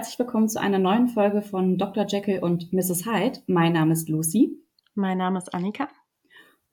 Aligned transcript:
herzlich 0.00 0.18
willkommen 0.18 0.48
zu 0.48 0.58
einer 0.58 0.78
neuen 0.78 1.08
Folge 1.08 1.42
von 1.42 1.76
Dr. 1.76 2.06
Jekyll 2.08 2.38
und 2.38 2.72
Mrs. 2.72 3.04
Hyde. 3.04 3.40
Mein 3.46 3.74
Name 3.74 3.92
ist 3.92 4.08
Lucy. 4.08 4.56
Mein 4.94 5.18
Name 5.18 5.36
ist 5.36 5.52
Annika. 5.52 5.88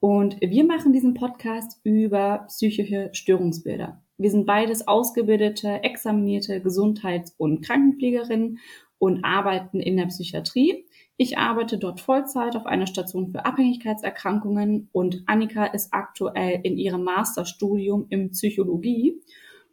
Und 0.00 0.40
wir 0.40 0.64
machen 0.64 0.94
diesen 0.94 1.12
Podcast 1.12 1.78
über 1.84 2.46
psychische 2.48 3.10
Störungsbilder. 3.12 4.02
Wir 4.16 4.30
sind 4.30 4.46
beides 4.46 4.88
ausgebildete, 4.88 5.82
examinierte 5.82 6.62
Gesundheits- 6.62 7.34
und 7.36 7.62
Krankenpflegerinnen 7.62 8.60
und 8.96 9.22
arbeiten 9.24 9.80
in 9.80 9.98
der 9.98 10.06
Psychiatrie. 10.06 10.86
Ich 11.18 11.36
arbeite 11.36 11.76
dort 11.76 12.00
Vollzeit 12.00 12.56
auf 12.56 12.64
einer 12.64 12.86
Station 12.86 13.28
für 13.28 13.44
Abhängigkeitserkrankungen 13.44 14.88
und 14.90 15.24
Annika 15.26 15.66
ist 15.66 15.92
aktuell 15.92 16.60
in 16.62 16.78
ihrem 16.78 17.04
Masterstudium 17.04 18.06
in 18.08 18.30
Psychologie. 18.30 19.20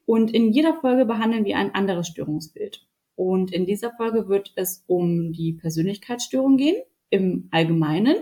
Und 0.06 0.34
in 0.34 0.52
jeder 0.52 0.74
Folge 0.74 1.06
behandeln 1.06 1.46
wir 1.46 1.58
ein 1.58 1.74
anderes 1.74 2.10
Störungsbild. 2.10 2.86
Und 3.16 3.52
in 3.52 3.66
dieser 3.66 3.92
Folge 3.92 4.28
wird 4.28 4.52
es 4.56 4.84
um 4.88 5.32
die 5.32 5.54
Persönlichkeitsstörung 5.54 6.58
gehen, 6.58 6.76
im 7.10 7.48
Allgemeinen. 7.52 8.18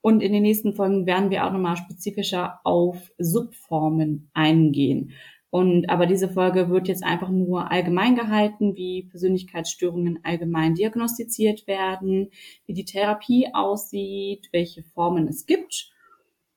Und 0.00 0.22
in 0.22 0.32
den 0.32 0.42
nächsten 0.42 0.74
Folgen 0.74 1.06
werden 1.06 1.30
wir 1.30 1.46
auch 1.46 1.52
nochmal 1.52 1.76
spezifischer 1.76 2.60
auf 2.64 3.12
Subformen 3.18 4.30
eingehen. 4.34 5.12
Und 5.50 5.90
aber 5.90 6.06
diese 6.06 6.30
Folge 6.30 6.70
wird 6.70 6.88
jetzt 6.88 7.04
einfach 7.04 7.28
nur 7.28 7.70
allgemein 7.70 8.16
gehalten, 8.16 8.74
wie 8.74 9.02
Persönlichkeitsstörungen 9.02 10.20
allgemein 10.22 10.74
diagnostiziert 10.74 11.66
werden, 11.66 12.30
wie 12.64 12.72
die 12.72 12.86
Therapie 12.86 13.48
aussieht, 13.52 14.48
welche 14.52 14.82
Formen 14.82 15.28
es 15.28 15.44
gibt. 15.44 15.91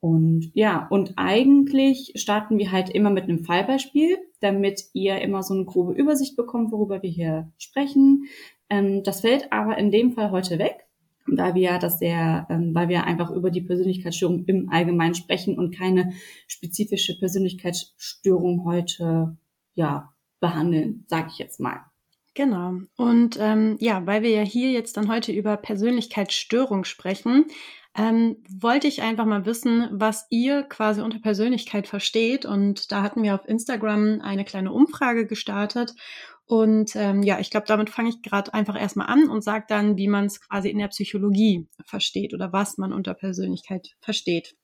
Und 0.05 0.51
ja, 0.53 0.87
und 0.89 1.13
eigentlich 1.15 2.13
starten 2.15 2.59
wir 2.59 2.71
halt 2.71 2.89
immer 2.89 3.09
mit 3.09 3.23
einem 3.23 3.43
Fallbeispiel 3.43 4.17
damit 4.45 4.83
ihr 4.93 5.19
immer 5.21 5.41
so 5.41 5.55
eine 5.55 5.65
grobe 5.65 5.93
Übersicht 5.93 6.35
bekommt, 6.35 6.71
worüber 6.71 7.01
wir 7.01 7.09
hier 7.09 7.51
sprechen. 7.57 8.25
Ähm, 8.69 9.03
das 9.03 9.21
fällt 9.21 9.51
aber 9.51 9.77
in 9.77 9.89
dem 9.89 10.11
Fall 10.13 10.29
heute 10.29 10.59
weg, 10.59 10.85
weil 11.25 11.55
wir 11.55 11.79
das 11.79 11.97
sehr, 11.97 12.45
ähm, 12.49 12.73
weil 12.75 12.87
wir 12.87 13.05
einfach 13.05 13.31
über 13.31 13.49
die 13.49 13.61
Persönlichkeitsstörung 13.61 14.45
im 14.45 14.69
Allgemeinen 14.69 15.15
sprechen 15.15 15.57
und 15.57 15.75
keine 15.75 16.13
spezifische 16.47 17.17
Persönlichkeitsstörung 17.17 18.65
heute 18.65 19.35
ja 19.73 20.13
behandeln, 20.39 21.05
sage 21.07 21.29
ich 21.31 21.39
jetzt 21.39 21.59
mal. 21.59 21.79
Genau. 22.35 22.73
Und 22.97 23.37
ähm, 23.39 23.77
ja, 23.79 24.05
weil 24.05 24.21
wir 24.21 24.29
ja 24.29 24.43
hier 24.43 24.71
jetzt 24.71 24.97
dann 24.97 25.09
heute 25.09 25.31
über 25.31 25.57
Persönlichkeitsstörung 25.57 26.83
sprechen, 26.83 27.45
ähm, 27.95 28.37
wollte 28.49 28.87
ich 28.87 29.01
einfach 29.01 29.25
mal 29.25 29.45
wissen, 29.45 29.87
was 29.91 30.27
ihr 30.29 30.63
quasi 30.63 31.01
unter 31.01 31.19
Persönlichkeit 31.19 31.87
versteht. 31.87 32.45
Und 32.45 32.91
da 32.91 33.01
hatten 33.01 33.23
wir 33.23 33.35
auf 33.35 33.47
Instagram 33.47 34.21
eine 34.21 34.43
kleine 34.43 34.73
Umfrage 34.73 35.25
gestartet. 35.25 35.93
Und 36.45 36.95
ähm, 36.95 37.23
ja, 37.23 37.39
ich 37.39 37.49
glaube, 37.49 37.65
damit 37.67 37.89
fange 37.89 38.09
ich 38.09 38.21
gerade 38.21 38.53
einfach 38.53 38.79
erstmal 38.79 39.07
an 39.07 39.29
und 39.29 39.43
sage 39.43 39.65
dann, 39.67 39.97
wie 39.97 40.07
man 40.07 40.25
es 40.25 40.41
quasi 40.41 40.69
in 40.69 40.77
der 40.77 40.89
Psychologie 40.89 41.67
versteht 41.85 42.33
oder 42.33 42.53
was 42.53 42.77
man 42.77 42.93
unter 42.93 43.13
Persönlichkeit 43.13 43.95
versteht. 44.01 44.55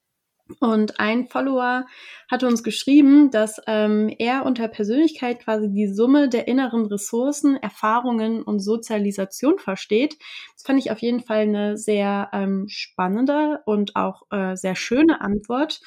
Und 0.59 0.99
ein 0.99 1.27
Follower 1.27 1.85
hat 2.29 2.43
uns 2.43 2.63
geschrieben, 2.63 3.31
dass 3.31 3.61
ähm, 3.67 4.13
er 4.17 4.45
unter 4.45 4.67
Persönlichkeit 4.67 5.39
quasi 5.39 5.69
die 5.69 5.87
Summe 5.87 6.29
der 6.29 6.47
inneren 6.47 6.85
Ressourcen, 6.85 7.55
Erfahrungen 7.57 8.41
und 8.43 8.59
Sozialisation 8.59 9.59
versteht. 9.59 10.17
Das 10.53 10.63
fand 10.63 10.79
ich 10.79 10.91
auf 10.91 10.99
jeden 10.99 11.21
Fall 11.21 11.41
eine 11.41 11.77
sehr 11.77 12.29
ähm, 12.33 12.65
spannende 12.67 13.59
und 13.65 13.95
auch 13.95 14.23
äh, 14.31 14.55
sehr 14.55 14.75
schöne 14.75 15.21
Antwort 15.21 15.81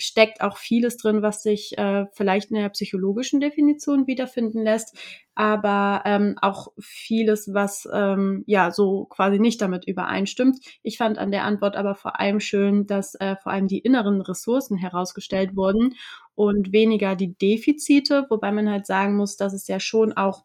steckt 0.00 0.40
auch 0.40 0.56
vieles 0.56 0.96
drin, 0.96 1.22
was 1.22 1.42
sich 1.42 1.76
äh, 1.78 2.06
vielleicht 2.12 2.50
in 2.50 2.56
der 2.56 2.68
psychologischen 2.70 3.40
Definition 3.40 4.06
wiederfinden 4.06 4.62
lässt, 4.62 4.96
aber 5.34 6.02
ähm, 6.04 6.36
auch 6.40 6.68
vieles, 6.80 7.52
was 7.52 7.88
ähm, 7.92 8.42
ja 8.46 8.70
so 8.70 9.04
quasi 9.06 9.38
nicht 9.38 9.60
damit 9.60 9.86
übereinstimmt. 9.86 10.58
Ich 10.82 10.98
fand 10.98 11.18
an 11.18 11.30
der 11.30 11.44
Antwort 11.44 11.76
aber 11.76 11.94
vor 11.94 12.18
allem 12.18 12.40
schön, 12.40 12.86
dass 12.86 13.14
äh, 13.14 13.36
vor 13.36 13.52
allem 13.52 13.68
die 13.68 13.78
inneren 13.78 14.20
Ressourcen 14.20 14.76
herausgestellt 14.76 15.56
wurden 15.56 15.94
und 16.34 16.72
weniger 16.72 17.16
die 17.16 17.36
Defizite, 17.36 18.26
wobei 18.30 18.52
man 18.52 18.70
halt 18.70 18.86
sagen 18.86 19.16
muss, 19.16 19.36
dass 19.36 19.52
es 19.52 19.68
ja 19.68 19.80
schon 19.80 20.12
auch 20.14 20.44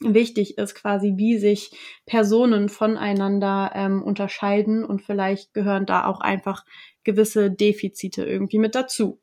wichtig 0.00 0.58
ist, 0.58 0.74
quasi 0.74 1.14
wie 1.16 1.38
sich 1.38 1.70
Personen 2.04 2.68
voneinander 2.68 3.72
ähm, 3.74 4.02
unterscheiden 4.02 4.84
und 4.84 5.02
vielleicht 5.02 5.54
gehören 5.54 5.86
da 5.86 6.06
auch 6.06 6.20
einfach 6.20 6.64
gewisse 7.06 7.50
Defizite 7.50 8.26
irgendwie 8.26 8.58
mit 8.58 8.74
dazu. 8.74 9.20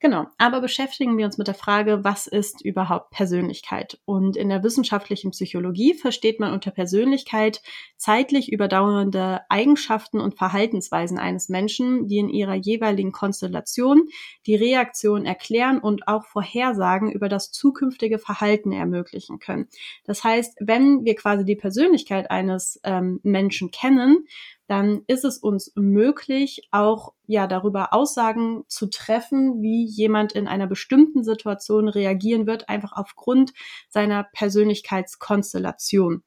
Genau, 0.00 0.26
aber 0.38 0.62
beschäftigen 0.62 1.18
wir 1.18 1.26
uns 1.26 1.36
mit 1.36 1.46
der 1.46 1.54
Frage, 1.54 2.02
was 2.02 2.26
ist 2.26 2.64
überhaupt 2.64 3.10
Persönlichkeit? 3.10 4.00
Und 4.06 4.36
in 4.36 4.48
der 4.48 4.62
wissenschaftlichen 4.62 5.32
Psychologie 5.32 5.92
versteht 5.92 6.40
man 6.40 6.54
unter 6.54 6.70
Persönlichkeit 6.70 7.60
zeitlich 7.96 8.50
überdauernde 8.50 9.40
Eigenschaften 9.50 10.18
und 10.18 10.38
Verhaltensweisen 10.38 11.18
eines 11.18 11.50
Menschen, 11.50 12.06
die 12.06 12.18
in 12.18 12.30
ihrer 12.30 12.54
jeweiligen 12.54 13.12
Konstellation 13.12 14.08
die 14.46 14.56
Reaktion 14.56 15.26
erklären 15.26 15.78
und 15.78 16.08
auch 16.08 16.24
Vorhersagen 16.24 17.12
über 17.12 17.28
das 17.28 17.52
zukünftige 17.52 18.18
Verhalten 18.18 18.72
ermöglichen 18.72 19.40
können. 19.40 19.68
Das 20.04 20.24
heißt, 20.24 20.56
wenn 20.60 21.04
wir 21.04 21.16
quasi 21.16 21.44
die 21.44 21.56
Persönlichkeit 21.56 22.30
eines 22.30 22.80
ähm, 22.82 23.20
Menschen 23.22 23.70
kennen, 23.70 24.26
dann 24.70 25.02
ist 25.08 25.24
es 25.24 25.38
uns 25.38 25.72
möglich, 25.74 26.68
auch 26.70 27.12
ja 27.26 27.48
darüber 27.48 27.92
Aussagen 27.92 28.62
zu 28.68 28.88
treffen, 28.88 29.60
wie 29.62 29.84
jemand 29.84 30.30
in 30.30 30.46
einer 30.46 30.68
bestimmten 30.68 31.24
Situation 31.24 31.88
reagieren 31.88 32.46
wird, 32.46 32.68
einfach 32.68 32.92
aufgrund 32.92 33.52
seiner 33.88 34.22
Persönlichkeitskonstellation. 34.32 36.22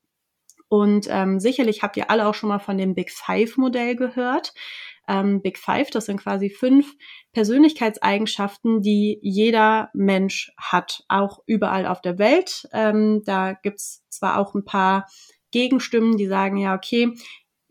Und 0.68 1.08
ähm, 1.10 1.40
sicherlich 1.40 1.84
habt 1.84 1.96
ihr 1.96 2.10
alle 2.10 2.28
auch 2.28 2.34
schon 2.34 2.50
mal 2.50 2.60
von 2.60 2.78
dem 2.78 2.96
Big 2.96 3.12
Five 3.12 3.56
Modell 3.56 3.96
gehört. 3.96 4.54
Ähm, 5.08 5.42
Big 5.42 5.58
Five, 5.58 5.90
das 5.92 6.08
sind 6.08 6.20
quasi 6.20 6.50
fünf 6.50 6.96
Persönlichkeitseigenschaften, 7.32 8.82
die 8.82 9.20
jeder 9.22 9.90
Mensch 9.94 10.52
hat, 10.58 11.06
auch 11.08 11.40
überall 11.46 11.86
auf 11.86 12.02
der 12.02 12.18
Welt. 12.20 12.68
Ähm, 12.74 13.22
da 13.24 13.54
gibt's 13.54 14.04
zwar 14.10 14.38
auch 14.38 14.54
ein 14.54 14.66
paar 14.66 15.08
Gegenstimmen, 15.52 16.18
die 16.18 16.26
sagen, 16.28 16.58
ja, 16.58 16.76
okay, 16.76 17.14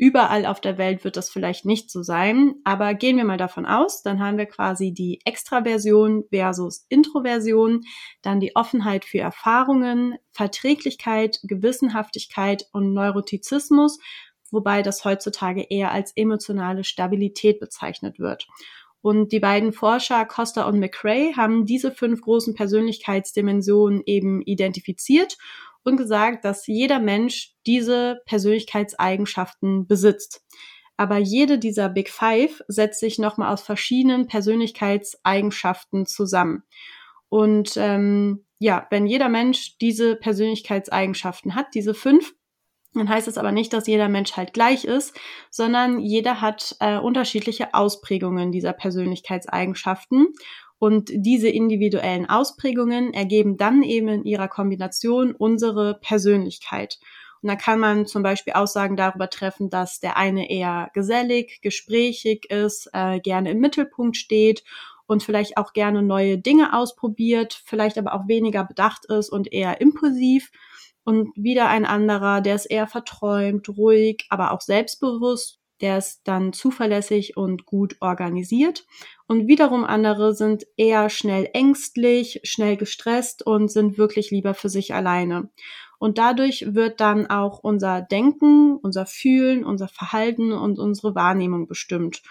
Überall 0.02 0.46
auf 0.46 0.60
der 0.60 0.78
Welt 0.78 1.04
wird 1.04 1.16
das 1.16 1.30
vielleicht 1.30 1.64
nicht 1.64 1.88
so 1.88 2.02
sein, 2.02 2.56
aber 2.64 2.92
gehen 2.94 3.18
wir 3.18 3.24
mal 3.24 3.36
davon 3.36 3.64
aus, 3.64 4.02
dann 4.02 4.18
haben 4.18 4.36
wir 4.36 4.46
quasi 4.46 4.92
die 4.92 5.20
Extraversion 5.24 6.24
versus 6.32 6.86
Introversion, 6.88 7.82
dann 8.20 8.41
die 8.41 8.56
Offenheit 8.56 9.04
für 9.04 9.20
Erfahrungen, 9.20 10.16
Verträglichkeit, 10.32 11.38
Gewissenhaftigkeit 11.44 12.66
und 12.72 12.92
Neurotizismus, 12.92 14.00
wobei 14.50 14.82
das 14.82 15.04
heutzutage 15.04 15.62
eher 15.70 15.92
als 15.92 16.10
emotionale 16.16 16.82
Stabilität 16.82 17.60
bezeichnet 17.60 18.18
wird. 18.18 18.48
Und 19.02 19.30
die 19.30 19.38
beiden 19.38 19.72
Forscher 19.72 20.24
Costa 20.24 20.66
und 20.66 20.80
McRae 20.80 21.36
haben 21.36 21.64
diese 21.64 21.92
fünf 21.92 22.22
großen 22.22 22.54
Persönlichkeitsdimensionen 22.54 24.02
eben 24.04 24.42
identifiziert 24.42 25.38
und 25.84 25.97
gesagt, 25.97 26.44
dass 26.44 26.66
jeder 26.66 26.98
Mensch 26.98 27.54
diese 27.66 28.20
Persönlichkeitseigenschaften 28.26 29.87
besitzt. 29.87 30.44
Aber 30.97 31.19
jede 31.19 31.59
dieser 31.59 31.88
Big 31.88 32.10
Five 32.10 32.62
setzt 32.69 33.00
sich 33.00 33.19
nochmal 33.19 33.53
aus 33.53 33.62
verschiedenen 33.62 34.26
Persönlichkeitseigenschaften 34.26 36.06
zusammen. 36.06 36.62
Und 37.28 37.76
ähm, 37.76 38.44
ja, 38.59 38.87
wenn 38.91 39.06
jeder 39.06 39.28
Mensch 39.28 39.78
diese 39.78 40.16
Persönlichkeitseigenschaften 40.16 41.54
hat, 41.54 41.75
diese 41.75 41.94
fünf, 41.94 42.34
dann 42.94 43.09
heißt 43.09 43.26
es 43.26 43.38
aber 43.38 43.53
nicht, 43.53 43.72
dass 43.72 43.87
jeder 43.87 44.09
Mensch 44.09 44.37
halt 44.37 44.53
gleich 44.53 44.84
ist, 44.84 45.18
sondern 45.51 45.98
jeder 45.98 46.41
hat 46.41 46.77
äh, 46.80 46.98
unterschiedliche 46.98 47.72
Ausprägungen 47.72 48.53
dieser 48.53 48.74
Persönlichkeitseigenschaften. 48.74 50.28
Und 50.82 51.12
diese 51.14 51.48
individuellen 51.48 52.28
Ausprägungen 52.28 53.14
ergeben 53.14 53.56
dann 53.56 53.84
eben 53.84 54.08
in 54.08 54.24
ihrer 54.24 54.48
Kombination 54.48 55.32
unsere 55.32 56.00
Persönlichkeit. 56.00 56.98
Und 57.40 57.50
da 57.50 57.54
kann 57.54 57.78
man 57.78 58.04
zum 58.04 58.24
Beispiel 58.24 58.54
Aussagen 58.54 58.96
darüber 58.96 59.30
treffen, 59.30 59.70
dass 59.70 60.00
der 60.00 60.16
eine 60.16 60.50
eher 60.50 60.90
gesellig, 60.92 61.60
gesprächig 61.62 62.50
ist, 62.50 62.90
äh, 62.94 63.20
gerne 63.20 63.52
im 63.52 63.60
Mittelpunkt 63.60 64.16
steht 64.16 64.64
und 65.06 65.22
vielleicht 65.22 65.56
auch 65.56 65.72
gerne 65.72 66.02
neue 66.02 66.36
Dinge 66.36 66.76
ausprobiert, 66.76 67.62
vielleicht 67.64 67.96
aber 67.96 68.12
auch 68.14 68.26
weniger 68.26 68.64
bedacht 68.64 69.04
ist 69.04 69.28
und 69.28 69.52
eher 69.52 69.80
impulsiv. 69.80 70.50
Und 71.04 71.30
wieder 71.36 71.68
ein 71.68 71.86
anderer, 71.86 72.40
der 72.40 72.56
ist 72.56 72.66
eher 72.66 72.88
verträumt, 72.88 73.68
ruhig, 73.68 74.26
aber 74.30 74.50
auch 74.50 74.60
selbstbewusst 74.60 75.61
der 75.82 75.98
ist 75.98 76.22
dann 76.24 76.52
zuverlässig 76.52 77.36
und 77.36 77.66
gut 77.66 77.96
organisiert. 78.00 78.86
Und 79.26 79.48
wiederum 79.48 79.84
andere 79.84 80.34
sind 80.34 80.64
eher 80.76 81.10
schnell 81.10 81.50
ängstlich, 81.52 82.40
schnell 82.44 82.76
gestresst 82.76 83.44
und 83.44 83.70
sind 83.70 83.98
wirklich 83.98 84.30
lieber 84.30 84.54
für 84.54 84.68
sich 84.68 84.94
alleine. 84.94 85.50
Und 85.98 86.18
dadurch 86.18 86.74
wird 86.74 87.00
dann 87.00 87.26
auch 87.26 87.60
unser 87.60 88.00
Denken, 88.02 88.76
unser 88.76 89.06
Fühlen, 89.06 89.64
unser 89.64 89.88
Verhalten 89.88 90.52
und 90.52 90.78
unsere 90.78 91.14
Wahrnehmung 91.14 91.68
bestimmt. 91.68 92.22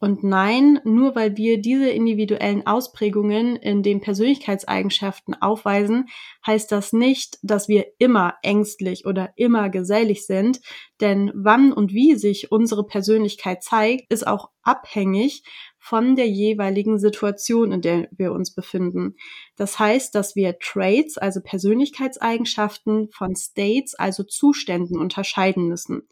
Und 0.00 0.22
nein, 0.22 0.80
nur 0.84 1.14
weil 1.14 1.36
wir 1.36 1.60
diese 1.60 1.90
individuellen 1.90 2.66
Ausprägungen 2.66 3.56
in 3.56 3.82
den 3.82 4.00
Persönlichkeitseigenschaften 4.00 5.34
aufweisen, 5.34 6.06
heißt 6.46 6.70
das 6.70 6.92
nicht, 6.92 7.38
dass 7.42 7.68
wir 7.68 7.86
immer 7.98 8.34
ängstlich 8.42 9.06
oder 9.06 9.32
immer 9.36 9.70
gesellig 9.70 10.26
sind, 10.26 10.60
denn 11.00 11.32
wann 11.34 11.72
und 11.72 11.92
wie 11.92 12.14
sich 12.14 12.52
unsere 12.52 12.86
Persönlichkeit 12.86 13.62
zeigt, 13.62 14.12
ist 14.12 14.26
auch 14.26 14.50
abhängig 14.62 15.42
von 15.88 16.16
der 16.16 16.28
jeweiligen 16.28 16.98
Situation, 16.98 17.72
in 17.72 17.80
der 17.80 18.08
wir 18.10 18.32
uns 18.32 18.50
befinden. 18.50 19.16
Das 19.56 19.78
heißt, 19.78 20.14
dass 20.14 20.36
wir 20.36 20.58
Traits, 20.58 21.16
also 21.16 21.40
Persönlichkeitseigenschaften, 21.40 23.08
von 23.10 23.34
States, 23.34 23.94
also 23.94 24.22
Zuständen 24.22 24.98
unterscheiden 24.98 25.66
müssen. 25.66 26.02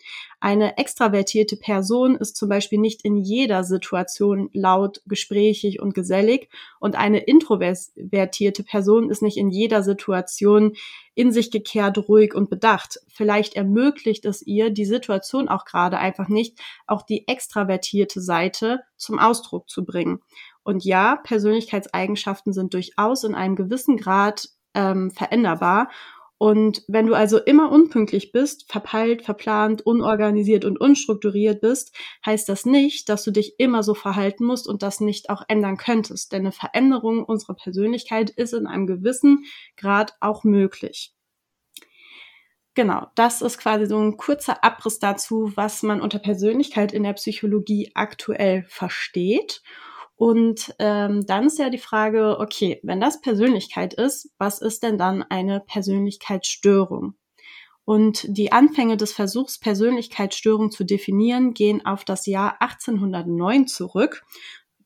Eine 0.40 0.78
extravertierte 0.78 1.58
Person 1.58 2.16
ist 2.16 2.36
zum 2.36 2.48
Beispiel 2.48 2.78
nicht 2.78 3.04
in 3.04 3.18
jeder 3.18 3.64
Situation 3.64 4.48
laut, 4.54 5.02
gesprächig 5.04 5.82
und 5.82 5.94
gesellig 5.94 6.48
und 6.80 6.96
eine 6.96 7.18
introvertierte 7.18 8.62
Person 8.62 9.10
ist 9.10 9.20
nicht 9.20 9.36
in 9.36 9.50
jeder 9.50 9.82
Situation 9.82 10.72
in 11.16 11.32
sich 11.32 11.50
gekehrt, 11.50 11.96
ruhig 12.08 12.34
und 12.34 12.50
bedacht. 12.50 13.00
Vielleicht 13.08 13.56
ermöglicht 13.56 14.26
es 14.26 14.42
ihr 14.42 14.70
die 14.70 14.84
Situation 14.84 15.48
auch 15.48 15.64
gerade 15.64 15.98
einfach 15.98 16.28
nicht, 16.28 16.60
auch 16.86 17.02
die 17.02 17.26
extravertierte 17.26 18.20
Seite 18.20 18.80
zum 18.96 19.18
Ausdruck 19.18 19.68
zu 19.68 19.84
bringen. 19.84 20.20
Und 20.62 20.84
ja, 20.84 21.16
Persönlichkeitseigenschaften 21.16 22.52
sind 22.52 22.74
durchaus 22.74 23.24
in 23.24 23.34
einem 23.34 23.56
gewissen 23.56 23.96
Grad 23.96 24.50
ähm, 24.74 25.10
veränderbar. 25.10 25.88
Und 26.38 26.82
wenn 26.86 27.06
du 27.06 27.14
also 27.14 27.38
immer 27.38 27.72
unpünktlich 27.72 28.30
bist, 28.30 28.70
verpeilt, 28.70 29.22
verplant, 29.22 29.86
unorganisiert 29.86 30.66
und 30.66 30.78
unstrukturiert 30.78 31.62
bist, 31.62 31.94
heißt 32.26 32.48
das 32.48 32.66
nicht, 32.66 33.08
dass 33.08 33.24
du 33.24 33.30
dich 33.30 33.58
immer 33.58 33.82
so 33.82 33.94
verhalten 33.94 34.44
musst 34.44 34.68
und 34.68 34.82
das 34.82 35.00
nicht 35.00 35.30
auch 35.30 35.42
ändern 35.48 35.78
könntest. 35.78 36.32
Denn 36.32 36.42
eine 36.42 36.52
Veränderung 36.52 37.24
unserer 37.24 37.54
Persönlichkeit 37.54 38.28
ist 38.30 38.52
in 38.52 38.66
einem 38.66 38.86
gewissen 38.86 39.44
Grad 39.76 40.14
auch 40.20 40.44
möglich. 40.44 41.14
Genau, 42.74 43.06
das 43.14 43.40
ist 43.40 43.56
quasi 43.56 43.86
so 43.86 43.98
ein 43.98 44.18
kurzer 44.18 44.62
Abriss 44.62 44.98
dazu, 44.98 45.50
was 45.54 45.82
man 45.82 46.02
unter 46.02 46.18
Persönlichkeit 46.18 46.92
in 46.92 47.04
der 47.04 47.14
Psychologie 47.14 47.90
aktuell 47.94 48.64
versteht. 48.68 49.62
Und 50.16 50.74
ähm, 50.78 51.26
dann 51.26 51.46
ist 51.46 51.58
ja 51.58 51.68
die 51.68 51.78
Frage, 51.78 52.38
okay, 52.40 52.80
wenn 52.82 53.00
das 53.00 53.20
Persönlichkeit 53.20 53.92
ist, 53.94 54.30
was 54.38 54.60
ist 54.60 54.82
denn 54.82 54.96
dann 54.96 55.22
eine 55.22 55.60
Persönlichkeitsstörung? 55.60 57.14
Und 57.84 58.26
die 58.28 58.50
Anfänge 58.50 58.96
des 58.96 59.12
Versuchs, 59.12 59.60
Persönlichkeitsstörung 59.60 60.72
zu 60.72 60.84
definieren, 60.84 61.54
gehen 61.54 61.86
auf 61.86 62.04
das 62.04 62.26
Jahr 62.26 62.60
1809 62.60 63.68
zurück. 63.68 64.24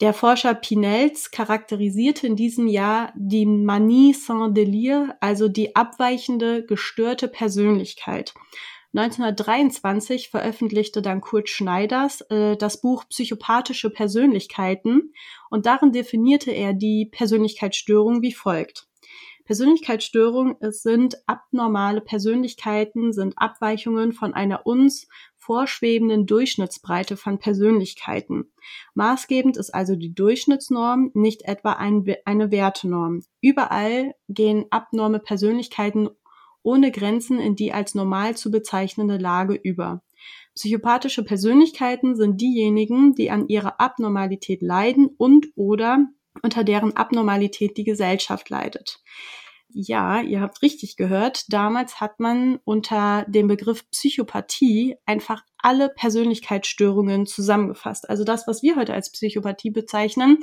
Der 0.00 0.12
Forscher 0.12 0.55
Pinels 0.55 1.31
charakterisierte 1.31 2.26
in 2.26 2.35
diesem 2.37 2.67
Jahr 2.67 3.12
die 3.17 3.47
Manie 3.47 4.12
sans 4.12 4.53
délire, 4.53 5.15
also 5.21 5.49
die 5.49 5.76
abweichende, 5.76 6.65
gestörte 6.67 7.29
Persönlichkeit. 7.29 8.35
1923 8.93 10.31
veröffentlichte 10.31 11.01
dann 11.01 11.21
Kurt 11.21 11.49
Schneiders 11.49 12.23
äh, 12.23 12.57
das 12.57 12.81
Buch 12.81 13.05
Psychopathische 13.09 13.91
Persönlichkeiten 13.91 15.13
und 15.49 15.67
darin 15.67 15.93
definierte 15.93 16.51
er 16.51 16.73
die 16.75 17.07
Persönlichkeitsstörung 17.07 18.23
wie 18.23 18.33
folgt. 18.33 18.89
Persönlichkeitsstörungen 19.45 20.57
sind 20.61 21.17
abnormale 21.27 22.01
Persönlichkeiten, 22.01 23.13
sind 23.13 23.35
Abweichungen 23.37 24.13
von 24.13 24.33
einer 24.33 24.65
uns 24.65 25.09
vorschwebenden 25.39 26.27
Durchschnittsbreite 26.27 27.17
von 27.17 27.41
Persönlichkeiten. 27.41 28.53
Maßgebend 28.95 29.57
ist 29.57 29.75
also 29.75 29.97
die 29.97 30.15
Durchschnittsnorm, 30.15 31.11
nicht 31.15 31.43
etwa 31.43 31.73
ein, 31.73 32.05
eine 32.27 32.53
Wertenorm. 32.53 33.25
Überall 33.41 34.15
gehen 34.29 34.67
abnorme 34.71 35.19
Persönlichkeiten 35.19 36.11
ohne 36.62 36.91
Grenzen 36.91 37.41
in 37.41 37.57
die 37.57 37.73
als 37.73 37.95
normal 37.95 38.37
zu 38.37 38.51
bezeichnende 38.51 39.17
Lage 39.17 39.55
über. 39.55 40.03
Psychopathische 40.55 41.25
Persönlichkeiten 41.25 42.17
sind 42.17 42.41
diejenigen, 42.41 43.15
die 43.15 43.31
an 43.31 43.49
ihrer 43.49 43.81
Abnormalität 43.81 44.62
leiden 44.62 45.09
und 45.17 45.47
oder 45.55 46.07
unter 46.43 46.65
deren 46.65 46.97
Abnormalität 46.97 47.77
die 47.77 47.85
Gesellschaft 47.85 48.51
leidet. 48.51 49.01
Ja, 49.73 50.21
ihr 50.21 50.41
habt 50.41 50.62
richtig 50.62 50.97
gehört. 50.97 51.45
Damals 51.53 52.01
hat 52.01 52.19
man 52.19 52.59
unter 52.65 53.25
dem 53.29 53.47
Begriff 53.47 53.89
Psychopathie 53.91 54.97
einfach 55.07 55.45
alle 55.62 55.89
Persönlichkeitsstörungen 55.89 57.27
zusammengefasst. 57.27 58.09
Also 58.09 58.25
das, 58.25 58.47
was 58.47 58.62
wir 58.62 58.77
heute 58.77 58.95
als 58.95 59.11
Psychopathie 59.11 59.71
bezeichnen, 59.71 60.39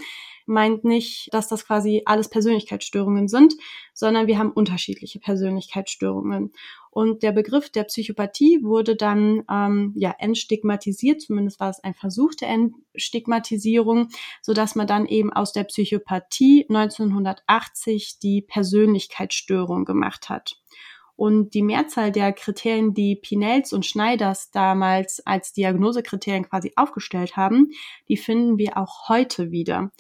meint 0.48 0.86
nicht, 0.86 1.28
dass 1.34 1.48
das 1.48 1.66
quasi 1.66 2.02
alles 2.06 2.30
Persönlichkeitsstörungen 2.30 3.28
sind, 3.28 3.54
sondern 3.94 4.28
wir 4.28 4.40
haben 4.40 4.52
unterschiedliche 4.52 5.20
Persönlichkeitsstörungen. 5.20 6.54
Und 6.90 7.22
der 7.22 7.32
Begriff 7.32 7.70
der 7.70 7.84
Psychopathie 7.84 8.64
wurde 8.64 8.96
dann 8.96 9.44
ähm, 9.52 9.94
ja 9.96 10.16
entstigmatisiert, 10.18 11.22
zumindest 11.22 11.60
war 11.60 11.70
es 11.70 11.84
ein 11.84 11.94
Versuch 11.94 12.34
der 12.34 12.50
Entstigmatisierung, 12.50 14.08
so 14.42 14.54
dass 14.54 14.76
man 14.76 14.88
dann 14.88 15.06
eben 15.06 15.32
aus 15.32 15.52
der 15.52 15.66
Psychopathie 15.66 16.66
1980 16.70 18.20
die 18.20 18.42
Persönlichkeitsstörung 18.42 19.86
gemacht 19.86 20.30
hat. 20.30 20.56
Und 21.18 21.54
die 21.56 21.64
Mehrzahl 21.64 22.12
der 22.14 22.32
Kriterien, 22.32 22.94
die 22.94 23.16
Pinels 23.16 23.74
und 23.74 23.86
Schneiders 23.86 24.52
damals 24.52 25.20
als 25.26 25.52
Diagnosekriterien 25.52 26.48
quasi 26.48 26.72
aufgestellt 26.78 27.36
haben, 27.36 27.72
die 28.08 28.18
finden 28.18 28.58
wir 28.58 28.78
auch 28.78 29.10
heute 29.10 29.52
wieder. 29.52 29.92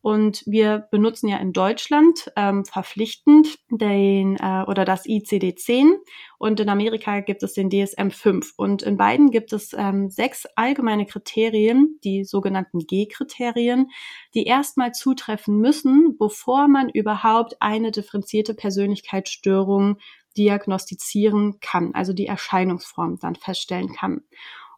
Und 0.00 0.44
wir 0.46 0.86
benutzen 0.90 1.28
ja 1.28 1.38
in 1.38 1.52
Deutschland 1.52 2.30
ähm, 2.36 2.64
verpflichtend 2.64 3.58
den 3.68 4.36
äh, 4.36 4.62
oder 4.66 4.84
das 4.84 5.06
ICD-10 5.06 5.90
und 6.38 6.60
in 6.60 6.68
Amerika 6.68 7.20
gibt 7.20 7.42
es 7.42 7.54
den 7.54 7.68
DSM-5. 7.68 8.52
Und 8.56 8.82
in 8.82 8.96
beiden 8.96 9.30
gibt 9.30 9.52
es 9.52 9.72
ähm, 9.76 10.08
sechs 10.08 10.46
allgemeine 10.54 11.04
Kriterien, 11.04 11.98
die 12.04 12.24
sogenannten 12.24 12.78
G-Kriterien, 12.86 13.90
die 14.34 14.44
erstmal 14.44 14.92
zutreffen 14.92 15.58
müssen, 15.58 16.16
bevor 16.16 16.68
man 16.68 16.88
überhaupt 16.90 17.56
eine 17.60 17.90
differenzierte 17.90 18.54
Persönlichkeitsstörung 18.54 19.98
diagnostizieren 20.38 21.58
kann, 21.60 21.94
also 21.94 22.12
die 22.12 22.26
Erscheinungsform 22.26 23.18
dann 23.18 23.34
feststellen 23.34 23.92
kann. 23.92 24.22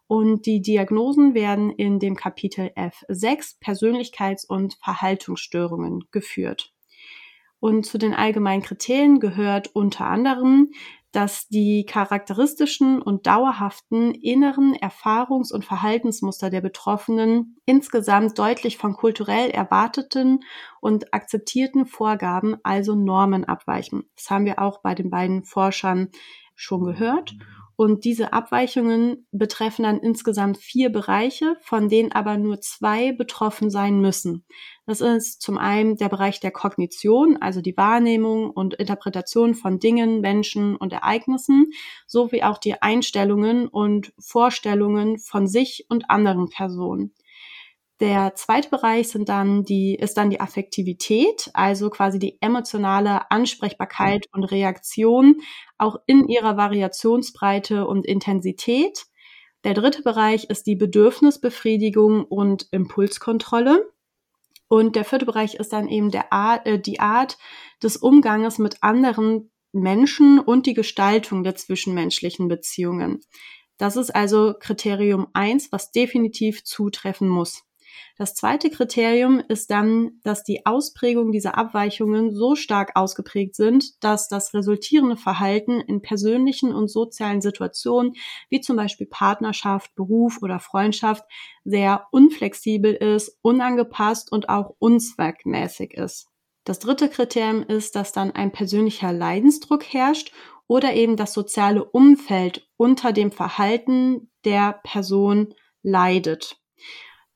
Und 0.07 0.45
die 0.45 0.61
Diagnosen 0.61 1.35
werden 1.35 1.69
in 1.69 1.99
dem 1.99 2.17
Kapitel 2.17 2.71
F6 2.75 3.61
Persönlichkeits- 3.61 4.45
und 4.45 4.73
Verhaltensstörungen 4.83 6.03
geführt. 6.11 6.73
Und 7.61 7.85
zu 7.85 7.97
den 7.97 8.13
allgemeinen 8.13 8.63
Kriterien 8.63 9.19
gehört 9.19 9.69
unter 9.73 10.07
anderem, 10.07 10.71
dass 11.11 11.47
die 11.47 11.85
charakteristischen 11.85 13.01
und 13.01 13.27
dauerhaften 13.27 14.13
inneren 14.13 14.75
Erfahrungs- 14.75 15.51
und 15.51 15.65
Verhaltensmuster 15.65 16.49
der 16.49 16.61
Betroffenen 16.61 17.57
insgesamt 17.65 18.37
deutlich 18.39 18.77
von 18.77 18.93
kulturell 18.93 19.49
erwarteten 19.49 20.39
und 20.79 21.13
akzeptierten 21.13 21.85
Vorgaben, 21.85 22.55
also 22.63 22.95
Normen 22.95 23.43
abweichen. 23.43 24.09
Das 24.15 24.29
haben 24.29 24.45
wir 24.45 24.59
auch 24.59 24.81
bei 24.81 24.95
den 24.95 25.09
beiden 25.09 25.43
Forschern 25.43 26.09
schon 26.55 26.83
gehört. 26.83 27.35
Und 27.81 28.03
diese 28.05 28.31
Abweichungen 28.31 29.25
betreffen 29.31 29.81
dann 29.81 29.97
insgesamt 29.97 30.59
vier 30.59 30.91
Bereiche, 30.91 31.57
von 31.61 31.89
denen 31.89 32.11
aber 32.11 32.37
nur 32.37 32.61
zwei 32.61 33.11
betroffen 33.11 33.71
sein 33.71 33.99
müssen. 33.99 34.45
Das 34.85 35.01
ist 35.01 35.41
zum 35.41 35.57
einen 35.57 35.95
der 35.97 36.07
Bereich 36.07 36.39
der 36.39 36.51
Kognition, 36.51 37.37
also 37.37 37.59
die 37.59 37.75
Wahrnehmung 37.75 38.51
und 38.51 38.75
Interpretation 38.75 39.55
von 39.55 39.79
Dingen, 39.79 40.21
Menschen 40.21 40.75
und 40.75 40.93
Ereignissen, 40.93 41.71
sowie 42.05 42.43
auch 42.43 42.59
die 42.59 42.79
Einstellungen 42.79 43.67
und 43.67 44.13
Vorstellungen 44.19 45.17
von 45.17 45.47
sich 45.47 45.87
und 45.89 46.11
anderen 46.11 46.49
Personen. 46.49 47.15
Der 48.01 48.33
zweite 48.33 48.69
Bereich 48.69 49.09
sind 49.09 49.29
dann 49.29 49.63
die, 49.63 49.93
ist 49.93 50.17
dann 50.17 50.31
die 50.31 50.39
Affektivität, 50.39 51.51
also 51.53 51.91
quasi 51.91 52.17
die 52.17 52.41
emotionale 52.41 53.29
Ansprechbarkeit 53.29 54.25
und 54.33 54.43
Reaktion, 54.43 55.39
auch 55.77 55.97
in 56.07 56.27
ihrer 56.27 56.57
Variationsbreite 56.57 57.85
und 57.85 58.07
Intensität. 58.07 59.05
Der 59.63 59.75
dritte 59.75 60.01
Bereich 60.01 60.45
ist 60.45 60.65
die 60.65 60.75
Bedürfnisbefriedigung 60.75 62.25
und 62.25 62.67
Impulskontrolle. 62.71 63.87
Und 64.67 64.95
der 64.95 65.05
vierte 65.05 65.27
Bereich 65.27 65.53
ist 65.53 65.71
dann 65.71 65.87
eben 65.87 66.09
der 66.09 66.33
Art, 66.33 66.65
äh, 66.65 66.79
die 66.79 66.99
Art 66.99 67.37
des 67.83 67.97
Umganges 67.97 68.57
mit 68.57 68.81
anderen 68.81 69.51
Menschen 69.73 70.39
und 70.39 70.65
die 70.65 70.73
Gestaltung 70.73 71.43
der 71.43 71.53
zwischenmenschlichen 71.53 72.47
Beziehungen. 72.47 73.19
Das 73.77 73.95
ist 73.95 74.09
also 74.09 74.55
Kriterium 74.59 75.27
eins, 75.33 75.71
was 75.71 75.91
definitiv 75.91 76.63
zutreffen 76.63 77.29
muss. 77.29 77.61
Das 78.17 78.35
zweite 78.35 78.69
Kriterium 78.69 79.41
ist 79.47 79.71
dann, 79.71 80.19
dass 80.23 80.43
die 80.43 80.65
Ausprägung 80.65 81.31
dieser 81.31 81.57
Abweichungen 81.57 82.33
so 82.33 82.55
stark 82.55 82.91
ausgeprägt 82.95 83.55
sind, 83.55 84.03
dass 84.03 84.27
das 84.27 84.53
resultierende 84.53 85.17
Verhalten 85.17 85.81
in 85.81 86.01
persönlichen 86.01 86.73
und 86.73 86.87
sozialen 86.87 87.41
Situationen, 87.41 88.13
wie 88.49 88.61
zum 88.61 88.75
Beispiel 88.75 89.07
Partnerschaft, 89.07 89.95
Beruf 89.95 90.39
oder 90.41 90.59
Freundschaft, 90.59 91.23
sehr 91.63 92.07
unflexibel 92.11 92.93
ist, 92.93 93.37
unangepasst 93.41 94.31
und 94.31 94.49
auch 94.49 94.75
unzweckmäßig 94.79 95.93
ist. 95.93 96.27
Das 96.63 96.79
dritte 96.79 97.09
Kriterium 97.09 97.63
ist, 97.63 97.95
dass 97.95 98.11
dann 98.11 98.31
ein 98.31 98.51
persönlicher 98.51 99.11
Leidensdruck 99.11 99.83
herrscht 99.83 100.31
oder 100.67 100.93
eben 100.93 101.17
das 101.17 101.33
soziale 101.33 101.83
Umfeld 101.83 102.67
unter 102.77 103.11
dem 103.11 103.31
Verhalten 103.31 104.31
der 104.45 104.79
Person 104.83 105.53
leidet. 105.81 106.61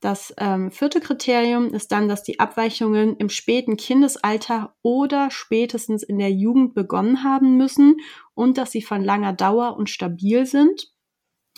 Das 0.00 0.34
ähm, 0.36 0.70
vierte 0.70 1.00
Kriterium 1.00 1.72
ist 1.72 1.90
dann, 1.90 2.08
dass 2.08 2.22
die 2.22 2.38
Abweichungen 2.38 3.16
im 3.16 3.30
späten 3.30 3.76
Kindesalter 3.76 4.74
oder 4.82 5.30
spätestens 5.30 6.02
in 6.02 6.18
der 6.18 6.30
Jugend 6.30 6.74
begonnen 6.74 7.24
haben 7.24 7.56
müssen 7.56 7.96
und 8.34 8.58
dass 8.58 8.72
sie 8.72 8.82
von 8.82 9.02
langer 9.02 9.32
Dauer 9.32 9.76
und 9.76 9.88
stabil 9.88 10.44
sind. 10.44 10.92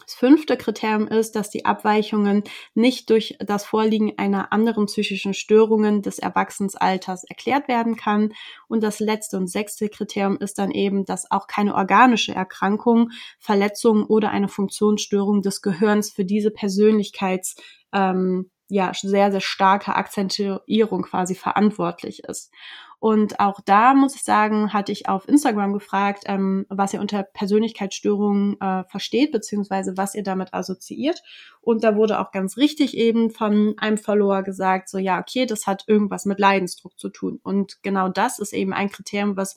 Das 0.06 0.14
fünfte 0.14 0.56
Kriterium 0.56 1.08
ist, 1.08 1.34
dass 1.34 1.50
die 1.50 1.64
Abweichungen 1.64 2.44
nicht 2.74 3.10
durch 3.10 3.36
das 3.40 3.64
Vorliegen 3.64 4.14
einer 4.16 4.52
anderen 4.52 4.86
psychischen 4.86 5.34
Störungen 5.34 6.02
des 6.02 6.18
Erwachsenenalters 6.18 7.24
erklärt 7.24 7.68
werden 7.68 7.96
kann. 7.96 8.32
Und 8.68 8.82
das 8.82 9.00
letzte 9.00 9.36
und 9.36 9.48
sechste 9.48 9.88
Kriterium 9.88 10.38
ist 10.38 10.58
dann 10.58 10.70
eben, 10.70 11.04
dass 11.04 11.30
auch 11.30 11.46
keine 11.46 11.74
organische 11.74 12.32
Erkrankung, 12.32 13.10
Verletzung 13.38 14.04
oder 14.04 14.30
eine 14.30 14.48
Funktionsstörung 14.48 15.42
des 15.42 15.62
Gehirns 15.62 16.10
für 16.10 16.24
diese 16.24 16.50
Persönlichkeits 16.50 17.56
ähm, 17.92 18.50
ja 18.68 18.92
sehr, 18.94 19.30
sehr 19.30 19.40
starke 19.40 19.94
Akzentuierung 19.94 21.02
quasi 21.02 21.34
verantwortlich 21.34 22.24
ist. 22.24 22.52
Und 23.00 23.38
auch 23.38 23.60
da 23.64 23.94
muss 23.94 24.16
ich 24.16 24.24
sagen, 24.24 24.72
hatte 24.72 24.90
ich 24.90 25.08
auf 25.08 25.28
Instagram 25.28 25.72
gefragt, 25.72 26.24
ähm, 26.26 26.66
was 26.68 26.92
ihr 26.92 27.00
unter 27.00 27.22
Persönlichkeitsstörungen 27.22 28.60
äh, 28.60 28.82
versteht, 28.88 29.30
beziehungsweise 29.30 29.96
was 29.96 30.16
ihr 30.16 30.24
damit 30.24 30.52
assoziiert. 30.52 31.22
Und 31.60 31.84
da 31.84 31.94
wurde 31.94 32.18
auch 32.18 32.32
ganz 32.32 32.56
richtig 32.56 32.96
eben 32.96 33.30
von 33.30 33.74
einem 33.78 33.98
Follower 33.98 34.42
gesagt, 34.42 34.88
so 34.88 34.98
ja, 34.98 35.20
okay, 35.20 35.46
das 35.46 35.68
hat 35.68 35.84
irgendwas 35.86 36.24
mit 36.24 36.40
Leidensdruck 36.40 36.98
zu 36.98 37.08
tun. 37.08 37.38
Und 37.42 37.80
genau 37.82 38.08
das 38.08 38.40
ist 38.40 38.52
eben 38.52 38.72
ein 38.72 38.90
Kriterium, 38.90 39.36
was 39.36 39.56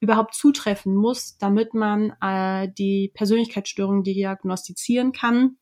überhaupt 0.00 0.34
zutreffen 0.34 0.94
muss, 0.94 1.36
damit 1.38 1.74
man 1.74 2.14
äh, 2.20 2.68
die 2.76 3.12
Persönlichkeitsstörung 3.14 4.02
diagnostizieren 4.02 5.12
kann 5.12 5.58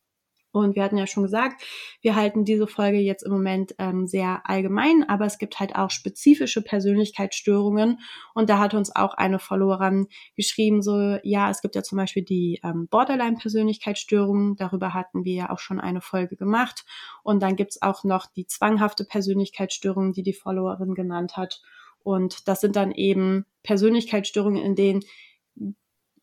und 0.51 0.75
wir 0.75 0.83
hatten 0.83 0.97
ja 0.97 1.05
schon 1.05 1.23
gesagt, 1.23 1.61
wir 2.01 2.15
halten 2.15 2.43
diese 2.43 2.65
Folge 2.65 2.97
jetzt 2.97 3.23
im 3.23 3.31
Moment 3.31 3.75
ähm, 3.77 4.07
sehr 4.07 4.41
allgemein, 4.45 5.07
aber 5.07 5.25
es 5.25 5.37
gibt 5.37 5.59
halt 5.59 5.75
auch 5.75 5.91
spezifische 5.91 6.63
Persönlichkeitsstörungen. 6.63 7.99
Und 8.33 8.49
da 8.49 8.57
hat 8.57 8.73
uns 8.73 8.95
auch 8.95 9.13
eine 9.13 9.37
Followerin 9.37 10.07
geschrieben, 10.35 10.81
so, 10.81 11.17
ja, 11.21 11.51
es 11.51 11.61
gibt 11.61 11.75
ja 11.75 11.83
zum 11.83 11.97
Beispiel 11.97 12.23
die 12.23 12.59
ähm, 12.63 12.87
Borderline-Persönlichkeitsstörungen. 12.89 14.55
Darüber 14.55 14.95
hatten 14.95 15.23
wir 15.23 15.33
ja 15.33 15.49
auch 15.51 15.59
schon 15.59 15.79
eine 15.79 16.01
Folge 16.01 16.35
gemacht. 16.35 16.83
Und 17.21 17.43
dann 17.43 17.55
gibt's 17.55 17.81
auch 17.83 18.03
noch 18.03 18.25
die 18.25 18.47
zwanghafte 18.47 19.05
Persönlichkeitsstörung, 19.05 20.13
die 20.13 20.23
die 20.23 20.33
Followerin 20.33 20.95
genannt 20.95 21.37
hat. 21.37 21.61
Und 22.01 22.47
das 22.47 22.61
sind 22.61 22.75
dann 22.75 22.91
eben 22.91 23.45
Persönlichkeitsstörungen, 23.61 24.63
in 24.63 24.75
denen 24.75 25.01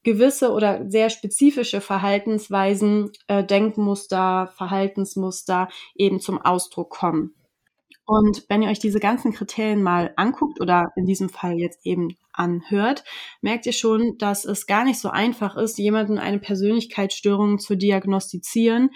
gewisse 0.06 0.52
oder 0.52 0.88
sehr 0.88 1.10
spezifische 1.10 1.80
Verhaltensweisen, 1.80 3.10
äh, 3.26 3.42
Denkmuster, 3.42 4.52
Verhaltensmuster 4.56 5.68
eben 5.96 6.20
zum 6.20 6.40
Ausdruck 6.40 6.90
kommen. 6.90 7.34
Und 8.06 8.44
wenn 8.48 8.62
ihr 8.62 8.70
euch 8.70 8.78
diese 8.78 9.00
ganzen 9.00 9.32
Kriterien 9.32 9.82
mal 9.82 10.12
anguckt 10.14 10.60
oder 10.60 10.92
in 10.94 11.06
diesem 11.06 11.28
Fall 11.28 11.58
jetzt 11.58 11.84
eben 11.84 12.16
anhört, 12.32 13.02
merkt 13.40 13.66
ihr 13.66 13.72
schon, 13.72 14.16
dass 14.18 14.44
es 14.44 14.68
gar 14.68 14.84
nicht 14.84 15.00
so 15.00 15.08
einfach 15.10 15.56
ist, 15.56 15.76
jemanden 15.76 16.18
eine 16.18 16.38
Persönlichkeitsstörung 16.38 17.58
zu 17.58 17.74
diagnostizieren. 17.74 18.90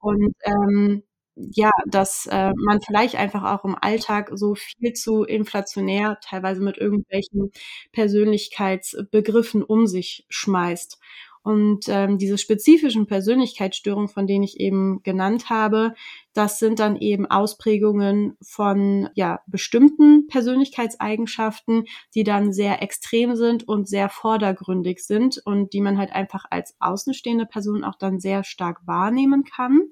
Und 0.00 0.34
ähm, 0.42 1.04
ja, 1.52 1.70
dass 1.86 2.26
äh, 2.30 2.52
man 2.56 2.80
vielleicht 2.80 3.14
einfach 3.16 3.44
auch 3.44 3.64
im 3.64 3.76
Alltag 3.80 4.30
so 4.34 4.54
viel 4.54 4.92
zu 4.94 5.24
inflationär, 5.24 6.18
teilweise 6.22 6.60
mit 6.62 6.78
irgendwelchen 6.78 7.50
Persönlichkeitsbegriffen 7.92 9.62
um 9.62 9.86
sich 9.86 10.26
schmeißt. 10.28 10.98
Und 11.42 11.86
ähm, 11.88 12.18
diese 12.18 12.36
spezifischen 12.36 13.06
Persönlichkeitsstörungen, 13.06 14.08
von 14.08 14.26
denen 14.26 14.44
ich 14.44 14.60
eben 14.60 15.02
genannt 15.02 15.48
habe, 15.48 15.94
das 16.34 16.58
sind 16.58 16.78
dann 16.78 16.96
eben 16.96 17.24
Ausprägungen 17.26 18.36
von 18.42 19.08
ja, 19.14 19.40
bestimmten 19.46 20.26
Persönlichkeitseigenschaften, 20.26 21.84
die 22.14 22.24
dann 22.24 22.52
sehr 22.52 22.82
extrem 22.82 23.34
sind 23.34 23.66
und 23.66 23.88
sehr 23.88 24.10
vordergründig 24.10 24.98
sind 25.04 25.40
und 25.44 25.72
die 25.72 25.80
man 25.80 25.96
halt 25.96 26.12
einfach 26.12 26.44
als 26.50 26.74
außenstehende 26.80 27.46
Person 27.46 27.82
auch 27.82 27.96
dann 27.96 28.20
sehr 28.20 28.44
stark 28.44 28.86
wahrnehmen 28.86 29.44
kann. 29.44 29.90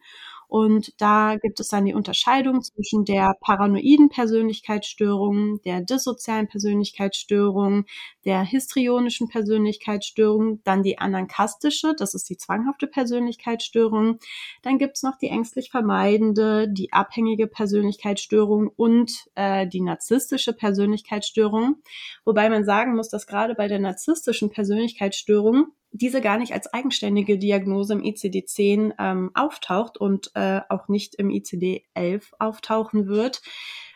Und 0.48 0.92
da 1.00 1.36
gibt 1.36 1.60
es 1.60 1.68
dann 1.68 1.84
die 1.84 1.94
Unterscheidung 1.94 2.62
zwischen 2.62 3.04
der 3.04 3.34
paranoiden 3.40 4.08
Persönlichkeitsstörung, 4.08 5.60
der 5.62 5.80
dissozialen 5.80 6.48
Persönlichkeitsstörung, 6.48 7.84
der 8.26 8.42
histrionischen 8.42 9.28
Persönlichkeitsstörung, 9.28 10.60
dann 10.64 10.82
die 10.82 10.98
anankastische, 10.98 11.94
das 11.96 12.12
ist 12.12 12.28
die 12.28 12.36
zwanghafte 12.36 12.88
Persönlichkeitsstörung. 12.88 14.18
Dann 14.62 14.78
gibt 14.78 14.96
es 14.96 15.04
noch 15.04 15.16
die 15.16 15.28
ängstlich 15.28 15.70
vermeidende, 15.70 16.68
die 16.68 16.92
abhängige 16.92 17.46
Persönlichkeitsstörung 17.46 18.68
und 18.76 19.12
äh, 19.36 19.68
die 19.68 19.80
narzisstische 19.80 20.52
Persönlichkeitsstörung. 20.52 21.76
Wobei 22.24 22.50
man 22.50 22.64
sagen 22.64 22.96
muss, 22.96 23.08
dass 23.08 23.28
gerade 23.28 23.54
bei 23.54 23.68
der 23.68 23.78
narzisstischen 23.78 24.50
Persönlichkeitsstörung 24.50 25.68
diese 25.92 26.20
gar 26.20 26.36
nicht 26.36 26.52
als 26.52 26.72
eigenständige 26.72 27.38
Diagnose 27.38 27.94
im 27.94 28.02
ICD-10 28.02 28.94
ähm, 28.98 29.30
auftaucht 29.34 29.98
und 29.98 30.30
äh, 30.34 30.60
auch 30.68 30.88
nicht 30.88 31.14
im 31.14 31.28
ICD-11 31.28 32.24
auftauchen 32.38 33.06
wird, 33.06 33.40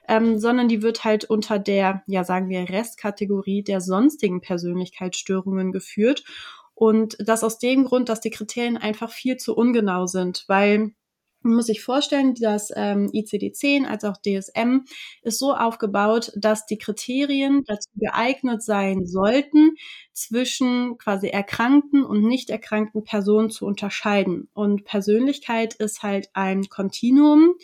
ähm, 0.09 0.38
sondern 0.38 0.69
die 0.69 0.83
wird 0.83 1.04
halt 1.04 1.25
unter 1.25 1.59
der, 1.59 2.02
ja 2.07 2.25
sagen 2.25 2.49
wir, 2.49 2.69
Restkategorie 2.69 3.62
der 3.62 3.80
sonstigen 3.80 4.40
Persönlichkeitsstörungen 4.40 5.73
geführt. 5.73 6.25
Und 6.75 7.16
das 7.21 7.45
aus 7.45 7.59
dem 7.59 7.85
Grund, 7.85 8.09
dass 8.09 8.21
die 8.21 8.30
Kriterien 8.30 8.76
einfach 8.78 9.11
viel 9.11 9.37
zu 9.37 9.54
ungenau 9.54 10.07
sind, 10.07 10.45
weil 10.49 10.92
man 11.42 11.54
muss 11.54 11.66
sich 11.66 11.83
vorstellen, 11.83 12.35
dass 12.35 12.71
ähm, 12.75 13.11
ICD-10 13.14 13.87
als 13.87 14.04
auch 14.04 14.19
DSM 14.19 14.85
ist 15.23 15.38
so 15.38 15.54
aufgebaut, 15.54 16.33
dass 16.37 16.66
die 16.66 16.76
Kriterien 16.76 17.64
dazu 17.66 17.88
geeignet 17.95 18.62
sein 18.62 19.07
sollten, 19.07 19.75
zwischen 20.12 20.99
quasi 20.99 21.28
erkrankten 21.28 22.04
und 22.04 22.23
nicht 22.25 22.50
erkrankten 22.50 23.04
Personen 23.04 23.49
zu 23.49 23.64
unterscheiden. 23.64 24.50
Und 24.52 24.85
Persönlichkeit 24.85 25.75
ist 25.75 26.02
halt 26.02 26.28
ein 26.35 26.69
Kontinuum. 26.69 27.54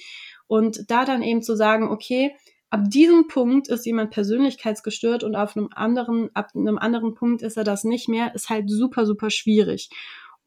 Und 0.46 0.90
da 0.90 1.04
dann 1.04 1.22
eben 1.22 1.42
zu 1.42 1.56
sagen, 1.56 1.88
okay, 1.88 2.34
ab 2.70 2.90
diesem 2.90 3.28
Punkt 3.28 3.68
ist 3.68 3.86
jemand 3.86 4.10
persönlichkeitsgestört 4.10 5.24
und 5.24 5.36
auf 5.36 5.56
einem 5.56 5.68
anderen, 5.74 6.30
ab 6.34 6.50
einem 6.54 6.78
anderen 6.78 7.14
Punkt 7.14 7.42
ist 7.42 7.56
er 7.56 7.64
das 7.64 7.84
nicht 7.84 8.08
mehr, 8.08 8.34
ist 8.34 8.50
halt 8.50 8.70
super, 8.70 9.06
super 9.06 9.30
schwierig. 9.30 9.90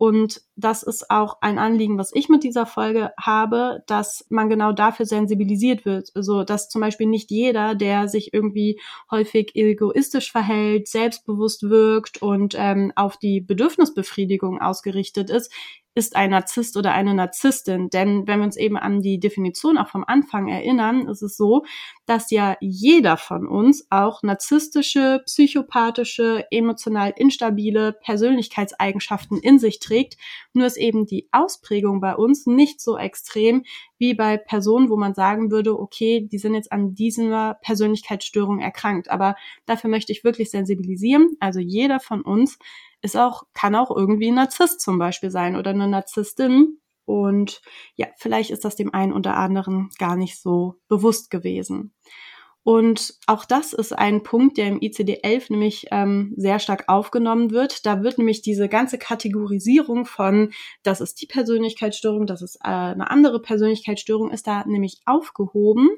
Und 0.01 0.41
das 0.56 0.82
ist 0.82 1.12
auch 1.12 1.41
ein 1.41 1.60
Anliegen, 1.60 1.98
was 1.98 2.15
ich 2.15 2.29
mit 2.29 2.46
dieser 2.46 2.65
Folge 2.65 3.12
habe, 3.20 3.84
dass 3.86 4.25
man 4.29 4.48
genau 4.48 4.72
dafür 4.72 5.06
sensibilisiert 5.06 5.84
wird. 5.84 6.08
So, 6.08 6.13
also, 6.13 6.44
dass 6.46 6.70
zum 6.70 6.79
Beispiel 6.79 7.08
nicht 7.08 7.32
jeder, 7.32 7.75
der 7.75 8.08
sich 8.08 8.34
irgendwie 8.34 8.79
häufig 9.12 9.51
egoistisch 9.56 10.32
verhält, 10.32 10.88
selbstbewusst 10.88 11.70
wirkt 11.70 12.22
und 12.22 12.56
ähm, 12.58 12.94
auf 12.96 13.18
die 13.18 13.41
Bedürfnisbefriedigung 13.41 14.62
ausgerichtet 14.62 15.29
ist, 15.29 15.51
ist 16.00 16.15
ein 16.15 16.29
Narzisst 16.29 16.77
oder 16.77 16.94
eine 16.94 17.13
Narzisstin. 17.13 17.89
Denn 17.89 18.25
wenn 18.25 18.39
wir 18.39 18.46
uns 18.46 18.56
eben 18.56 18.77
an 18.77 19.01
die 19.01 19.20
Definition 19.20 19.77
auch 19.77 19.89
vom 19.89 20.06
Anfang 20.08 20.48
erinnern, 20.48 21.08
ist 21.08 21.22
es 21.22 21.36
so, 21.36 21.65
dass 22.06 22.32
ja 22.32 22.56
jeder 22.62 23.18
von 23.18 23.46
uns 23.46 23.86
auch 23.89 24.24
narzisstische, 24.24 25.22
psychopathische, 25.25 26.46
emotional 26.51 27.13
instabile 27.18 27.91
Persönlichkeitseigenschaften 27.91 29.38
in 29.39 29.60
sich 29.60 29.79
trägt. 29.79 30.18
Nur 30.53 30.65
ist 30.65 30.77
eben 30.77 31.06
die 31.06 31.27
Ausprägung 31.34 32.00
bei 32.00 32.15
uns 32.15 32.48
nicht 32.48 32.79
so 32.79 32.98
extrem 32.98 33.65
wie 33.98 34.13
bei 34.13 34.38
Personen, 34.38 34.89
wo 34.89 34.96
man 34.96 35.13
sagen 35.13 35.51
würde, 35.51 35.77
okay, 35.77 36.25
die 36.32 36.39
sind 36.39 36.53
jetzt 36.53 36.72
an 36.72 36.96
dieser 36.96 37.60
Persönlichkeitsstörung 37.62 38.60
erkrankt. 38.60 39.12
Aber 39.12 39.36
dafür 39.65 39.89
möchte 39.89 40.13
ich 40.13 40.24
wirklich 40.24 40.50
sensibilisieren. 40.50 41.36
Also 41.41 41.60
jeder 41.60 42.00
von 42.00 42.22
uns 42.22 42.58
ist 43.01 43.18
auch, 43.18 43.44
kann 43.53 43.75
auch 43.75 43.96
irgendwie 43.96 44.29
ein 44.29 44.36
Narzisst 44.36 44.82
zum 44.82 44.98
Beispiel 45.00 45.32
sein 45.32 45.56
oder 45.56 45.72
eine 45.72 45.88
Narzisstin. 45.88 46.79
Und 47.06 47.62
ja, 47.96 48.08
vielleicht 48.18 48.51
ist 48.51 48.65
das 48.65 48.75
dem 48.75 48.94
einen 48.94 49.13
oder 49.13 49.36
anderen 49.36 49.89
gar 49.98 50.15
nicht 50.15 50.39
so 50.39 50.75
bewusst 50.88 51.32
gewesen. 51.32 51.94
Und 52.63 53.15
auch 53.25 53.46
das 53.46 53.74
ist 53.74 53.98
ein 53.98 54.22
Punkt, 54.22 54.58
der 54.58 54.68
im 54.68 54.79
ICD-11 54.79 55.46
nämlich 55.50 55.88
ähm, 55.91 56.34
sehr 56.36 56.60
stark 56.60 56.84
aufgenommen 56.88 57.51
wird. 57.51 57.86
Da 57.86 58.03
wird 58.03 58.18
nämlich 58.18 58.41
diese 58.41 58.68
ganze 58.68 58.98
Kategorisierung 58.98 60.06
von, 60.06 60.51
das 60.84 61.01
ist 61.01 61.22
die 61.22 61.25
Persönlichkeitsstörung, 61.25 62.27
das 62.27 62.41
ist 62.41 62.58
äh, 62.58 62.68
eine 62.68 63.10
andere 63.10 63.41
Persönlichkeitsstörung, 63.41 64.29
ist 64.29 64.46
da 64.46 64.65
nämlich 64.68 65.00
aufgehoben. 65.06 65.89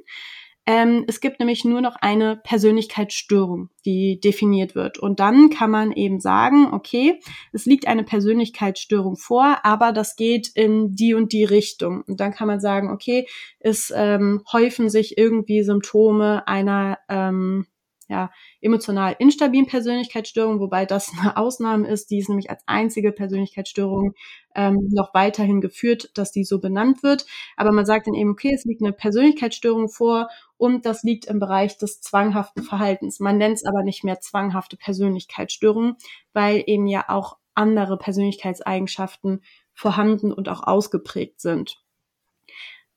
Ähm, 0.67 1.05
es 1.07 1.21
gibt 1.21 1.39
nämlich 1.39 1.65
nur 1.65 1.81
noch 1.81 1.95
eine 1.95 2.35
Persönlichkeitsstörung, 2.35 3.69
die 3.83 4.19
definiert 4.19 4.75
wird. 4.75 4.99
Und 4.99 5.19
dann 5.19 5.49
kann 5.49 5.71
man 5.71 5.91
eben 5.91 6.19
sagen, 6.19 6.67
okay, 6.71 7.19
es 7.51 7.65
liegt 7.65 7.87
eine 7.87 8.03
Persönlichkeitsstörung 8.03 9.17
vor, 9.17 9.57
aber 9.63 9.91
das 9.91 10.15
geht 10.15 10.49
in 10.53 10.95
die 10.95 11.15
und 11.15 11.33
die 11.33 11.45
Richtung. 11.45 12.03
Und 12.07 12.19
dann 12.19 12.31
kann 12.31 12.47
man 12.47 12.59
sagen, 12.59 12.91
okay, 12.91 13.27
es 13.59 13.91
ähm, 13.95 14.43
häufen 14.51 14.89
sich 14.89 15.17
irgendwie 15.17 15.63
Symptome 15.63 16.47
einer 16.47 16.99
ähm, 17.09 17.65
ja, 18.11 18.29
emotional 18.59 19.15
instabilen 19.19 19.67
Persönlichkeitsstörung, 19.67 20.59
wobei 20.59 20.85
das 20.85 21.13
eine 21.17 21.37
Ausnahme 21.37 21.87
ist, 21.87 22.11
die 22.11 22.19
ist 22.19 22.27
nämlich 22.27 22.49
als 22.49 22.61
einzige 22.67 23.13
Persönlichkeitsstörung 23.13 24.13
ähm, 24.53 24.89
noch 24.91 25.13
weiterhin 25.13 25.61
geführt, 25.61 26.11
dass 26.15 26.33
die 26.33 26.43
so 26.43 26.59
benannt 26.59 27.03
wird. 27.03 27.25
Aber 27.55 27.71
man 27.71 27.85
sagt 27.85 28.07
dann 28.07 28.13
eben, 28.13 28.31
okay, 28.31 28.51
es 28.53 28.65
liegt 28.65 28.81
eine 28.83 28.91
Persönlichkeitsstörung 28.91 29.87
vor 29.87 30.27
und 30.57 30.85
das 30.85 31.03
liegt 31.03 31.25
im 31.25 31.39
Bereich 31.39 31.77
des 31.77 32.01
zwanghaften 32.01 32.63
Verhaltens. 32.63 33.21
Man 33.21 33.37
nennt 33.37 33.55
es 33.55 33.65
aber 33.65 33.81
nicht 33.83 34.03
mehr 34.03 34.19
zwanghafte 34.19 34.75
Persönlichkeitsstörung, 34.75 35.95
weil 36.33 36.63
eben 36.67 36.87
ja 36.87 37.05
auch 37.07 37.37
andere 37.55 37.97
Persönlichkeitseigenschaften 37.97 39.41
vorhanden 39.73 40.33
und 40.33 40.49
auch 40.49 40.63
ausgeprägt 40.67 41.39
sind. 41.39 41.81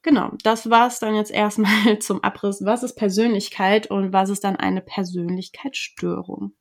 Genau, 0.04 0.32
das 0.42 0.68
war 0.68 0.86
es 0.86 0.98
dann 0.98 1.16
jetzt 1.16 1.30
erstmal 1.32 1.98
zum 1.98 2.22
Abriss. 2.22 2.62
Was 2.62 2.82
ist 2.82 2.94
Persönlichkeit 2.94 3.90
und 3.90 4.12
was 4.12 4.28
ist 4.28 4.44
dann 4.44 4.54
eine 4.54 4.82
Persönlichkeitsstörung? 4.82 6.52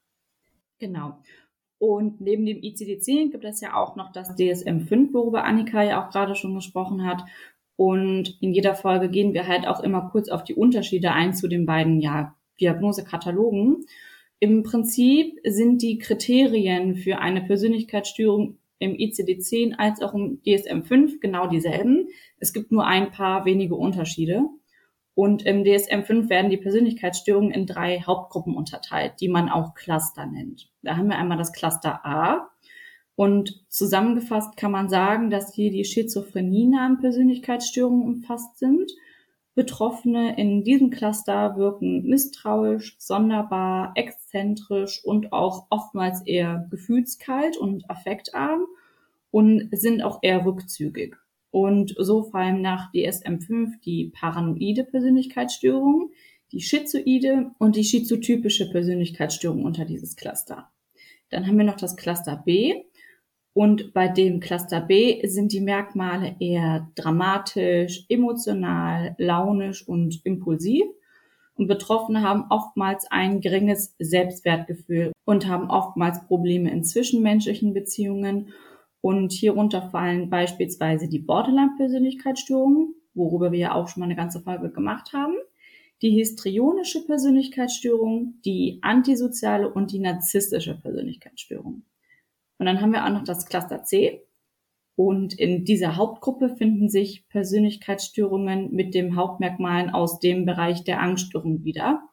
Genau. 0.79 1.19
Und 1.77 2.21
neben 2.21 2.45
dem 2.45 2.59
ICD-10 2.59 3.31
gibt 3.31 3.43
es 3.43 3.59
ja 3.59 3.75
auch 3.75 3.97
noch 3.97 4.13
das 4.13 4.29
DSM-5, 4.37 5.13
worüber 5.13 5.43
Annika 5.43 5.83
ja 5.83 6.01
auch 6.01 6.09
gerade 6.09 6.35
schon 6.35 6.55
gesprochen 6.55 7.05
hat. 7.05 7.25
Und 7.75 8.37
in 8.41 8.53
jeder 8.53 8.75
Folge 8.75 9.09
gehen 9.09 9.33
wir 9.33 9.45
halt 9.45 9.67
auch 9.67 9.81
immer 9.81 10.09
kurz 10.09 10.29
auf 10.29 10.45
die 10.45 10.55
Unterschiede 10.55 11.11
ein 11.11 11.33
zu 11.33 11.49
den 11.49 11.65
beiden 11.65 11.99
ja, 11.99 12.37
Diagnosekatalogen. 12.61 13.85
Im 14.39 14.63
Prinzip 14.63 15.37
sind 15.43 15.81
die 15.81 15.97
Kriterien 15.97 16.95
für 16.95 17.19
eine 17.19 17.41
Persönlichkeitsstörung 17.41 18.57
im 18.83 18.93
ICD-10 18.93 19.75
als 19.77 20.01
auch 20.01 20.13
im 20.13 20.41
DSM-5 20.45 21.19
genau 21.19 21.47
dieselben. 21.47 22.07
Es 22.37 22.53
gibt 22.53 22.71
nur 22.71 22.85
ein 22.85 23.11
paar 23.11 23.45
wenige 23.45 23.75
Unterschiede. 23.75 24.43
Und 25.15 25.45
im 25.45 25.63
DSM-5 25.63 26.29
werden 26.29 26.49
die 26.49 26.57
Persönlichkeitsstörungen 26.57 27.51
in 27.51 27.67
drei 27.67 27.99
Hauptgruppen 27.99 28.55
unterteilt, 28.55 29.13
die 29.21 29.29
man 29.29 29.49
auch 29.49 29.75
Cluster 29.75 30.25
nennt. 30.25 30.71
Da 30.81 30.97
haben 30.97 31.07
wir 31.07 31.17
einmal 31.17 31.37
das 31.37 31.53
Cluster 31.53 32.05
A. 32.05 32.49
Und 33.15 33.63
zusammengefasst 33.69 34.57
kann 34.57 34.71
man 34.71 34.89
sagen, 34.89 35.29
dass 35.29 35.53
hier 35.53 35.69
die 35.69 35.85
schizophrenie-nahen 35.85 36.99
Persönlichkeitsstörungen 36.99 38.03
umfasst 38.03 38.57
sind. 38.57 38.91
Betroffene 39.53 40.35
in 40.35 40.63
diesem 40.63 40.89
Cluster 40.89 41.55
wirken 41.57 42.03
misstrauisch, 42.07 42.95
sonderbar, 42.97 43.93
exzentrisch 44.33 45.03
und 45.03 45.31
auch 45.31 45.67
oftmals 45.69 46.21
eher 46.25 46.67
gefühlskalt 46.71 47.55
und 47.57 47.89
affektarm 47.89 48.65
und 49.31 49.69
sind 49.71 50.01
auch 50.01 50.19
eher 50.21 50.45
rückzügig. 50.45 51.15
Und 51.51 51.93
so 51.97 52.23
fallen 52.23 52.61
nach 52.61 52.91
DSM-5 52.93 53.81
die 53.85 54.11
paranoide 54.13 54.85
Persönlichkeitsstörung, 54.85 56.11
die 56.51 56.61
schizoide 56.61 57.51
und 57.59 57.75
die 57.75 57.83
schizotypische 57.83 58.69
Persönlichkeitsstörung 58.71 59.63
unter 59.63 59.85
dieses 59.85 60.15
Cluster. 60.15 60.71
Dann 61.29 61.45
haben 61.45 61.57
wir 61.57 61.65
noch 61.65 61.77
das 61.77 61.95
Cluster 61.95 62.41
B. 62.43 62.73
Und 63.55 63.93
bei 63.93 64.07
dem 64.07 64.39
Cluster 64.39 64.81
B 64.81 65.27
sind 65.27 65.53
die 65.53 65.61
Merkmale 65.61 66.35
eher 66.39 66.89
dramatisch, 66.95 68.05
emotional, 68.09 69.15
launisch 69.19 69.87
und 69.87 70.25
impulsiv. 70.25 70.85
Und 71.55 71.67
Betroffene 71.67 72.21
haben 72.21 72.45
oftmals 72.49 73.05
ein 73.11 73.39
geringes 73.39 73.95
Selbstwertgefühl 73.99 75.11
und 75.25 75.47
haben 75.47 75.69
oftmals 75.69 76.25
Probleme 76.25 76.71
in 76.71 76.83
zwischenmenschlichen 76.83 77.73
Beziehungen 77.73 78.53
und 79.01 79.33
hierunter 79.33 79.89
fallen 79.89 80.29
beispielsweise 80.29 81.07
die 81.07 81.19
Borderline-Persönlichkeitsstörungen, 81.19 82.95
worüber 83.13 83.51
wir 83.51 83.59
ja 83.59 83.75
auch 83.75 83.87
schon 83.87 84.01
mal 84.01 84.05
eine 84.05 84.15
ganze 84.15 84.41
Folge 84.41 84.71
gemacht 84.71 85.13
haben, 85.13 85.35
die 86.01 86.11
histrionische 86.11 87.05
Persönlichkeitsstörung, 87.05 88.35
die 88.43 88.79
antisoziale 88.81 89.71
und 89.71 89.91
die 89.91 89.99
narzisstische 89.99 90.79
Persönlichkeitsstörung. 90.79 91.83
Und 92.57 92.65
dann 92.65 92.81
haben 92.81 92.93
wir 92.93 93.05
auch 93.05 93.09
noch 93.09 93.23
das 93.23 93.45
Cluster 93.45 93.83
C. 93.83 94.25
Und 94.95 95.33
in 95.39 95.65
dieser 95.65 95.95
Hauptgruppe 95.95 96.55
finden 96.55 96.89
sich 96.89 97.27
Persönlichkeitsstörungen 97.29 98.71
mit 98.71 98.93
dem 98.93 99.15
Hauptmerkmalen 99.15 99.89
aus 99.89 100.19
dem 100.19 100.45
Bereich 100.45 100.83
der 100.83 101.01
Angststörung 101.01 101.63
wieder. 101.63 102.03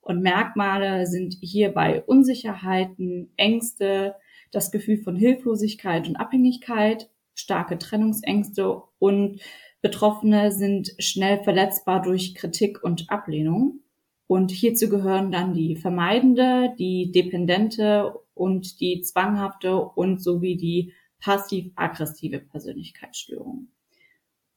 Und 0.00 0.22
Merkmale 0.22 1.06
sind 1.06 1.36
hierbei 1.40 2.02
Unsicherheiten, 2.02 3.32
Ängste, 3.36 4.14
das 4.52 4.70
Gefühl 4.70 4.98
von 4.98 5.16
Hilflosigkeit 5.16 6.08
und 6.08 6.16
Abhängigkeit, 6.16 7.10
starke 7.34 7.78
Trennungsängste 7.78 8.82
und 8.98 9.40
Betroffene 9.84 10.50
sind 10.50 10.94
schnell 10.98 11.42
verletzbar 11.42 12.00
durch 12.00 12.34
Kritik 12.34 12.82
und 12.82 13.10
Ablehnung. 13.10 13.80
Und 14.26 14.50
hierzu 14.50 14.88
gehören 14.88 15.30
dann 15.30 15.52
die 15.52 15.76
vermeidende, 15.76 16.74
die 16.78 17.12
dependente 17.12 18.14
und 18.32 18.80
die 18.80 19.02
zwanghafte 19.02 19.76
und 19.78 20.22
sowie 20.22 20.56
die 20.56 20.94
passiv-aggressive 21.20 22.40
Persönlichkeitsstörung. 22.40 23.68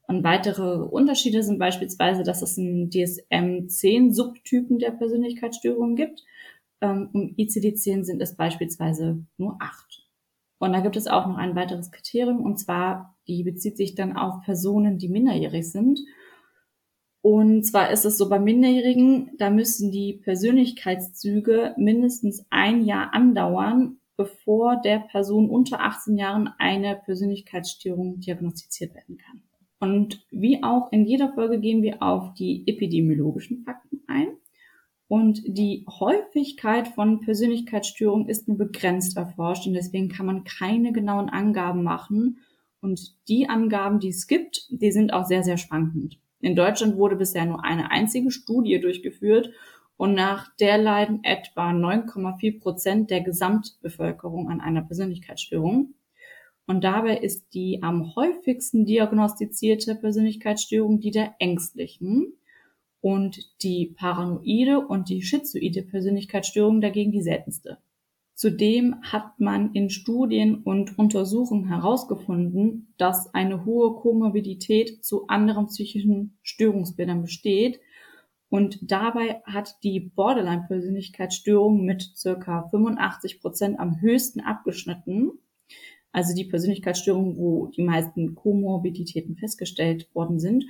Und 0.06 0.24
weitere 0.24 0.82
Unterschiede 0.84 1.42
sind 1.42 1.58
beispielsweise, 1.58 2.22
dass 2.22 2.42
es 2.42 2.56
in 2.56 2.90
DSM-10 2.90 4.12
Subtypen 4.12 4.78
der 4.78 4.92
Persönlichkeitsstörungen 4.92 5.96
gibt 5.96 6.24
ähm, 6.80 7.10
Im 7.12 7.34
ICD-10 7.36 8.04
sind 8.04 8.22
es 8.22 8.36
beispielsweise 8.36 9.24
nur 9.36 9.56
acht. 9.60 10.06
Und 10.58 10.72
da 10.72 10.80
gibt 10.80 10.96
es 10.96 11.06
auch 11.06 11.26
noch 11.26 11.36
ein 11.36 11.54
weiteres 11.54 11.90
Kriterium, 11.90 12.42
und 12.42 12.58
zwar, 12.58 13.16
die 13.28 13.44
bezieht 13.44 13.76
sich 13.76 13.94
dann 13.94 14.16
auf 14.16 14.42
Personen, 14.44 14.98
die 14.98 15.08
minderjährig 15.08 15.70
sind. 15.70 16.00
Und 17.20 17.64
zwar 17.64 17.90
ist 17.90 18.04
es 18.04 18.16
so 18.16 18.28
bei 18.28 18.38
Minderjährigen, 18.38 19.32
da 19.38 19.50
müssen 19.50 19.92
die 19.92 20.14
Persönlichkeitszüge 20.14 21.74
mindestens 21.76 22.44
ein 22.50 22.84
Jahr 22.84 23.12
andauern, 23.12 23.97
bevor 24.18 24.80
der 24.82 24.98
Person 24.98 25.48
unter 25.48 25.80
18 25.80 26.18
Jahren 26.18 26.50
eine 26.58 26.96
Persönlichkeitsstörung 26.96 28.18
diagnostiziert 28.18 28.94
werden 28.94 29.16
kann. 29.16 29.42
Und 29.78 30.26
wie 30.30 30.62
auch 30.64 30.90
in 30.90 31.06
jeder 31.06 31.32
Folge 31.32 31.60
gehen 31.60 31.82
wir 31.82 32.02
auf 32.02 32.34
die 32.34 32.64
epidemiologischen 32.66 33.62
Fakten 33.62 34.02
ein. 34.08 34.26
Und 35.06 35.40
die 35.46 35.86
Häufigkeit 35.88 36.88
von 36.88 37.20
Persönlichkeitsstörungen 37.20 38.28
ist 38.28 38.48
nur 38.48 38.58
begrenzt 38.58 39.16
erforscht 39.16 39.66
und 39.66 39.72
deswegen 39.72 40.08
kann 40.08 40.26
man 40.26 40.44
keine 40.44 40.92
genauen 40.92 41.30
Angaben 41.30 41.84
machen. 41.84 42.40
Und 42.80 43.14
die 43.28 43.48
Angaben, 43.48 44.00
die 44.00 44.08
es 44.08 44.26
gibt, 44.26 44.66
die 44.68 44.90
sind 44.90 45.12
auch 45.12 45.26
sehr, 45.26 45.44
sehr 45.44 45.58
schwankend. 45.58 46.18
In 46.40 46.56
Deutschland 46.56 46.96
wurde 46.96 47.16
bisher 47.16 47.46
nur 47.46 47.64
eine 47.64 47.90
einzige 47.92 48.30
Studie 48.30 48.80
durchgeführt 48.80 49.50
und 49.98 50.14
nach 50.14 50.54
der 50.56 50.78
leiden 50.78 51.24
etwa 51.24 51.70
9,4 51.70 52.60
Prozent 52.60 53.10
der 53.10 53.20
Gesamtbevölkerung 53.20 54.48
an 54.48 54.60
einer 54.60 54.82
Persönlichkeitsstörung. 54.82 55.94
Und 56.66 56.84
dabei 56.84 57.18
ist 57.18 57.52
die 57.52 57.82
am 57.82 58.14
häufigsten 58.14 58.86
diagnostizierte 58.86 59.96
Persönlichkeitsstörung 59.96 61.00
die 61.00 61.10
der 61.10 61.34
Ängstlichen 61.40 62.34
und 63.00 63.38
die 63.62 63.94
paranoide 63.98 64.86
und 64.86 65.08
die 65.08 65.22
schizoide 65.22 65.82
Persönlichkeitsstörung 65.82 66.80
dagegen 66.80 67.10
die 67.10 67.22
seltenste. 67.22 67.78
Zudem 68.34 69.02
hat 69.02 69.40
man 69.40 69.72
in 69.72 69.90
Studien 69.90 70.62
und 70.62 70.96
Untersuchungen 70.96 71.66
herausgefunden, 71.66 72.94
dass 72.98 73.34
eine 73.34 73.64
hohe 73.64 73.96
Komorbidität 73.96 75.04
zu 75.04 75.26
anderen 75.26 75.66
psychischen 75.66 76.38
Störungsbildern 76.42 77.22
besteht. 77.22 77.80
Und 78.50 78.78
dabei 78.90 79.42
hat 79.44 79.76
die 79.82 80.00
Borderline-Persönlichkeitsstörung 80.00 81.84
mit 81.84 82.12
circa 82.16 82.68
85 82.70 83.40
Prozent 83.40 83.78
am 83.78 84.00
höchsten 84.00 84.40
abgeschnitten. 84.40 85.32
Also 86.12 86.34
die 86.34 86.44
Persönlichkeitsstörung, 86.44 87.36
wo 87.36 87.66
die 87.66 87.82
meisten 87.82 88.34
Komorbiditäten 88.34 89.36
festgestellt 89.36 90.08
worden 90.14 90.40
sind. 90.40 90.64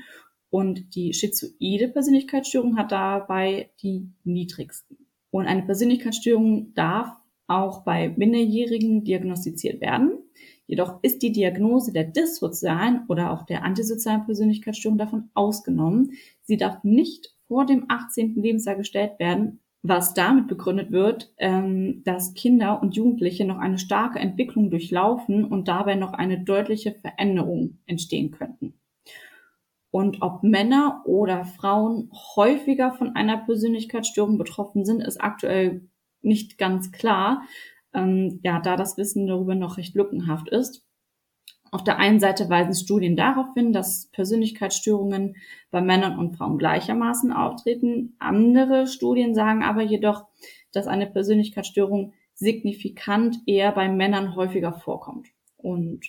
Und 0.50 0.94
die 0.96 1.12
schizoide 1.12 1.88
Persönlichkeitsstörung 1.88 2.76
hat 2.76 2.90
dabei 2.90 3.70
die 3.82 4.08
niedrigsten. 4.24 4.96
Und 5.30 5.46
eine 5.46 5.62
Persönlichkeitsstörung 5.62 6.74
darf 6.74 7.10
auch 7.46 7.84
bei 7.84 8.08
Minderjährigen 8.08 9.04
diagnostiziert 9.04 9.80
werden. 9.80 10.18
Jedoch 10.66 11.02
ist 11.02 11.22
die 11.22 11.32
Diagnose 11.32 11.92
der 11.92 12.04
dissozialen 12.04 13.06
oder 13.08 13.32
auch 13.32 13.46
der 13.46 13.64
antisozialen 13.64 14.26
Persönlichkeitsstörung 14.26 14.98
davon 14.98 15.30
ausgenommen. 15.34 16.12
Sie 16.42 16.56
darf 16.56 16.82
nicht 16.84 17.34
vor 17.48 17.66
dem 17.66 17.86
18. 17.88 18.34
Lebensjahr 18.36 18.76
gestellt 18.76 19.18
werden, 19.18 19.60
was 19.82 20.14
damit 20.14 20.48
begründet 20.48 20.92
wird, 20.92 21.32
ähm, 21.38 22.02
dass 22.04 22.34
Kinder 22.34 22.82
und 22.82 22.96
Jugendliche 22.96 23.44
noch 23.44 23.58
eine 23.58 23.78
starke 23.78 24.18
Entwicklung 24.18 24.70
durchlaufen 24.70 25.44
und 25.44 25.68
dabei 25.68 25.94
noch 25.94 26.12
eine 26.12 26.40
deutliche 26.40 26.92
Veränderung 26.92 27.78
entstehen 27.86 28.30
könnten. 28.30 28.74
Und 29.90 30.20
ob 30.20 30.42
Männer 30.42 31.02
oder 31.06 31.44
Frauen 31.44 32.10
häufiger 32.36 32.92
von 32.92 33.16
einer 33.16 33.38
Persönlichkeitsstörung 33.38 34.36
betroffen 34.36 34.84
sind, 34.84 35.00
ist 35.00 35.20
aktuell 35.20 35.88
nicht 36.20 36.58
ganz 36.58 36.92
klar, 36.92 37.42
ähm, 37.94 38.40
ja, 38.42 38.60
da 38.60 38.76
das 38.76 38.98
Wissen 38.98 39.26
darüber 39.26 39.54
noch 39.54 39.78
recht 39.78 39.94
lückenhaft 39.94 40.48
ist. 40.50 40.84
Auf 41.70 41.84
der 41.84 41.98
einen 41.98 42.20
Seite 42.20 42.48
weisen 42.48 42.74
Studien 42.74 43.16
darauf 43.16 43.52
hin, 43.54 43.72
dass 43.72 44.06
Persönlichkeitsstörungen 44.12 45.36
bei 45.70 45.80
Männern 45.80 46.18
und 46.18 46.36
Frauen 46.36 46.58
gleichermaßen 46.58 47.32
auftreten. 47.32 48.14
Andere 48.18 48.86
Studien 48.86 49.34
sagen 49.34 49.62
aber 49.62 49.82
jedoch, 49.82 50.26
dass 50.72 50.86
eine 50.86 51.06
Persönlichkeitsstörung 51.06 52.14
signifikant 52.34 53.36
eher 53.46 53.72
bei 53.72 53.88
Männern 53.88 54.34
häufiger 54.34 54.72
vorkommt. 54.72 55.28
Und 55.56 56.06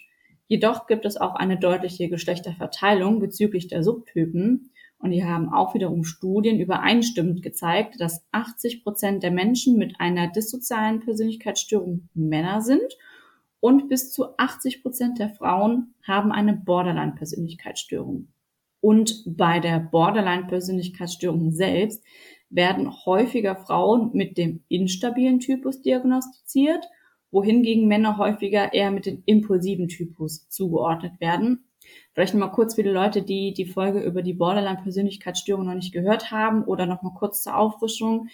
jedoch 0.47 0.87
gibt 0.87 1.05
es 1.05 1.17
auch 1.17 1.35
eine 1.35 1.57
deutliche 1.57 2.07
Geschlechterverteilung 2.07 3.19
bezüglich 3.19 3.67
der 3.67 3.83
Subtypen. 3.83 4.71
Und 4.99 5.11
die 5.11 5.23
haben 5.23 5.51
auch 5.51 5.73
wiederum 5.73 6.03
Studien 6.03 6.59
übereinstimmend 6.59 7.41
gezeigt, 7.41 7.99
dass 7.99 8.25
80 8.31 8.83
Prozent 8.83 9.23
der 9.23 9.31
Menschen 9.31 9.77
mit 9.77 9.95
einer 9.99 10.27
dissozialen 10.27 10.99
Persönlichkeitsstörung 10.99 12.09
Männer 12.13 12.61
sind 12.61 12.95
und 13.59 13.89
bis 13.89 14.11
zu 14.11 14.37
80 14.37 14.81
Prozent 14.81 15.19
der 15.19 15.29
Frauen 15.29 15.93
haben 16.05 16.31
eine 16.31 16.53
Borderline-Persönlichkeitsstörung. 16.53 18.29
Und 18.81 19.23
bei 19.25 19.59
der 19.59 19.79
Borderline-Persönlichkeitsstörung 19.79 21.51
selbst 21.51 22.03
werden 22.49 22.89
häufiger 23.05 23.55
Frauen 23.55 24.11
mit 24.13 24.37
dem 24.37 24.63
instabilen 24.69 25.39
Typus 25.39 25.81
diagnostiziert, 25.81 26.85
wohingegen 27.31 27.87
Männer 27.87 28.17
häufiger 28.17 28.73
eher 28.73 28.91
mit 28.91 29.05
dem 29.05 29.21
impulsiven 29.25 29.87
Typus 29.87 30.47
zugeordnet 30.49 31.19
werden. 31.19 31.65
Vielleicht 32.13 32.33
nochmal 32.33 32.51
kurz 32.51 32.75
für 32.75 32.83
die 32.83 32.89
Leute, 32.89 33.21
die 33.21 33.53
die 33.53 33.65
Folge 33.65 34.01
über 34.01 34.21
die 34.21 34.33
Borderline-Persönlichkeitsstörung 34.33 35.65
noch 35.65 35.75
nicht 35.75 35.93
gehört 35.93 36.31
haben 36.31 36.63
oder 36.63 36.85
nochmal 36.85 37.13
kurz 37.13 37.43
zur 37.43 37.57
Auffrischung. 37.57 38.29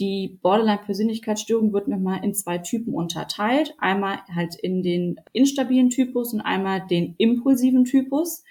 Die 0.00 0.38
Borderline-Persönlichkeitsstörung 0.40 1.74
wird 1.74 1.86
nochmal 1.86 2.24
in 2.24 2.32
zwei 2.32 2.56
Typen 2.56 2.94
unterteilt. 2.94 3.74
Einmal 3.78 4.20
halt 4.34 4.54
in 4.54 4.82
den 4.82 5.20
instabilen 5.34 5.90
Typus 5.90 6.32
und 6.32 6.40
einmal 6.40 6.86
den 6.86 7.14
impulsiven 7.18 7.84
Typus. 7.84 8.42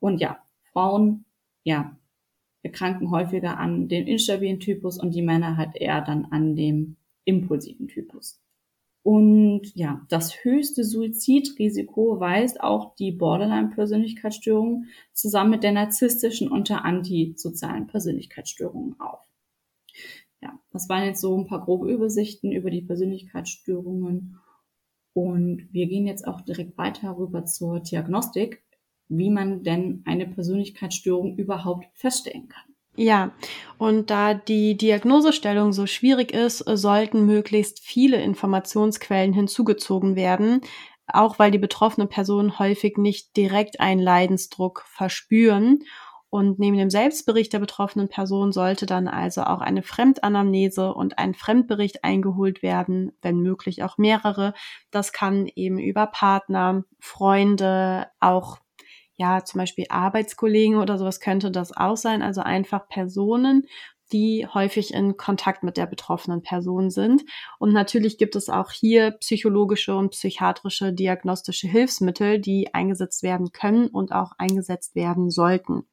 Und 0.00 0.18
ja, 0.22 0.38
Frauen, 0.72 1.26
ja, 1.62 1.98
erkranken 2.62 3.10
häufiger 3.10 3.58
an 3.58 3.88
dem 3.88 4.06
instabilen 4.06 4.60
Typus 4.60 4.98
und 4.98 5.14
die 5.14 5.20
Männer 5.20 5.58
halt 5.58 5.76
eher 5.76 6.00
dann 6.00 6.24
an 6.30 6.56
dem 6.56 6.96
impulsiven 7.26 7.86
Typus. 7.88 8.40
Und 9.02 9.74
ja, 9.74 10.06
das 10.08 10.42
höchste 10.42 10.84
Suizidrisiko 10.84 12.18
weist 12.18 12.62
auch 12.62 12.94
die 12.96 13.12
Borderline-Persönlichkeitsstörung 13.12 14.86
zusammen 15.12 15.50
mit 15.50 15.62
der 15.62 15.72
narzisstischen 15.72 16.50
und 16.50 16.70
der 16.70 16.86
antisozialen 16.86 17.86
Persönlichkeitsstörung 17.86 18.98
auf 18.98 19.20
ja, 20.44 20.58
das 20.72 20.88
waren 20.88 21.04
jetzt 21.04 21.22
so 21.22 21.36
ein 21.36 21.46
paar 21.46 21.64
grobe 21.64 21.90
Übersichten 21.90 22.52
über 22.52 22.70
die 22.70 22.82
Persönlichkeitsstörungen. 22.82 24.38
Und 25.14 25.68
wir 25.72 25.86
gehen 25.86 26.06
jetzt 26.06 26.26
auch 26.26 26.42
direkt 26.42 26.76
weiter 26.76 27.16
rüber 27.16 27.46
zur 27.46 27.80
Diagnostik, 27.80 28.62
wie 29.08 29.30
man 29.30 29.62
denn 29.62 30.02
eine 30.04 30.26
Persönlichkeitsstörung 30.26 31.36
überhaupt 31.36 31.86
feststellen 31.94 32.48
kann. 32.48 32.64
Ja, 32.96 33.32
und 33.78 34.10
da 34.10 34.34
die 34.34 34.76
Diagnosestellung 34.76 35.72
so 35.72 35.86
schwierig 35.86 36.32
ist, 36.32 36.58
sollten 36.58 37.26
möglichst 37.26 37.80
viele 37.80 38.22
Informationsquellen 38.22 39.32
hinzugezogen 39.32 40.14
werden, 40.14 40.60
auch 41.06 41.38
weil 41.38 41.50
die 41.50 41.58
betroffene 41.58 42.06
Person 42.06 42.58
häufig 42.58 42.96
nicht 42.96 43.36
direkt 43.36 43.80
einen 43.80 44.00
Leidensdruck 44.00 44.84
verspüren 44.86 45.80
und 46.34 46.58
neben 46.58 46.76
dem 46.76 46.90
Selbstbericht 46.90 47.52
der 47.52 47.60
betroffenen 47.60 48.08
Person 48.08 48.50
sollte 48.50 48.86
dann 48.86 49.06
also 49.06 49.44
auch 49.44 49.60
eine 49.60 49.84
Fremdanamnese 49.84 50.92
und 50.92 51.16
ein 51.16 51.32
Fremdbericht 51.32 52.02
eingeholt 52.02 52.60
werden, 52.60 53.12
wenn 53.22 53.38
möglich 53.38 53.84
auch 53.84 53.98
mehrere. 53.98 54.52
Das 54.90 55.12
kann 55.12 55.46
eben 55.54 55.78
über 55.78 56.08
Partner, 56.08 56.82
Freunde, 56.98 58.08
auch 58.18 58.58
ja, 59.14 59.44
zum 59.44 59.60
Beispiel 59.60 59.86
Arbeitskollegen 59.90 60.78
oder 60.78 60.98
sowas 60.98 61.20
könnte 61.20 61.52
das 61.52 61.70
auch 61.70 61.96
sein. 61.96 62.20
Also 62.20 62.40
einfach 62.40 62.88
Personen, 62.88 63.68
die 64.14 64.46
häufig 64.46 64.94
in 64.94 65.16
Kontakt 65.16 65.64
mit 65.64 65.76
der 65.76 65.86
betroffenen 65.86 66.40
Person 66.40 66.88
sind. 66.90 67.24
Und 67.58 67.72
natürlich 67.72 68.16
gibt 68.16 68.36
es 68.36 68.48
auch 68.48 68.70
hier 68.70 69.10
psychologische 69.18 69.96
und 69.96 70.10
psychiatrische 70.10 70.92
diagnostische 70.92 71.66
Hilfsmittel, 71.66 72.38
die 72.38 72.72
eingesetzt 72.72 73.24
werden 73.24 73.50
können 73.50 73.88
und 73.88 74.12
auch 74.12 74.30
eingesetzt 74.38 74.94
werden 74.94 75.30
sollten. 75.30 75.88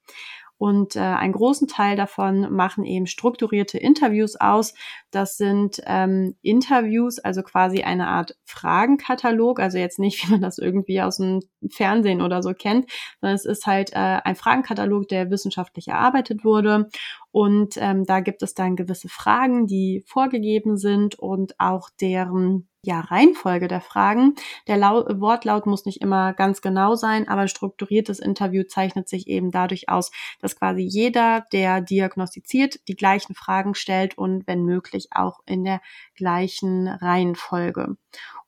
Und 0.62 0.96
äh, 0.96 1.00
einen 1.00 1.34
großen 1.34 1.68
Teil 1.68 1.96
davon 1.96 2.54
machen 2.54 2.86
eben 2.86 3.08
strukturierte 3.08 3.80
Interviews 3.80 4.36
aus. 4.36 4.76
Das 5.10 5.36
sind 5.36 5.82
ähm, 5.88 6.36
Interviews, 6.44 7.18
also 7.18 7.42
quasi 7.42 7.82
eine 7.82 8.10
Art 8.10 8.38
Fragenkatalog, 8.44 9.60
also 9.60 9.80
jetzt 9.80 9.98
nicht, 9.98 10.24
wie 10.28 10.34
man 10.34 10.42
das 10.42 10.60
irgendwie 10.60 11.02
aus 11.02 11.18
dem 11.18 11.40
Fernsehen 11.72 12.22
oder 12.22 12.44
so 12.44 12.54
kennt, 12.54 12.86
sondern 13.20 13.34
es 13.34 13.46
ist 13.46 13.66
halt 13.66 13.94
äh, 13.94 14.20
ein 14.24 14.36
Fragenkatalog, 14.36 15.08
der 15.08 15.32
wissenschaftlich 15.32 15.88
erarbeitet 15.88 16.46
wurde. 16.46 16.90
Und 17.32 17.78
ähm, 17.78 18.06
da 18.06 18.20
gibt 18.20 18.44
es 18.44 18.54
dann 18.54 18.76
gewisse 18.76 19.10
Fragen, 19.10 19.66
die 19.66 20.04
vorgegeben 20.06 20.78
sind 20.78 21.18
und 21.18 21.60
auch 21.60 21.90
deren 22.00 22.68
ja, 22.84 23.00
Reihenfolge 23.02 23.68
der 23.68 23.82
Fragen. 23.82 24.36
Der 24.68 24.78
Lau 24.78 25.06
Wortlaut 25.08 25.68
muss 25.68 25.86
nicht 25.86 26.02
immer 26.02 26.34
ganz 26.34 26.62
genau 26.62 26.96
sein, 26.96 27.28
aber 27.28 27.42
ein 27.42 27.48
strukturiertes 27.48 28.20
Interview 28.20 28.64
zeichnet 28.64 29.08
sich 29.08 29.28
eben 29.28 29.52
dadurch 29.52 29.90
aus, 29.90 30.12
dass 30.40 30.56
quasi 30.56 30.82
jeder, 30.82 31.46
der 31.52 31.82
diagnostiziert, 31.82 32.88
die 32.88 32.96
gleichen 32.96 33.36
Fragen 33.36 33.76
stellt 33.76 34.18
und 34.18 34.48
wenn 34.48 34.64
möglich 34.64 35.10
auch 35.12 35.42
in 35.46 35.64
der 35.64 35.82
gleichen 36.16 36.88
Reihenfolge. 36.88 37.98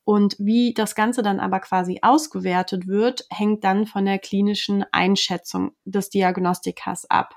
Und 0.02 0.36
wie 0.38 0.74
das 0.74 0.94
Ganze 0.94 1.22
dann 1.22 1.40
aber 1.40 1.60
quasi 1.60 2.00
ausgewertet 2.02 2.86
wird, 2.88 3.26
hängt 3.30 3.64
dann 3.64 3.86
von 3.86 4.04
der 4.04 4.18
klinischen 4.18 4.84
Einschätzung 4.92 5.72
des 5.84 6.10
Diagnostikers 6.10 7.08
ab. 7.08 7.36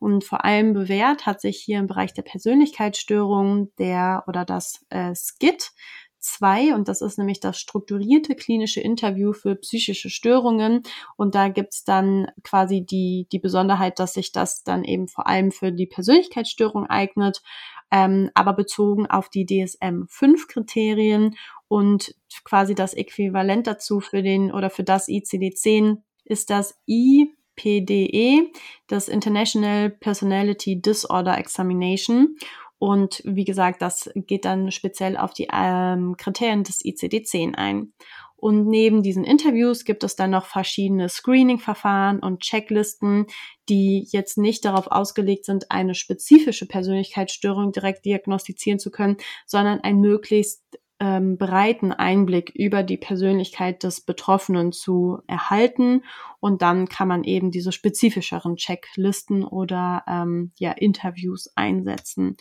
Und 0.00 0.24
vor 0.24 0.44
allem 0.44 0.74
bewährt 0.74 1.26
hat 1.26 1.40
sich 1.40 1.58
hier 1.58 1.78
im 1.78 1.88
Bereich 1.88 2.14
der 2.14 2.22
Persönlichkeitsstörungen 2.22 3.72
der 3.78 4.24
oder 4.28 4.44
das 4.44 4.84
äh, 4.90 5.14
SKIT, 5.14 5.72
2 6.20 6.74
und 6.74 6.88
das 6.88 7.00
ist 7.00 7.18
nämlich 7.18 7.40
das 7.40 7.58
strukturierte 7.58 8.34
klinische 8.34 8.80
Interview 8.80 9.32
für 9.32 9.54
psychische 9.56 10.10
Störungen 10.10 10.82
und 11.16 11.34
da 11.34 11.48
gibt's 11.48 11.84
dann 11.84 12.28
quasi 12.42 12.84
die, 12.84 13.26
die 13.32 13.38
Besonderheit, 13.38 13.98
dass 13.98 14.14
sich 14.14 14.32
das 14.32 14.64
dann 14.64 14.84
eben 14.84 15.08
vor 15.08 15.26
allem 15.26 15.52
für 15.52 15.72
die 15.72 15.86
Persönlichkeitsstörung 15.86 16.86
eignet, 16.86 17.42
ähm, 17.90 18.30
aber 18.34 18.52
bezogen 18.52 19.06
auf 19.06 19.28
die 19.28 19.46
DSM-5-Kriterien 19.46 21.36
und 21.68 22.14
quasi 22.44 22.74
das 22.74 22.94
Äquivalent 22.94 23.66
dazu 23.66 24.00
für 24.00 24.22
den 24.22 24.52
oder 24.52 24.70
für 24.70 24.84
das 24.84 25.08
ICD-10 25.08 25.98
ist 26.24 26.50
das 26.50 26.78
IPDE, 26.86 28.50
das 28.86 29.08
International 29.08 29.90
Personality 29.90 30.80
Disorder 30.80 31.38
Examination. 31.38 32.36
Und 32.78 33.22
wie 33.24 33.44
gesagt, 33.44 33.82
das 33.82 34.10
geht 34.14 34.44
dann 34.44 34.70
speziell 34.70 35.16
auf 35.16 35.32
die 35.32 35.48
ähm, 35.52 36.16
Kriterien 36.16 36.62
des 36.62 36.84
ICD-10 36.84 37.54
ein. 37.54 37.92
Und 38.36 38.68
neben 38.68 39.02
diesen 39.02 39.24
Interviews 39.24 39.84
gibt 39.84 40.04
es 40.04 40.14
dann 40.14 40.30
noch 40.30 40.46
verschiedene 40.46 41.08
Screening-Verfahren 41.08 42.20
und 42.20 42.40
Checklisten, 42.40 43.26
die 43.68 44.06
jetzt 44.12 44.38
nicht 44.38 44.64
darauf 44.64 44.86
ausgelegt 44.86 45.44
sind, 45.44 45.72
eine 45.72 45.96
spezifische 45.96 46.66
Persönlichkeitsstörung 46.66 47.72
direkt 47.72 48.04
diagnostizieren 48.04 48.78
zu 48.78 48.92
können, 48.92 49.16
sondern 49.44 49.80
ein 49.80 49.98
möglichst 50.00 50.62
ähm, 51.00 51.38
breiten 51.38 51.92
Einblick 51.92 52.50
über 52.54 52.82
die 52.82 52.96
Persönlichkeit 52.96 53.82
des 53.82 54.00
Betroffenen 54.00 54.72
zu 54.72 55.20
erhalten. 55.26 56.04
Und 56.40 56.62
dann 56.62 56.88
kann 56.88 57.08
man 57.08 57.24
eben 57.24 57.50
diese 57.50 57.72
spezifischeren 57.72 58.56
Checklisten 58.56 59.44
oder 59.44 60.02
ähm, 60.08 60.52
ja, 60.58 60.72
Interviews 60.72 61.50
einsetzen. 61.54 62.36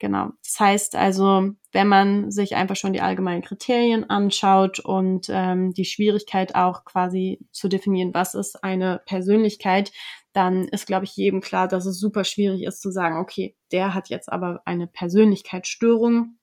Genau. 0.00 0.30
Das 0.42 0.60
heißt 0.60 0.96
also, 0.96 1.50
wenn 1.72 1.88
man 1.88 2.30
sich 2.30 2.56
einfach 2.56 2.76
schon 2.76 2.92
die 2.92 3.00
allgemeinen 3.00 3.42
Kriterien 3.42 4.08
anschaut 4.10 4.80
und 4.80 5.28
ähm, 5.30 5.72
die 5.72 5.84
Schwierigkeit 5.84 6.54
auch 6.54 6.84
quasi 6.84 7.40
zu 7.52 7.68
definieren, 7.68 8.12
was 8.12 8.34
ist 8.34 8.64
eine 8.64 9.00
Persönlichkeit, 9.06 9.92
dann 10.32 10.64
ist, 10.64 10.86
glaube 10.86 11.04
ich, 11.04 11.16
jedem 11.16 11.40
klar, 11.40 11.68
dass 11.68 11.86
es 11.86 12.00
super 12.00 12.24
schwierig 12.24 12.64
ist 12.64 12.82
zu 12.82 12.90
sagen, 12.90 13.18
okay, 13.18 13.56
der 13.70 13.94
hat 13.94 14.08
jetzt 14.08 14.30
aber 14.30 14.62
eine 14.64 14.88
Persönlichkeitsstörung 14.88 16.36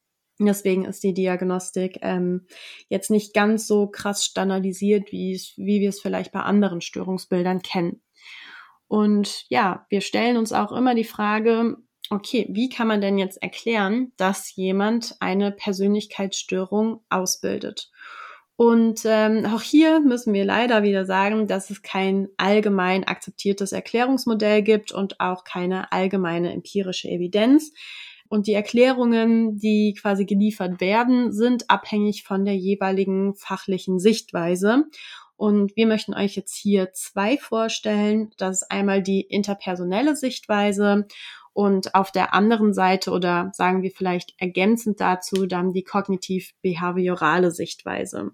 Deswegen 0.45 0.85
ist 0.85 1.03
die 1.03 1.13
Diagnostik 1.13 1.99
ähm, 2.01 2.47
jetzt 2.89 3.11
nicht 3.11 3.33
ganz 3.33 3.67
so 3.67 3.87
krass 3.87 4.25
standardisiert, 4.25 5.11
wie, 5.11 5.39
wir 5.57 5.89
es 5.89 5.99
vielleicht 5.99 6.31
bei 6.31 6.41
anderen 6.41 6.81
Störungsbildern 6.81 7.61
kennen. 7.61 8.01
Und 8.87 9.45
ja, 9.49 9.85
wir 9.89 10.01
stellen 10.01 10.37
uns 10.37 10.51
auch 10.51 10.71
immer 10.71 10.95
die 10.95 11.05
Frage, 11.05 11.77
okay, 12.09 12.47
wie 12.49 12.69
kann 12.69 12.87
man 12.87 13.01
denn 13.01 13.17
jetzt 13.17 13.41
erklären, 13.41 14.11
dass 14.17 14.55
jemand 14.55 15.15
eine 15.19 15.51
Persönlichkeitsstörung 15.51 17.03
ausbildet? 17.09 17.89
Und 18.57 19.01
ähm, 19.05 19.45
auch 19.45 19.63
hier 19.63 20.01
müssen 20.01 20.33
wir 20.33 20.45
leider 20.45 20.83
wieder 20.83 21.05
sagen, 21.05 21.47
dass 21.47 21.71
es 21.71 21.81
kein 21.81 22.27
allgemein 22.37 23.03
akzeptiertes 23.05 23.71
Erklärungsmodell 23.71 24.61
gibt 24.61 24.91
und 24.91 25.19
auch 25.19 25.45
keine 25.45 25.91
allgemeine 25.91 26.53
empirische 26.53 27.07
Evidenz. 27.07 27.71
Und 28.31 28.47
die 28.47 28.53
Erklärungen, 28.53 29.57
die 29.57 29.93
quasi 29.99 30.23
geliefert 30.23 30.79
werden, 30.79 31.33
sind 31.33 31.69
abhängig 31.69 32.23
von 32.23 32.45
der 32.45 32.55
jeweiligen 32.55 33.35
fachlichen 33.35 33.99
Sichtweise. 33.99 34.85
Und 35.35 35.75
wir 35.75 35.85
möchten 35.85 36.13
euch 36.13 36.37
jetzt 36.37 36.55
hier 36.55 36.93
zwei 36.93 37.35
vorstellen. 37.35 38.29
Das 38.37 38.61
ist 38.61 38.71
einmal 38.71 39.03
die 39.03 39.19
interpersonelle 39.19 40.15
Sichtweise 40.15 41.07
und 41.51 41.93
auf 41.93 42.13
der 42.13 42.33
anderen 42.33 42.73
Seite 42.73 43.11
oder 43.11 43.51
sagen 43.53 43.83
wir 43.83 43.91
vielleicht 43.91 44.33
ergänzend 44.37 45.01
dazu 45.01 45.45
dann 45.45 45.73
die 45.73 45.83
kognitiv-behaviorale 45.83 47.51
Sichtweise. 47.51 48.31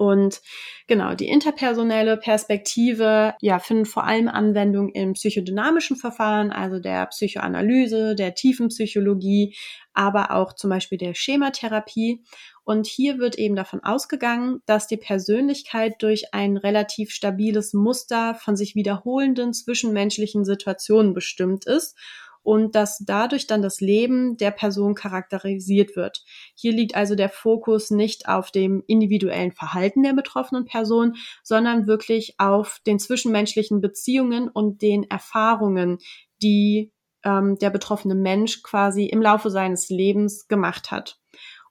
Und 0.00 0.40
genau, 0.86 1.14
die 1.14 1.28
interpersonelle 1.28 2.16
Perspektive, 2.16 3.34
ja, 3.42 3.58
finden 3.58 3.84
vor 3.84 4.04
allem 4.04 4.28
Anwendung 4.28 4.88
im 4.88 5.12
psychodynamischen 5.12 5.94
Verfahren, 5.94 6.52
also 6.52 6.78
der 6.78 7.04
Psychoanalyse, 7.04 8.14
der 8.14 8.34
Tiefenpsychologie, 8.34 9.54
aber 9.92 10.30
auch 10.30 10.54
zum 10.54 10.70
Beispiel 10.70 10.96
der 10.96 11.12
Schematherapie. 11.12 12.24
Und 12.64 12.86
hier 12.86 13.18
wird 13.18 13.36
eben 13.36 13.56
davon 13.56 13.84
ausgegangen, 13.84 14.62
dass 14.64 14.86
die 14.86 14.96
Persönlichkeit 14.96 15.96
durch 15.98 16.32
ein 16.32 16.56
relativ 16.56 17.10
stabiles 17.10 17.74
Muster 17.74 18.34
von 18.36 18.56
sich 18.56 18.74
wiederholenden 18.74 19.52
zwischenmenschlichen 19.52 20.46
Situationen 20.46 21.12
bestimmt 21.12 21.66
ist 21.66 21.94
und 22.42 22.74
dass 22.74 22.98
dadurch 23.04 23.46
dann 23.46 23.62
das 23.62 23.80
Leben 23.80 24.36
der 24.36 24.50
Person 24.50 24.94
charakterisiert 24.94 25.96
wird. 25.96 26.24
Hier 26.54 26.72
liegt 26.72 26.94
also 26.94 27.14
der 27.14 27.28
Fokus 27.28 27.90
nicht 27.90 28.28
auf 28.28 28.50
dem 28.50 28.82
individuellen 28.86 29.52
Verhalten 29.52 30.02
der 30.02 30.14
betroffenen 30.14 30.64
Person, 30.64 31.16
sondern 31.42 31.86
wirklich 31.86 32.34
auf 32.38 32.80
den 32.86 32.98
zwischenmenschlichen 32.98 33.80
Beziehungen 33.80 34.48
und 34.48 34.82
den 34.82 35.04
Erfahrungen, 35.04 35.98
die 36.42 36.92
ähm, 37.24 37.58
der 37.58 37.70
betroffene 37.70 38.14
Mensch 38.14 38.62
quasi 38.62 39.04
im 39.04 39.20
Laufe 39.20 39.50
seines 39.50 39.88
Lebens 39.90 40.48
gemacht 40.48 40.90
hat. 40.90 41.18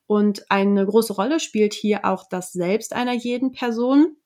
Und 0.06 0.50
eine 0.50 0.86
große 0.86 1.14
Rolle 1.14 1.40
spielt 1.40 1.74
hier 1.74 2.06
auch 2.06 2.28
das 2.30 2.52
Selbst 2.52 2.94
einer 2.94 3.14
jeden 3.14 3.52
Person. 3.52 4.18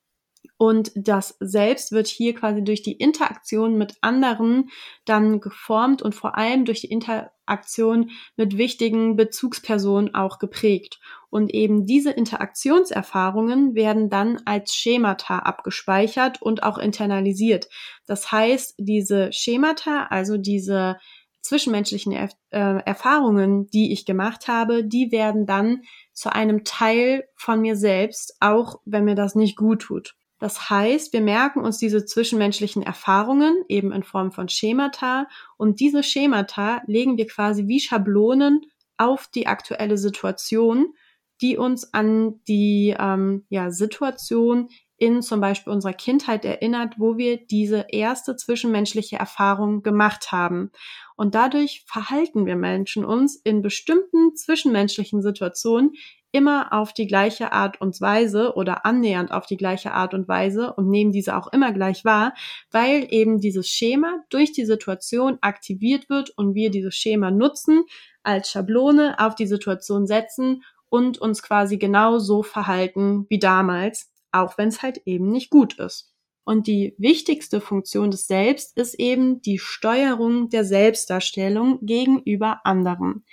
Und 0.64 0.94
das 0.96 1.36
Selbst 1.42 1.92
wird 1.92 2.08
hier 2.08 2.34
quasi 2.34 2.64
durch 2.64 2.82
die 2.82 2.94
Interaktion 2.94 3.78
mit 3.78 3.98
anderen 4.00 4.70
dann 5.04 5.42
geformt 5.42 6.02
und 6.02 6.16
vor 6.16 6.38
allem 6.38 6.64
durch 6.64 6.80
die 6.80 6.90
Interaktion 6.90 8.12
mit 8.38 8.58
wichtigen 8.58 9.18
Bezugspersonen 9.18 10.16
auch 10.16 10.40
geprägt. 10.40 11.02
Und 11.30 11.54
eben 11.54 11.86
diese 11.86 12.12
Interaktionserfahrungen 12.12 13.76
werden 13.76 14.10
dann 14.10 14.42
als 14.46 14.74
Schemata 14.74 15.40
abgespeichert 15.40 16.42
und 16.42 16.64
auch 16.64 16.78
internalisiert. 16.78 17.68
Das 18.06 18.32
heißt, 18.32 18.76
diese 18.78 19.34
Schemata, 19.34 20.08
also 20.12 20.38
diese 20.38 20.96
zwischenmenschlichen 21.42 22.14
er 22.14 22.30
äh, 22.52 22.82
Erfahrungen, 22.86 23.68
die 23.68 23.92
ich 23.92 24.06
gemacht 24.06 24.48
habe, 24.48 24.86
die 24.86 25.12
werden 25.12 25.46
dann 25.46 25.82
zu 26.14 26.34
einem 26.34 26.64
Teil 26.64 27.26
von 27.36 27.60
mir 27.60 27.76
selbst, 27.76 28.38
auch 28.40 28.80
wenn 28.86 29.04
mir 29.04 29.16
das 29.16 29.36
nicht 29.36 29.58
gut 29.58 29.82
tut. 29.82 30.16
Das 30.44 30.70
heißt, 30.70 31.14
wir 31.14 31.22
merken 31.22 31.62
uns 31.62 31.78
diese 31.78 32.04
zwischenmenschlichen 32.04 32.84
Erfahrungen 32.84 33.64
eben 33.70 33.94
in 33.94 34.04
Form 34.04 34.34
von 34.34 34.50
Schemata 34.50 35.30
und 35.56 35.80
diese 35.80 36.04
Schemata 36.04 36.82
legen 36.86 37.16
wir 37.18 37.28
quasi 37.28 37.70
wie 37.70 37.80
Schablonen 37.80 38.60
auf 38.98 39.30
die 39.34 39.48
aktuelle 39.48 39.98
Situation, 39.98 40.96
die 41.40 41.56
uns 41.56 41.94
an 41.94 42.42
die 42.50 42.94
ähm, 43.00 43.46
ja, 43.48 43.72
Situation 43.72 44.68
in 44.98 45.22
zum 45.22 45.40
Beispiel 45.40 45.72
unserer 45.72 45.94
Kindheit 45.94 46.44
erinnert, 46.44 46.96
wo 46.98 47.16
wir 47.16 47.38
diese 47.38 47.86
erste 47.88 48.36
zwischenmenschliche 48.36 49.16
Erfahrung 49.16 49.82
gemacht 49.82 50.34
haben. 50.34 50.72
Und 51.16 51.36
dadurch 51.36 51.86
verhalten 51.88 52.46
wir 52.46 52.58
Menschen 52.58 53.06
uns 53.06 53.38
in 53.38 53.62
bestimmten 53.62 54.36
zwischenmenschlichen 54.36 55.22
Situationen 55.22 55.94
immer 56.34 56.74
auf 56.74 56.94
die 56.94 57.08
gleiche 57.08 57.52
Art 57.54 57.80
und 57.80 58.02
Weise 58.02 58.56
oder 58.56 58.86
annähernd 58.86 59.32
auf 59.32 59.46
die 59.46 59.56
gleiche 59.56 59.94
Art 59.94 60.14
und 60.14 60.28
Weise 60.28 60.74
und 60.74 60.90
nehmen 60.90 61.12
diese 61.12 61.38
auch 61.38 61.48
immer 61.54 61.72
gleich 61.72 62.04
wahr, 62.04 62.34
weil 62.72 63.08
eben 63.12 63.40
dieses 63.40 63.70
Schema 63.70 64.24
durch 64.30 64.52
die 64.52 64.66
Situation 64.66 65.38
aktiviert 65.42 66.10
wird 66.10 66.32
und 66.32 66.56
wir 66.56 66.72
dieses 66.72 66.96
Schema 66.96 67.30
nutzen, 67.30 67.84
als 68.24 68.50
Schablone 68.50 69.20
auf 69.20 69.36
die 69.36 69.46
Situation 69.48 70.08
setzen 70.08 70.64
und 70.90 71.20
uns 71.20 71.44
quasi 71.44 71.78
genau 71.78 72.18
so 72.18 72.42
verhalten 72.42 73.28
wie 73.30 73.40
damals, 73.40 74.12
auch 74.32 74.58
wenn 74.58 74.70
es 74.70 74.82
halt 74.82 75.02
eben 75.06 75.30
nicht 75.30 75.52
gut 75.52 75.76
ist. 75.80 76.12
Und 76.46 76.66
die 76.68 76.96
wichtigste 76.98 77.62
Funktion 77.62 78.12
des 78.12 78.28
Selbst 78.28 78.76
ist 78.76 78.96
eben 78.96 79.42
die 79.42 79.60
Steuerung 79.60 80.50
der 80.50 80.66
Selbstdarstellung 80.66 81.80
gegenüber 81.86 82.62
anderen 82.66 83.24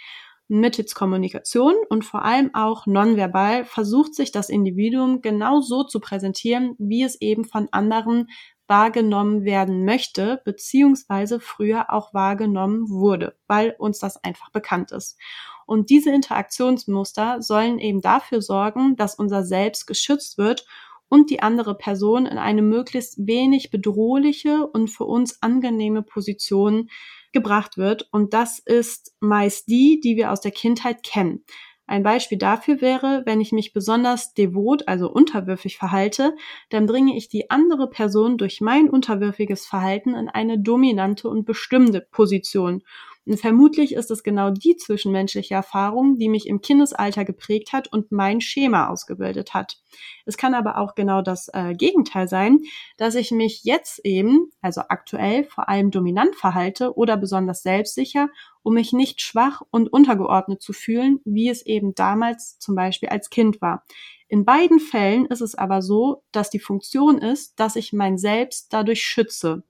mittels 0.50 0.94
Kommunikation 0.94 1.74
und 1.88 2.04
vor 2.04 2.24
allem 2.24 2.54
auch 2.54 2.86
nonverbal 2.86 3.64
versucht 3.64 4.14
sich 4.14 4.32
das 4.32 4.48
Individuum 4.48 5.22
genau 5.22 5.60
so 5.60 5.84
zu 5.84 6.00
präsentieren, 6.00 6.74
wie 6.78 7.02
es 7.02 7.20
eben 7.20 7.44
von 7.44 7.68
anderen 7.70 8.28
wahrgenommen 8.66 9.44
werden 9.44 9.84
möchte, 9.84 10.42
beziehungsweise 10.44 11.40
früher 11.40 11.92
auch 11.92 12.14
wahrgenommen 12.14 12.88
wurde, 12.88 13.36
weil 13.48 13.74
uns 13.78 13.98
das 13.98 14.22
einfach 14.22 14.50
bekannt 14.50 14.92
ist. 14.92 15.18
Und 15.66 15.90
diese 15.90 16.10
Interaktionsmuster 16.10 17.42
sollen 17.42 17.78
eben 17.78 18.00
dafür 18.00 18.42
sorgen, 18.42 18.96
dass 18.96 19.14
unser 19.14 19.44
Selbst 19.44 19.86
geschützt 19.86 20.36
wird 20.36 20.66
und 21.08 21.30
die 21.30 21.42
andere 21.42 21.76
Person 21.76 22.26
in 22.26 22.38
eine 22.38 22.62
möglichst 22.62 23.26
wenig 23.26 23.70
bedrohliche 23.70 24.66
und 24.66 24.88
für 24.88 25.04
uns 25.04 25.42
angenehme 25.42 26.02
Position 26.02 26.88
gebracht 27.32 27.76
wird. 27.76 28.08
Und 28.12 28.34
das 28.34 28.58
ist 28.58 29.14
meist 29.20 29.68
die, 29.68 30.00
die 30.02 30.16
wir 30.16 30.32
aus 30.32 30.40
der 30.40 30.52
Kindheit 30.52 31.02
kennen. 31.02 31.44
Ein 31.90 32.04
Beispiel 32.04 32.38
dafür 32.38 32.80
wäre, 32.80 33.22
wenn 33.26 33.40
ich 33.40 33.50
mich 33.50 33.72
besonders 33.72 34.32
devot, 34.32 34.86
also 34.86 35.10
unterwürfig 35.10 35.76
verhalte, 35.76 36.36
dann 36.68 36.86
bringe 36.86 37.16
ich 37.16 37.28
die 37.28 37.50
andere 37.50 37.90
Person 37.90 38.38
durch 38.38 38.60
mein 38.60 38.88
unterwürfiges 38.88 39.66
Verhalten 39.66 40.14
in 40.14 40.28
eine 40.28 40.60
dominante 40.60 41.28
und 41.28 41.46
bestimmte 41.46 42.06
Position. 42.12 42.84
Und 43.30 43.38
vermutlich 43.38 43.94
ist 43.94 44.10
es 44.10 44.24
genau 44.24 44.50
die 44.50 44.74
zwischenmenschliche 44.74 45.54
Erfahrung, 45.54 46.18
die 46.18 46.28
mich 46.28 46.48
im 46.48 46.60
Kindesalter 46.60 47.24
geprägt 47.24 47.72
hat 47.72 47.86
und 47.86 48.10
mein 48.10 48.40
Schema 48.40 48.88
ausgebildet 48.88 49.54
hat. 49.54 49.80
Es 50.26 50.36
kann 50.36 50.52
aber 50.52 50.78
auch 50.78 50.96
genau 50.96 51.22
das 51.22 51.48
äh, 51.52 51.74
Gegenteil 51.74 52.26
sein, 52.26 52.58
dass 52.96 53.14
ich 53.14 53.30
mich 53.30 53.62
jetzt 53.62 54.00
eben, 54.02 54.50
also 54.62 54.80
aktuell, 54.88 55.44
vor 55.44 55.68
allem 55.68 55.92
dominant 55.92 56.34
verhalte 56.34 56.96
oder 56.96 57.16
besonders 57.16 57.62
selbstsicher, 57.62 58.30
um 58.64 58.74
mich 58.74 58.92
nicht 58.92 59.20
schwach 59.20 59.62
und 59.70 59.92
untergeordnet 59.92 60.60
zu 60.60 60.72
fühlen, 60.72 61.20
wie 61.24 61.50
es 61.50 61.64
eben 61.64 61.94
damals 61.94 62.58
zum 62.58 62.74
Beispiel 62.74 63.10
als 63.10 63.30
Kind 63.30 63.60
war. 63.60 63.84
In 64.26 64.44
beiden 64.44 64.80
Fällen 64.80 65.26
ist 65.26 65.40
es 65.40 65.54
aber 65.54 65.82
so, 65.82 66.24
dass 66.32 66.50
die 66.50 66.58
Funktion 66.58 67.18
ist, 67.18 67.60
dass 67.60 67.76
ich 67.76 67.92
mein 67.92 68.18
Selbst 68.18 68.72
dadurch 68.72 69.04
schütze. 69.04 69.62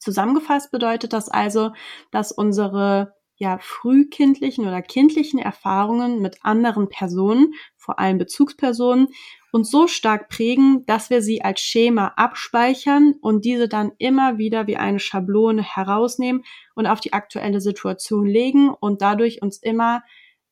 Zusammengefasst 0.00 0.72
bedeutet 0.72 1.12
das 1.12 1.28
also, 1.28 1.72
dass 2.10 2.32
unsere 2.32 3.14
ja 3.36 3.58
frühkindlichen 3.58 4.66
oder 4.66 4.82
kindlichen 4.82 5.38
Erfahrungen 5.38 6.20
mit 6.20 6.38
anderen 6.42 6.88
Personen, 6.88 7.54
vor 7.76 7.98
allem 7.98 8.18
Bezugspersonen, 8.18 9.08
uns 9.50 9.70
so 9.70 9.88
stark 9.88 10.28
prägen, 10.28 10.84
dass 10.86 11.10
wir 11.10 11.22
sie 11.22 11.42
als 11.42 11.60
Schema 11.60 12.12
abspeichern 12.16 13.14
und 13.20 13.44
diese 13.44 13.68
dann 13.68 13.92
immer 13.98 14.38
wieder 14.38 14.66
wie 14.66 14.76
eine 14.76 15.00
Schablone 15.00 15.62
herausnehmen 15.62 16.44
und 16.74 16.86
auf 16.86 17.00
die 17.00 17.12
aktuelle 17.12 17.60
Situation 17.60 18.26
legen 18.26 18.70
und 18.70 19.02
dadurch 19.02 19.42
uns 19.42 19.58
immer 19.58 20.02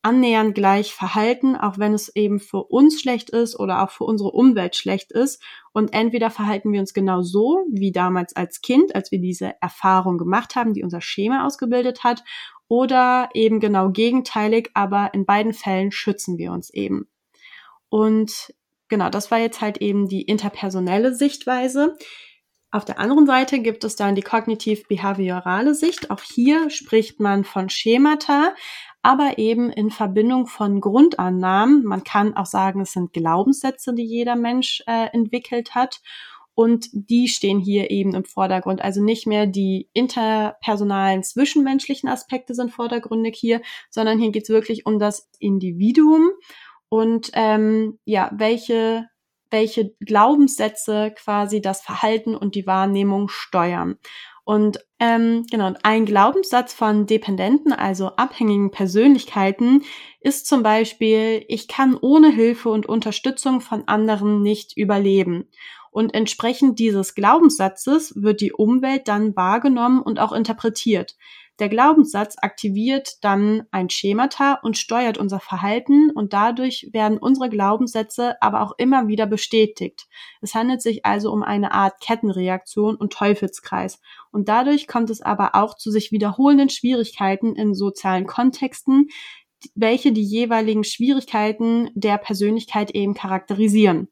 annähernd 0.01 0.55
gleich 0.55 0.93
verhalten, 0.93 1.55
auch 1.55 1.77
wenn 1.77 1.93
es 1.93 2.15
eben 2.15 2.39
für 2.39 2.63
uns 2.63 3.01
schlecht 3.01 3.29
ist 3.29 3.59
oder 3.59 3.83
auch 3.83 3.91
für 3.91 4.05
unsere 4.05 4.31
Umwelt 4.31 4.75
schlecht 4.75 5.11
ist. 5.11 5.41
Und 5.73 5.93
entweder 5.93 6.29
verhalten 6.29 6.71
wir 6.71 6.79
uns 6.79 6.93
genau 6.93 7.21
so 7.21 7.65
wie 7.71 7.91
damals 7.91 8.35
als 8.35 8.61
Kind, 8.61 8.95
als 8.95 9.11
wir 9.11 9.19
diese 9.19 9.53
Erfahrung 9.61 10.17
gemacht 10.17 10.55
haben, 10.55 10.73
die 10.73 10.83
unser 10.83 11.01
Schema 11.01 11.45
ausgebildet 11.45 12.03
hat, 12.03 12.23
oder 12.69 13.29
eben 13.33 13.59
genau 13.59 13.89
gegenteilig, 13.89 14.69
aber 14.75 15.13
in 15.13 15.25
beiden 15.25 15.53
Fällen 15.53 15.91
schützen 15.91 16.37
wir 16.37 16.51
uns 16.51 16.69
eben. 16.69 17.09
Und 17.89 18.53
genau, 18.87 19.09
das 19.09 19.31
war 19.31 19.39
jetzt 19.39 19.59
halt 19.59 19.79
eben 19.79 20.07
die 20.07 20.21
interpersonelle 20.21 21.15
Sichtweise. 21.15 21.97
Auf 22.71 22.85
der 22.85 22.99
anderen 22.99 23.25
Seite 23.25 23.59
gibt 23.59 23.83
es 23.83 23.95
dann 23.95 24.13
die 24.13 24.21
kognitiv-behaviorale 24.21 25.73
Sicht. 25.73 26.11
Auch 26.11 26.21
hier 26.21 26.69
spricht 26.69 27.19
man 27.19 27.43
von 27.43 27.69
Schemata, 27.69 28.53
aber 29.01 29.37
eben 29.37 29.71
in 29.71 29.91
Verbindung 29.91 30.47
von 30.47 30.81
Grundannahmen. 30.81 31.83
Man 31.83 32.03
kann 32.03 32.35
auch 32.35 32.45
sagen, 32.45 32.81
es 32.81 32.91
sind 32.93 33.13
Glaubenssätze, 33.13 33.93
die 33.93 34.03
jeder 34.03 34.35
Mensch 34.35 34.83
äh, 34.87 35.07
entwickelt 35.13 35.75
hat. 35.75 36.01
und 36.55 36.89
die 36.91 37.29
stehen 37.29 37.59
hier 37.59 37.89
eben 37.89 38.13
im 38.15 38.25
Vordergrund. 38.25 38.81
Also 38.81 39.01
nicht 39.01 39.25
mehr 39.25 39.45
die 39.47 39.89
interpersonalen, 39.93 41.23
zwischenmenschlichen 41.23 42.09
Aspekte 42.09 42.53
sind 42.53 42.71
vordergründig 42.71 43.37
hier, 43.37 43.61
sondern 43.89 44.19
hier 44.19 44.31
geht 44.31 44.43
es 44.43 44.49
wirklich 44.49 44.85
um 44.85 44.99
das 44.99 45.29
Individuum 45.39 46.31
und 46.89 47.31
ähm, 47.33 47.99
ja, 48.05 48.29
welche 48.35 49.07
welche 49.51 49.95
Glaubenssätze 50.05 51.11
quasi 51.17 51.61
das 51.61 51.81
Verhalten 51.81 52.35
und 52.35 52.55
die 52.55 52.67
Wahrnehmung 52.67 53.29
steuern. 53.29 53.97
Und 54.49 54.83
ähm, 54.99 55.45
genau, 55.51 55.73
ein 55.83 56.07
Glaubenssatz 56.07 56.73
von 56.73 57.05
Dependenten, 57.05 57.71
also 57.71 58.07
abhängigen 58.15 58.71
Persönlichkeiten, 58.71 59.83
ist 60.21 60.47
zum 60.47 60.63
Beispiel, 60.63 61.45
ich 61.47 61.67
kann 61.67 61.95
ohne 61.95 62.31
Hilfe 62.31 62.69
und 62.69 62.87
Unterstützung 62.87 63.61
von 63.61 63.87
anderen 63.87 64.41
nicht 64.41 64.75
überleben. 64.75 65.47
Und 65.91 66.15
entsprechend 66.15 66.79
dieses 66.79 67.13
Glaubenssatzes 67.13 68.15
wird 68.15 68.41
die 68.41 68.51
Umwelt 68.51 69.07
dann 69.07 69.35
wahrgenommen 69.35 70.01
und 70.01 70.19
auch 70.19 70.31
interpretiert. 70.31 71.15
Der 71.59 71.67
Glaubenssatz 71.67 72.37
aktiviert 72.41 73.17
dann 73.21 73.63
ein 73.71 73.89
Schemata 73.89 74.59
und 74.63 74.77
steuert 74.77 75.17
unser 75.17 75.41
Verhalten 75.41 76.09
und 76.11 76.31
dadurch 76.31 76.87
werden 76.93 77.17
unsere 77.17 77.49
Glaubenssätze 77.49 78.41
aber 78.41 78.61
auch 78.61 78.73
immer 78.77 79.09
wieder 79.09 79.25
bestätigt. 79.25 80.07
Es 80.41 80.55
handelt 80.55 80.81
sich 80.81 81.05
also 81.05 81.33
um 81.33 81.43
eine 81.43 81.73
Art 81.73 81.99
Kettenreaktion 81.99 82.95
und 82.95 83.11
Teufelskreis. 83.11 83.99
Und 84.31 84.47
dadurch 84.47 84.87
kommt 84.87 85.09
es 85.09 85.21
aber 85.21 85.55
auch 85.55 85.75
zu 85.75 85.91
sich 85.91 86.13
wiederholenden 86.13 86.69
Schwierigkeiten 86.69 87.55
in 87.55 87.73
sozialen 87.73 88.25
Kontexten, 88.25 89.09
welche 89.75 90.13
die 90.13 90.23
jeweiligen 90.23 90.85
Schwierigkeiten 90.85 91.89
der 91.93 92.17
Persönlichkeit 92.17 92.91
eben 92.91 93.13
charakterisieren. 93.13 94.07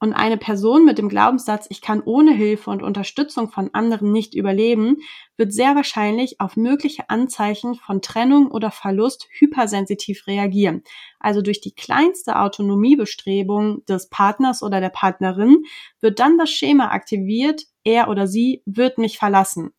Und 0.00 0.12
eine 0.12 0.36
Person 0.36 0.84
mit 0.84 0.98
dem 0.98 1.08
Glaubenssatz, 1.08 1.66
ich 1.70 1.80
kann 1.80 2.00
ohne 2.04 2.32
Hilfe 2.32 2.70
und 2.70 2.84
Unterstützung 2.84 3.50
von 3.50 3.70
anderen 3.72 4.12
nicht 4.12 4.32
überleben, 4.34 4.98
wird 5.36 5.52
sehr 5.52 5.74
wahrscheinlich 5.74 6.40
auf 6.40 6.56
mögliche 6.56 7.10
Anzeichen 7.10 7.74
von 7.74 8.00
Trennung 8.00 8.48
oder 8.48 8.70
Verlust 8.70 9.26
hypersensitiv 9.30 10.28
reagieren. 10.28 10.84
Also 11.18 11.42
durch 11.42 11.60
die 11.60 11.74
kleinste 11.74 12.38
Autonomiebestrebung 12.38 13.84
des 13.86 14.08
Partners 14.08 14.62
oder 14.62 14.80
der 14.80 14.90
Partnerin 14.90 15.64
wird 16.00 16.20
dann 16.20 16.38
das 16.38 16.50
Schema 16.50 16.90
aktiviert, 16.90 17.64
er 17.82 18.08
oder 18.08 18.28
sie 18.28 18.62
wird 18.66 18.98
mich 18.98 19.18
verlassen. 19.18 19.72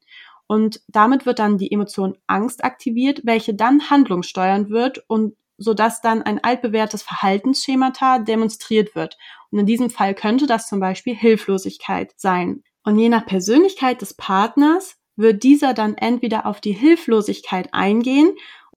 Und 0.47 0.82
damit 0.88 1.27
wird 1.27 1.39
dann 1.39 1.60
die 1.60 1.71
Emotion 1.71 2.17
Angst 2.25 2.63
aktiviert, 2.63 3.21
welche 3.23 3.53
dann 3.53 3.89
handlungssteuernd 3.89 4.69
wird 4.69 5.03
und 5.08 5.36
sodass 5.60 6.02
dann 6.02 6.22
ein 6.24 6.43
altbewährtes 6.43 7.04
Verhaltensschemata 7.04 8.19
demonstriert 8.19 8.95
wird. 8.95 9.17
Und 9.52 9.60
in 9.60 9.65
diesem 9.65 9.89
Fall 9.89 10.15
könnte 10.15 10.48
das 10.48 10.67
zum 10.67 10.80
Beispiel 10.80 11.15
Hilflosigkeit 11.15 12.13
sein. 12.17 12.63
Und 12.84 12.98
je 12.98 13.10
nach 13.10 13.26
Persönlichkeit 13.26 14.02
des 14.02 14.15
Partners 14.15 14.95
wird 15.15 15.43
dieser 15.43 15.74
dann 15.74 15.95
entweder 15.95 16.45
auf 16.45 16.62
die 16.62 16.72
Hilflosigkeit 16.72 17.74
eingehen 17.74 18.32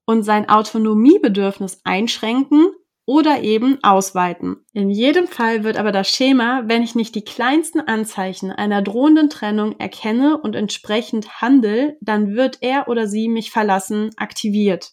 und 0.05 0.23
sein 0.23 0.49
Autonomiebedürfnis 0.49 1.79
einschränken 1.83 2.67
oder 3.05 3.41
eben 3.41 3.83
ausweiten. 3.83 4.57
In 4.73 4.89
jedem 4.89 5.27
Fall 5.27 5.63
wird 5.63 5.77
aber 5.77 5.91
das 5.91 6.09
Schema, 6.09 6.63
wenn 6.67 6.83
ich 6.83 6.95
nicht 6.95 7.15
die 7.15 7.23
kleinsten 7.23 7.81
Anzeichen 7.81 8.51
einer 8.51 8.81
drohenden 8.81 9.29
Trennung 9.29 9.77
erkenne 9.79 10.37
und 10.37 10.55
entsprechend 10.55 11.41
handel, 11.41 11.97
dann 12.01 12.35
wird 12.35 12.59
er 12.61 12.87
oder 12.87 13.07
sie 13.07 13.27
mich 13.27 13.51
verlassen, 13.51 14.11
aktiviert. 14.15 14.91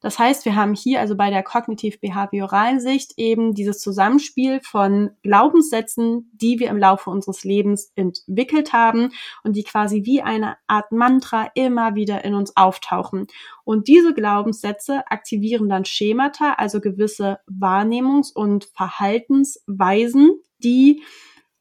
Das 0.00 0.18
heißt, 0.18 0.46
wir 0.46 0.56
haben 0.56 0.74
hier 0.74 1.00
also 1.00 1.14
bei 1.14 1.28
der 1.28 1.42
kognitiv-behavioralen 1.42 2.80
Sicht 2.80 3.12
eben 3.18 3.54
dieses 3.54 3.80
Zusammenspiel 3.80 4.60
von 4.62 5.10
Glaubenssätzen, 5.22 6.30
die 6.32 6.58
wir 6.58 6.70
im 6.70 6.78
Laufe 6.78 7.10
unseres 7.10 7.44
Lebens 7.44 7.92
entwickelt 7.96 8.72
haben 8.72 9.10
und 9.44 9.56
die 9.56 9.62
quasi 9.62 10.04
wie 10.06 10.22
eine 10.22 10.56
Art 10.66 10.90
Mantra 10.90 11.50
immer 11.54 11.94
wieder 11.94 12.24
in 12.24 12.34
uns 12.34 12.56
auftauchen. 12.56 13.26
Und 13.64 13.88
diese 13.88 14.14
Glaubenssätze 14.14 15.02
aktivieren 15.10 15.68
dann 15.68 15.84
Schemata, 15.84 16.54
also 16.54 16.80
gewisse 16.80 17.40
Wahrnehmungs- 17.46 18.32
und 18.32 18.70
Verhaltensweisen, 18.74 20.40
die 20.64 21.02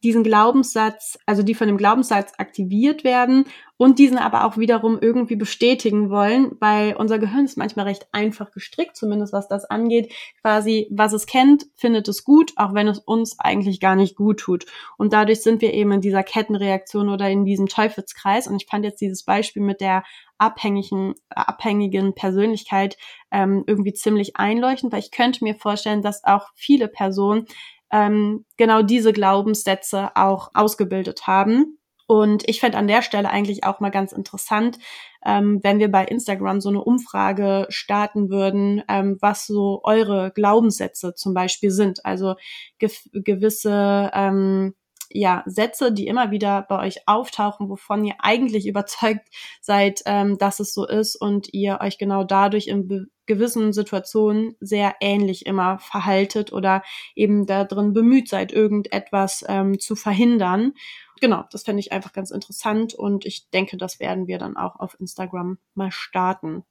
diesen 0.04 0.24
Glaubenssatz, 0.24 1.18
also 1.26 1.44
die 1.44 1.56
von 1.56 1.68
dem 1.68 1.78
Glaubenssatz 1.78 2.34
aktiviert 2.38 3.04
werden 3.04 3.46
und 3.76 4.00
diesen 4.00 4.18
aber 4.18 4.46
auch 4.46 4.58
wiederum 4.58 4.98
irgendwie 5.00 5.36
bestätigen 5.36 6.10
wollen, 6.10 6.52
weil 6.60 6.96
unser 6.96 7.20
Gehirn 7.20 7.46
ist 7.46 7.58
manchmal 7.58 7.86
recht 7.86 8.08
einfach 8.12 8.52
gestrickt, 8.52 8.96
zumindest 8.96 9.34
was 9.34 9.48
das 9.48 9.66
angeht. 9.66 10.12
Quasi, 10.42 10.88
was 10.92 11.14
es 11.14 11.26
kennt, 11.26 11.66
findet 11.76 12.08
es 12.08 12.24
gut, 12.24 12.54
auch 12.56 12.74
wenn 12.74 12.88
es 12.88 13.00
uns 13.00 13.40
eigentlich 13.40 13.80
gar 13.80 13.96
nicht 13.96 14.16
gut 14.16 14.40
tut. 14.40 14.66
Und 14.98 15.14
dadurch 15.14 15.42
sind 15.42 15.62
wir 15.62 15.74
eben 15.74 15.92
in 15.92 16.02
dieser 16.02 16.24
Kettenreaktion 16.24 17.10
oder 17.10 17.30
in 17.30 17.46
diesem 17.46 17.68
Teufelskreis. 17.68 18.48
Und 18.48 18.62
ich 18.62 18.68
fand 18.70 18.86
jetzt 18.86 19.02
dieses 19.02 19.24
Beispiel 19.24 19.62
mit 19.62 19.82
der 19.82 20.04
abhängigen, 20.38 21.16
abhängigen 21.30 22.16
Persönlichkeit 22.16 22.98
ähm, 23.32 23.64
irgendwie 23.68 23.94
ziemlich 23.94 24.38
einleuchtend, 24.38 24.92
weil 24.92 25.00
ich 25.00 25.12
könnte 25.12 25.44
mir 25.44 25.56
vorstellen, 25.56 26.02
dass 26.02 26.24
auch 26.24 26.48
viele 26.56 26.88
Personen 26.88 27.46
ähm, 27.92 28.46
genau 28.58 28.82
diese 28.82 29.14
Glaubenssätze 29.14 30.12
auch 30.16 30.52
ausgebildet 30.54 31.28
haben. 31.28 31.78
Und 32.08 32.50
ich 32.50 32.60
fände 32.60 32.78
an 32.80 32.88
der 32.88 33.04
Stelle 33.04 33.30
eigentlich 33.30 33.66
auch 33.66 33.80
mal 33.82 33.92
ganz 33.92 34.14
interessant, 34.14 34.80
ähm, 35.24 35.60
wenn 35.62 35.78
wir 35.78 35.92
bei 35.92 36.06
Instagram 36.06 36.60
so 36.60 36.70
eine 36.70 36.84
Umfrage 36.84 37.68
starten 37.70 38.32
würden, 38.32 38.82
ähm, 38.88 39.18
was 39.22 39.46
so 39.46 39.82
eure 39.84 40.32
Glaubenssätze 40.32 41.14
zum 41.14 41.36
Beispiel 41.36 41.70
sind. 41.70 42.04
Also 42.06 42.36
ge 42.80 42.90
gewisse 43.14 44.10
ähm, 44.14 44.74
ja, 45.12 45.44
Sätze, 45.46 45.92
die 45.92 46.08
immer 46.08 46.32
wieder 46.32 46.66
bei 46.70 46.86
euch 46.86 47.08
auftauchen, 47.08 47.70
wovon 47.70 48.04
ihr 48.04 48.16
eigentlich 48.20 48.68
überzeugt 48.68 49.28
seid, 49.62 50.02
ähm, 50.06 50.38
dass 50.38 50.60
es 50.60 50.74
so 50.74 50.88
ist 50.88 51.16
und 51.16 51.54
ihr 51.54 51.80
euch 51.82 51.98
genau 51.98 52.24
dadurch 52.24 52.68
in 52.68 53.10
gewissen 53.26 53.74
Situationen 53.74 54.56
sehr 54.60 54.96
ähnlich 55.02 55.46
immer 55.46 55.78
verhaltet 55.80 56.52
oder 56.52 56.82
eben 57.16 57.46
darin 57.46 57.94
bemüht 57.94 58.28
seid, 58.28 58.52
irgendetwas 58.52 59.46
ähm, 59.48 59.80
zu 59.80 59.96
verhindern. 59.96 60.74
Genau, 61.22 61.44
das 61.52 61.64
fände 61.64 61.80
ich 61.80 61.92
einfach 61.92 62.14
ganz 62.14 62.32
interessant 62.32 62.96
und 62.96 63.26
ich 63.26 63.50
denke, 63.52 63.78
das 63.78 64.00
werden 64.00 64.28
wir 64.28 64.40
dann 64.40 64.58
auch 64.58 64.80
auf 64.80 65.00
Instagram 65.00 65.60
mal 65.76 65.92
starten. 65.92 66.64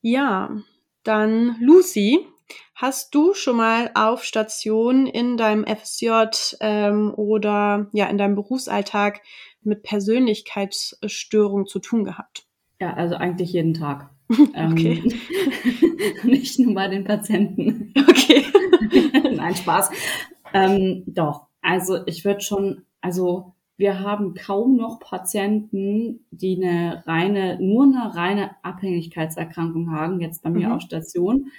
Ja, 0.00 0.56
dann 1.02 1.56
Lucy, 1.60 2.26
Hast 2.80 3.12
du 3.12 3.34
schon 3.34 3.56
mal 3.56 3.90
auf 3.94 4.22
Station 4.22 5.08
in 5.08 5.36
deinem 5.36 5.64
FSJ 5.66 6.10
ähm, 6.60 7.12
oder 7.12 7.88
ja 7.92 8.06
in 8.06 8.18
deinem 8.18 8.36
Berufsalltag 8.36 9.20
mit 9.64 9.82
Persönlichkeitsstörung 9.82 11.66
zu 11.66 11.80
tun 11.80 12.04
gehabt? 12.04 12.46
Ja, 12.80 12.94
also 12.94 13.16
eigentlich 13.16 13.52
jeden 13.52 13.74
Tag. 13.74 14.10
Okay. 14.54 15.02
Ähm, 15.02 16.22
nicht 16.30 16.60
nur 16.60 16.74
bei 16.74 16.86
den 16.86 17.02
Patienten. 17.02 17.92
Okay. 18.08 18.44
Nein, 19.34 19.56
Spaß. 19.56 19.90
Ähm, 20.54 21.02
doch, 21.08 21.48
also 21.62 22.06
ich 22.06 22.24
würde 22.24 22.42
schon, 22.42 22.84
also 23.00 23.54
wir 23.76 23.98
haben 23.98 24.34
kaum 24.34 24.76
noch 24.76 25.00
Patienten, 25.00 26.26
die 26.30 26.62
eine 26.62 27.02
reine, 27.08 27.58
nur 27.60 27.84
eine 27.84 28.14
reine 28.14 28.50
Abhängigkeitserkrankung 28.62 29.90
haben, 29.90 30.20
jetzt 30.20 30.44
bei 30.44 30.50
mir 30.50 30.68
mhm. 30.68 30.74
auf 30.74 30.82
Station 30.82 31.50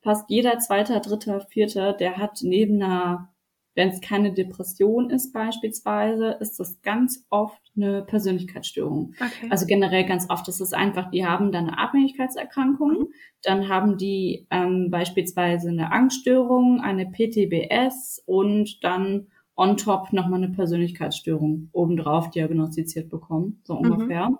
fast 0.00 0.28
jeder 0.30 0.58
zweite, 0.58 1.00
dritte, 1.00 1.40
vierte, 1.48 1.96
der 1.98 2.16
hat 2.16 2.40
neben 2.42 2.82
einer, 2.82 3.32
wenn 3.74 3.90
es 3.90 4.00
keine 4.00 4.32
Depression 4.32 5.10
ist 5.10 5.32
beispielsweise, 5.32 6.36
ist 6.40 6.58
das 6.58 6.80
ganz 6.82 7.26
oft 7.30 7.60
eine 7.76 8.02
Persönlichkeitsstörung. 8.02 9.14
Okay. 9.14 9.48
Also 9.50 9.66
generell 9.66 10.04
ganz 10.04 10.28
oft 10.30 10.48
ist 10.48 10.60
es 10.60 10.72
einfach, 10.72 11.10
die 11.10 11.26
haben 11.26 11.52
dann 11.52 11.68
eine 11.68 11.78
Abhängigkeitserkrankung, 11.78 12.90
mhm. 12.90 13.08
dann 13.42 13.68
haben 13.68 13.96
die 13.96 14.46
ähm, 14.50 14.90
beispielsweise 14.90 15.68
eine 15.68 15.92
Angststörung, 15.92 16.80
eine 16.80 17.06
PTBS 17.06 18.22
und 18.26 18.82
dann 18.82 19.28
on 19.56 19.76
top 19.76 20.12
nochmal 20.12 20.42
eine 20.42 20.52
Persönlichkeitsstörung 20.52 21.68
obendrauf 21.72 22.30
diagnostiziert 22.30 23.10
bekommen, 23.10 23.60
so 23.64 23.74
mhm. 23.74 23.90
ungefähr. 23.90 24.30
Mhm. 24.30 24.38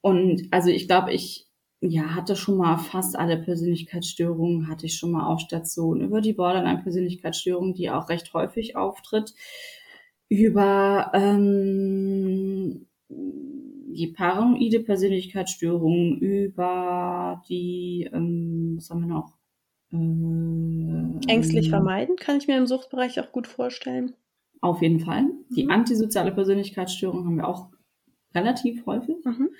Und 0.00 0.48
also 0.50 0.68
ich 0.70 0.86
glaube, 0.86 1.12
ich 1.12 1.46
ja, 1.86 2.14
hatte 2.14 2.36
schon 2.36 2.56
mal 2.56 2.78
fast 2.78 3.16
alle 3.16 3.36
Persönlichkeitsstörungen, 3.36 4.68
hatte 4.68 4.86
ich 4.86 4.96
schon 4.96 5.10
mal 5.10 5.26
auf 5.26 5.40
Station. 5.40 6.00
Über 6.00 6.20
die 6.20 6.32
Borderline-Persönlichkeitsstörung, 6.32 7.74
die 7.74 7.90
auch 7.90 8.08
recht 8.08 8.32
häufig 8.32 8.76
auftritt. 8.76 9.34
Über 10.28 11.10
ähm, 11.14 12.86
die 13.08 14.08
paranoide 14.16 14.80
Persönlichkeitsstörung, 14.80 16.18
über 16.18 17.42
die, 17.48 18.08
ähm, 18.12 18.74
was 18.76 18.90
haben 18.90 19.00
wir 19.00 19.08
noch? 19.08 19.36
Äh, 19.92 21.32
Ängstlich 21.32 21.68
vermeiden 21.68 22.16
kann 22.16 22.38
ich 22.38 22.48
mir 22.48 22.56
im 22.56 22.66
Suchtbereich 22.66 23.20
auch 23.20 23.30
gut 23.30 23.46
vorstellen. 23.46 24.14
Auf 24.60 24.80
jeden 24.80 25.00
Fall. 25.00 25.26
Die 25.54 25.64
mhm. 25.64 25.70
antisoziale 25.70 26.32
Persönlichkeitsstörung 26.32 27.26
haben 27.26 27.36
wir 27.36 27.46
auch 27.46 27.68
relativ 28.34 28.86
häufig. 28.86 29.16
Mhm 29.24 29.50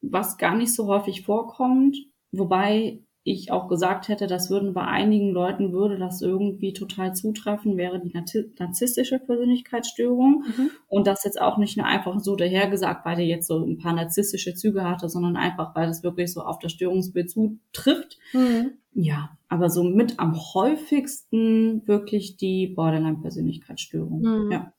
was 0.00 0.38
gar 0.38 0.56
nicht 0.56 0.74
so 0.74 0.86
häufig 0.86 1.22
vorkommt, 1.22 1.96
wobei 2.32 3.00
ich 3.22 3.52
auch 3.52 3.68
gesagt 3.68 4.08
hätte, 4.08 4.26
das 4.26 4.48
würden 4.48 4.72
bei 4.72 4.82
einigen 4.82 5.30
Leuten 5.30 5.72
würde 5.72 5.98
das 5.98 6.22
irgendwie 6.22 6.72
total 6.72 7.14
zutreffen, 7.14 7.76
wäre 7.76 8.00
die 8.00 8.14
narzisstische 8.58 9.18
Persönlichkeitsstörung. 9.18 10.44
Mhm. 10.46 10.70
Und 10.88 11.06
das 11.06 11.24
jetzt 11.24 11.40
auch 11.40 11.58
nicht 11.58 11.76
nur 11.76 11.86
einfach 11.86 12.18
so 12.20 12.34
dahergesagt, 12.34 13.04
weil 13.04 13.16
der 13.16 13.26
jetzt 13.26 13.46
so 13.46 13.62
ein 13.62 13.76
paar 13.76 13.92
narzisstische 13.92 14.54
Züge 14.54 14.84
hatte, 14.84 15.10
sondern 15.10 15.36
einfach, 15.36 15.74
weil 15.74 15.86
das 15.86 16.02
wirklich 16.02 16.32
so 16.32 16.40
auf 16.40 16.58
das 16.60 16.72
Störungsbild 16.72 17.30
zutrifft. 17.30 18.18
Mhm. 18.32 18.72
Ja, 18.92 19.36
aber 19.48 19.68
so 19.68 19.84
mit 19.84 20.18
am 20.18 20.34
häufigsten 20.54 21.86
wirklich 21.86 22.38
die 22.38 22.68
Borderline-Persönlichkeitsstörung. 22.68 24.20
Mhm. 24.20 24.50
Ja. 24.50 24.72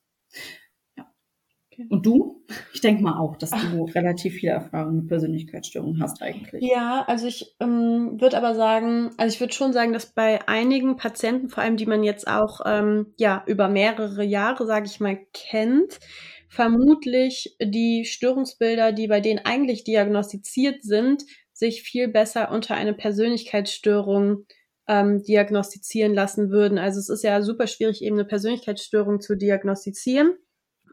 Okay. 1.71 1.87
Und 1.89 2.05
du? 2.05 2.43
Ich 2.73 2.81
denke 2.81 3.01
mal 3.01 3.17
auch, 3.17 3.37
dass 3.37 3.51
du 3.51 3.87
Ach. 3.89 3.95
relativ 3.95 4.35
viel 4.35 4.49
Erfahrung 4.49 4.97
mit 4.97 5.07
Persönlichkeitsstörungen 5.07 6.01
hast 6.01 6.21
eigentlich. 6.21 6.63
Ja, 6.63 7.05
also 7.07 7.27
ich 7.27 7.55
ähm, 7.61 8.19
würde 8.19 8.37
aber 8.37 8.55
sagen, 8.55 9.11
also 9.17 9.33
ich 9.33 9.39
würde 9.39 9.53
schon 9.53 9.71
sagen, 9.71 9.93
dass 9.93 10.13
bei 10.13 10.45
einigen 10.47 10.97
Patienten, 10.97 11.49
vor 11.49 11.63
allem 11.63 11.77
die 11.77 11.85
man 11.85 12.03
jetzt 12.03 12.27
auch 12.27 12.59
ähm, 12.65 13.13
ja 13.17 13.43
über 13.47 13.69
mehrere 13.69 14.23
Jahre, 14.23 14.65
sage 14.65 14.87
ich 14.87 14.99
mal, 14.99 15.17
kennt, 15.33 15.99
vermutlich 16.49 17.55
die 17.61 18.03
Störungsbilder, 18.03 18.91
die 18.91 19.07
bei 19.07 19.21
denen 19.21 19.39
eigentlich 19.45 19.85
diagnostiziert 19.85 20.83
sind, 20.83 21.23
sich 21.53 21.83
viel 21.83 22.09
besser 22.09 22.51
unter 22.51 22.75
eine 22.75 22.93
Persönlichkeitsstörung 22.93 24.45
ähm, 24.87 25.23
diagnostizieren 25.23 26.13
lassen 26.13 26.49
würden. 26.49 26.77
Also 26.77 26.99
es 26.99 27.07
ist 27.07 27.23
ja 27.23 27.41
super 27.41 27.67
schwierig, 27.67 28.01
eben 28.01 28.17
eine 28.17 28.25
Persönlichkeitsstörung 28.25 29.21
zu 29.21 29.37
diagnostizieren. 29.37 30.33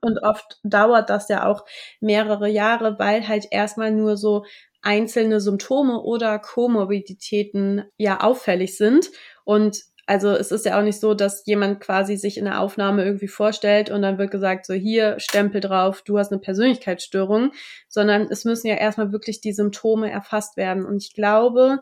Und 0.01 0.19
oft 0.23 0.59
dauert 0.63 1.11
das 1.11 1.29
ja 1.29 1.47
auch 1.47 1.65
mehrere 2.01 2.49
Jahre, 2.49 2.99
weil 2.99 3.27
halt 3.29 3.47
erstmal 3.51 3.91
nur 3.91 4.17
so 4.17 4.45
einzelne 4.83 5.41
Symptome 5.41 6.01
oder 6.01 6.39
Komorbiditäten 6.39 7.85
ja 7.97 8.21
auffällig 8.21 8.77
sind. 8.77 9.11
Und 9.45 9.83
also 10.09 10.31
es 10.31 10.53
ist 10.53 10.65
ja 10.65 10.79
auch 10.79 10.83
nicht 10.83 11.01
so, 11.01 11.13
dass 11.13 11.45
jemand 11.45 11.81
quasi 11.81 12.17
sich 12.17 12.39
in 12.39 12.47
der 12.47 12.61
Aufnahme 12.61 13.05
irgendwie 13.05 13.29
vorstellt 13.29 13.91
und 13.91 14.01
dann 14.01 14.17
wird 14.17 14.31
gesagt, 14.31 14.65
so 14.65 14.73
hier, 14.73 15.21
Stempel 15.21 15.61
drauf, 15.61 16.01
du 16.01 16.19
hast 16.19 16.33
eine 16.33 16.41
Persönlichkeitsstörung, 16.41 17.53
sondern 17.89 18.23
es 18.31 18.47
müssen 18.47 18.69
ja 18.69 18.77
erstmal 18.77 19.13
wirklich 19.13 19.43
die 19.43 19.53
Symptome 19.53 20.11
erfasst 20.11 20.57
werden. 20.57 20.87
Und 20.87 21.03
ich 21.03 21.13
glaube, 21.13 21.81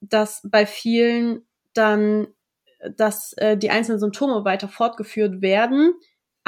dass 0.00 0.40
bei 0.50 0.64
vielen 0.64 1.42
dann, 1.74 2.28
dass 2.96 3.34
äh, 3.34 3.58
die 3.58 3.68
einzelnen 3.68 3.98
Symptome 3.98 4.46
weiter 4.46 4.68
fortgeführt 4.68 5.42
werden, 5.42 5.92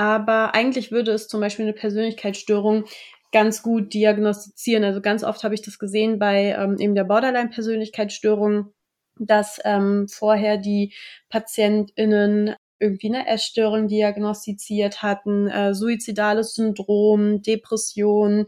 aber 0.01 0.55
eigentlich 0.55 0.91
würde 0.93 1.13
es 1.13 1.29
zum 1.29 1.43
Beispiel 1.43 1.67
eine 1.67 1.75
Persönlichkeitsstörung 1.75 2.87
ganz 3.33 3.63
gut 3.63 3.93
diagnostizieren. 3.93 4.83
Also 4.83 5.03
ganz 5.03 5.23
oft 5.23 5.45
habe 5.45 5.55
ich 5.55 5.61
das 5.61 5.79
gesehen 5.79 6.19
bei 6.19 6.57
ähm, 6.59 6.79
eben 6.79 6.95
der 6.95 7.05
Borderline-Persönlichkeitsstörung, 7.05 8.73
dass 9.19 9.61
ähm, 9.63 10.09
vorher 10.09 10.57
die 10.57 10.95
PatientInnen 11.29 12.55
irgendwie 12.79 13.15
eine 13.15 13.29
Essstörung 13.29 13.89
diagnostiziert 13.89 15.03
hatten, 15.03 15.49
äh, 15.49 15.75
suizidales 15.75 16.55
Syndrom, 16.55 17.43
Depression, 17.43 18.47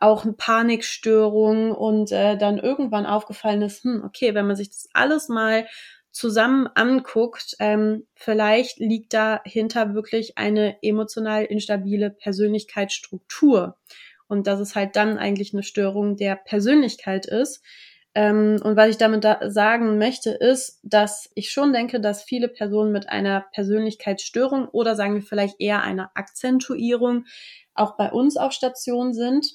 auch 0.00 0.24
eine 0.24 0.32
Panikstörung 0.32 1.70
und 1.70 2.10
äh, 2.10 2.36
dann 2.36 2.58
irgendwann 2.58 3.06
aufgefallen 3.06 3.62
ist, 3.62 3.84
hm, 3.84 4.02
okay, 4.04 4.34
wenn 4.34 4.48
man 4.48 4.56
sich 4.56 4.70
das 4.70 4.88
alles 4.92 5.28
mal 5.28 5.68
zusammen 6.14 6.68
anguckt, 6.76 7.56
ähm, 7.58 8.06
vielleicht 8.14 8.78
liegt 8.78 9.12
dahinter 9.12 9.94
wirklich 9.94 10.38
eine 10.38 10.80
emotional 10.80 11.44
instabile 11.44 12.08
Persönlichkeitsstruktur. 12.08 13.76
Und 14.28 14.46
dass 14.46 14.60
es 14.60 14.76
halt 14.76 14.94
dann 14.96 15.18
eigentlich 15.18 15.52
eine 15.52 15.64
Störung 15.64 16.16
der 16.16 16.36
Persönlichkeit 16.36 17.26
ist. 17.26 17.62
Ähm, 18.14 18.60
und 18.62 18.76
was 18.76 18.90
ich 18.90 18.96
damit 18.96 19.24
da 19.24 19.50
sagen 19.50 19.98
möchte, 19.98 20.30
ist, 20.30 20.78
dass 20.84 21.30
ich 21.34 21.50
schon 21.50 21.72
denke, 21.72 22.00
dass 22.00 22.22
viele 22.22 22.48
Personen 22.48 22.92
mit 22.92 23.08
einer 23.08 23.46
Persönlichkeitsstörung 23.52 24.68
oder 24.68 24.94
sagen 24.94 25.16
wir 25.16 25.22
vielleicht 25.22 25.60
eher 25.60 25.82
einer 25.82 26.12
Akzentuierung 26.14 27.24
auch 27.74 27.96
bei 27.96 28.12
uns 28.12 28.36
auf 28.36 28.52
Station 28.52 29.14
sind. 29.14 29.48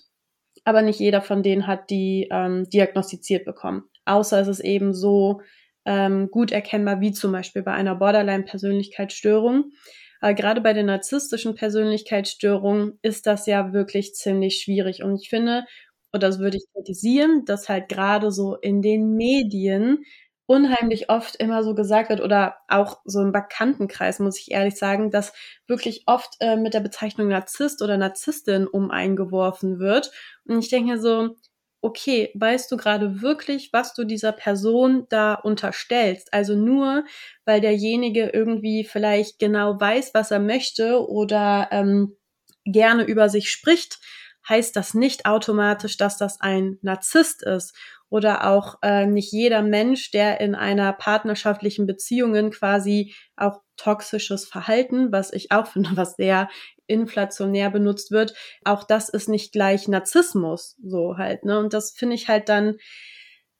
Aber 0.65 0.81
nicht 0.81 0.99
jeder 0.99 1.21
von 1.21 1.41
denen 1.41 1.67
hat 1.67 1.89
die 1.89 2.27
ähm, 2.29 2.69
diagnostiziert 2.69 3.45
bekommen. 3.45 3.85
Außer 4.03 4.41
es 4.41 4.49
ist 4.49 4.59
eben 4.59 4.93
so, 4.93 5.39
ähm, 5.85 6.29
gut 6.31 6.51
erkennbar, 6.51 7.01
wie 7.01 7.11
zum 7.11 7.31
Beispiel 7.31 7.63
bei 7.63 7.73
einer 7.73 7.95
Borderline-Persönlichkeitsstörung. 7.95 9.71
Aber 10.21 10.33
gerade 10.33 10.61
bei 10.61 10.73
der 10.73 10.83
narzisstischen 10.83 11.55
Persönlichkeitsstörung 11.55 12.99
ist 13.01 13.25
das 13.27 13.45
ja 13.45 13.73
wirklich 13.73 14.13
ziemlich 14.15 14.61
schwierig. 14.61 15.03
Und 15.03 15.15
ich 15.21 15.29
finde, 15.29 15.63
oder 16.13 16.27
das 16.27 16.39
würde 16.39 16.57
ich 16.57 16.65
kritisieren, 16.73 17.45
dass 17.45 17.69
halt 17.69 17.89
gerade 17.89 18.31
so 18.31 18.55
in 18.55 18.81
den 18.81 19.15
Medien 19.15 20.03
unheimlich 20.47 21.11
oft 21.11 21.35
immer 21.35 21.63
so 21.63 21.75
gesagt 21.75 22.09
wird 22.09 22.21
oder 22.21 22.55
auch 22.67 23.01
so 23.05 23.21
im 23.21 23.31
Bekanntenkreis, 23.31 24.17
muss 24.19 24.39
ich 24.39 24.49
ehrlich 24.51 24.75
sagen, 24.77 25.11
dass 25.11 25.31
wirklich 25.67 26.03
oft 26.07 26.35
äh, 26.39 26.55
mit 26.57 26.73
der 26.73 26.79
Bezeichnung 26.79 27.27
Narzisst 27.27 27.83
oder 27.83 27.97
Narzisstin 27.97 28.65
um 28.67 28.89
eingeworfen 28.89 29.77
wird. 29.79 30.11
Und 30.45 30.57
ich 30.59 30.69
denke 30.69 30.99
so, 30.99 31.35
okay, 31.81 32.31
weißt 32.35 32.71
du 32.71 32.77
gerade 32.77 33.21
wirklich, 33.21 33.71
was 33.71 33.93
du 33.93 34.03
dieser 34.03 34.31
Person 34.31 35.05
da 35.09 35.35
unterstellst? 35.35 36.33
Also 36.33 36.55
nur, 36.55 37.05
weil 37.45 37.61
derjenige 37.61 38.29
irgendwie 38.29 38.83
vielleicht 38.83 39.39
genau 39.39 39.79
weiß, 39.79 40.13
was 40.13 40.31
er 40.31 40.39
möchte 40.39 41.07
oder 41.07 41.69
ähm, 41.71 42.17
gerne 42.65 43.03
über 43.03 43.29
sich 43.29 43.49
spricht, 43.49 43.99
heißt 44.47 44.75
das 44.75 44.93
nicht 44.93 45.25
automatisch, 45.25 45.97
dass 45.97 46.17
das 46.17 46.41
ein 46.41 46.77
Narzisst 46.81 47.43
ist. 47.43 47.75
Oder 48.09 48.49
auch 48.49 48.79
äh, 48.81 49.05
nicht 49.05 49.31
jeder 49.31 49.61
Mensch, 49.61 50.09
der 50.09 50.41
in 50.41 50.55
einer 50.55 50.93
partnerschaftlichen 50.93 51.85
Beziehungen 51.85 52.49
quasi 52.49 53.13
auch 53.35 53.61
toxisches 53.77 54.45
Verhalten, 54.45 55.11
was 55.11 55.31
ich 55.31 55.51
auch 55.51 55.67
finde, 55.73 55.91
was 55.93 56.15
sehr 56.15 56.49
inflationär 56.89 57.69
benutzt 57.69 58.11
wird, 58.11 58.33
auch 58.65 58.83
das 58.83 59.09
ist 59.09 59.29
nicht 59.29 59.51
gleich 59.51 59.87
Narzissmus, 59.87 60.77
so 60.83 61.17
halt, 61.17 61.45
ne? 61.45 61.59
Und 61.59 61.73
das 61.73 61.91
finde 61.91 62.15
ich 62.15 62.27
halt 62.27 62.49
dann 62.49 62.75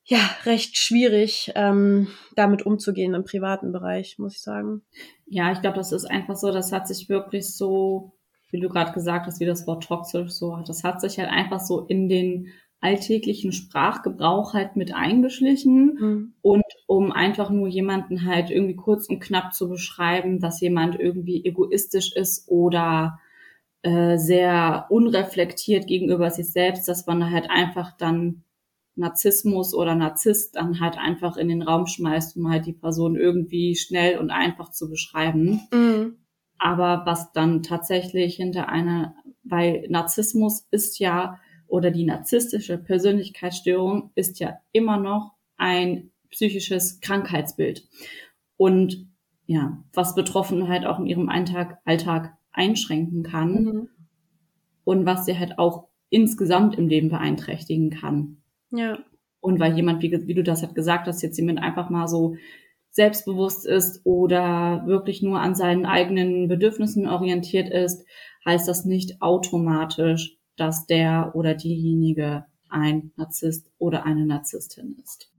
ja 0.04 0.20
recht 0.46 0.78
schwierig, 0.78 1.52
ähm, 1.56 2.08
damit 2.36 2.66
umzugehen 2.66 3.14
im 3.14 3.24
privaten 3.24 3.72
Bereich, 3.72 4.18
muss 4.18 4.36
ich 4.36 4.42
sagen. 4.42 4.82
Ja, 5.28 5.52
ich 5.52 5.62
glaube, 5.62 5.78
das 5.78 5.92
ist 5.92 6.06
einfach 6.06 6.36
so, 6.36 6.52
das 6.52 6.72
hat 6.72 6.88
sich 6.88 7.10
wirklich 7.10 7.56
so, 7.56 8.14
wie 8.50 8.60
du 8.60 8.70
gerade 8.70 8.92
gesagt 8.92 9.28
hast, 9.28 9.40
wie 9.40 9.46
das 9.46 9.68
Wort 9.68 9.84
toxisch 9.84 10.32
so 10.32 10.58
hat, 10.58 10.68
das 10.68 10.84
hat 10.84 11.00
sich 11.00 11.20
halt 11.20 11.30
einfach 11.30 11.60
so 11.60 11.86
in 11.86 12.10
den 12.10 12.48
alltäglichen 12.82 13.52
Sprachgebrauch 13.52 14.54
halt 14.54 14.76
mit 14.76 14.94
eingeschlichen 14.94 15.98
mhm. 16.00 16.34
und 16.42 16.64
um 16.88 17.12
einfach 17.12 17.50
nur 17.50 17.68
jemanden 17.68 18.26
halt 18.26 18.50
irgendwie 18.50 18.76
kurz 18.76 19.10
und 19.10 19.20
knapp 19.20 19.54
zu 19.54 19.68
beschreiben, 19.70 20.40
dass 20.40 20.62
jemand 20.62 20.98
irgendwie 20.98 21.44
egoistisch 21.44 22.16
ist 22.16 22.48
oder 22.48 23.20
äh, 23.82 24.18
sehr 24.18 24.88
unreflektiert 24.90 25.88
gegenüber 25.88 26.32
sich 26.32 26.52
selbst, 26.52 26.88
dass 26.88 27.06
man 27.06 27.32
halt 27.32 27.50
einfach 27.50 27.98
dann 27.98 28.44
Narzissmus 28.96 29.74
oder 29.74 29.96
Narzisst 29.96 30.56
dann 30.56 30.80
halt 30.80 30.98
einfach 30.98 31.38
in 31.38 31.48
den 31.48 31.62
Raum 31.62 31.86
schmeißt, 31.86 32.38
um 32.38 32.50
halt 32.50 32.66
die 32.66 32.74
Person 32.74 33.16
irgendwie 33.16 33.76
schnell 33.76 34.18
und 34.20 34.32
einfach 34.32 34.72
zu 34.72 34.90
beschreiben. 34.90 35.62
Mhm. 35.72 36.18
Aber 36.58 37.04
was 37.06 37.32
dann 37.32 37.64
tatsächlich 37.64 38.36
hinter 38.36 38.68
einer, 38.70 39.16
weil 39.44 39.86
Narzissmus 39.90 40.68
ist 40.72 41.00
ja 41.00 41.40
oder 41.70 41.92
die 41.92 42.04
narzisstische 42.04 42.78
Persönlichkeitsstörung 42.78 44.12
ist 44.16 44.40
ja 44.40 44.60
immer 44.72 44.98
noch 44.98 45.34
ein 45.58 46.12
psychisches 46.32 47.00
Krankheitsbild. 47.00 47.88
Und 48.58 49.08
ja, 49.46 49.84
was 49.94 50.16
Betroffene 50.16 50.68
halt 50.68 50.86
auch 50.86 51.00
in 51.00 51.06
ihrem 51.06 51.30
Alltag, 51.30 51.80
Alltag 51.86 52.38
einschränken 52.52 53.24
kann 53.24 53.64
mhm. 53.64 53.90
und 54.84 55.06
was 55.06 55.26
sie 55.26 55.38
halt 55.38 55.58
auch 55.58 55.88
insgesamt 56.10 56.78
im 56.78 56.88
Leben 56.88 57.10
beeinträchtigen 57.10 57.90
kann. 57.90 58.38
Ja. 58.72 59.00
Und 59.40 59.60
weil 59.60 59.76
jemand, 59.76 60.02
wie, 60.02 60.12
wie 60.28 60.34
du 60.34 60.44
das 60.44 60.62
halt 60.62 60.76
gesagt 60.76 61.08
hast, 61.08 61.22
jetzt 61.22 61.38
jemand 61.38 61.60
einfach 61.60 61.90
mal 61.90 62.08
so 62.08 62.36
selbstbewusst 62.92 63.66
ist 63.66 64.02
oder 64.04 64.84
wirklich 64.86 65.22
nur 65.22 65.40
an 65.40 65.56
seinen 65.56 65.86
eigenen 65.86 66.48
Bedürfnissen 66.48 67.08
orientiert 67.08 67.70
ist, 67.70 68.06
heißt 68.46 68.68
das 68.68 68.86
nicht 68.86 69.22
automatisch, 69.22 70.39
dass 70.60 70.86
der 70.86 71.32
oder 71.34 71.54
diejenige 71.54 72.46
ein 72.70 73.12
Narzisst 73.16 73.72
oder 73.78 74.06
eine 74.06 74.26
Narzisstin 74.26 74.98
ist. 75.04 75.32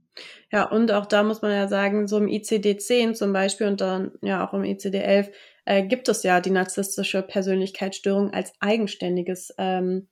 Ja, 0.51 0.69
und 0.69 0.91
auch 0.91 1.05
da 1.05 1.23
muss 1.23 1.41
man 1.41 1.51
ja 1.51 1.67
sagen, 1.67 2.07
so 2.07 2.17
im 2.17 2.27
ICD-10 2.27 3.13
zum 3.13 3.31
Beispiel 3.31 3.67
und 3.67 3.79
dann 3.79 4.11
ja 4.21 4.45
auch 4.45 4.53
im 4.53 4.63
ICD-11 4.63 5.31
äh, 5.65 5.83
gibt 5.85 6.09
es 6.09 6.23
ja 6.23 6.41
die 6.41 6.49
narzisstische 6.49 7.21
Persönlichkeitsstörung 7.21 8.33
als 8.33 8.53
eigenständiges 8.59 9.53
ähm, 9.57 10.09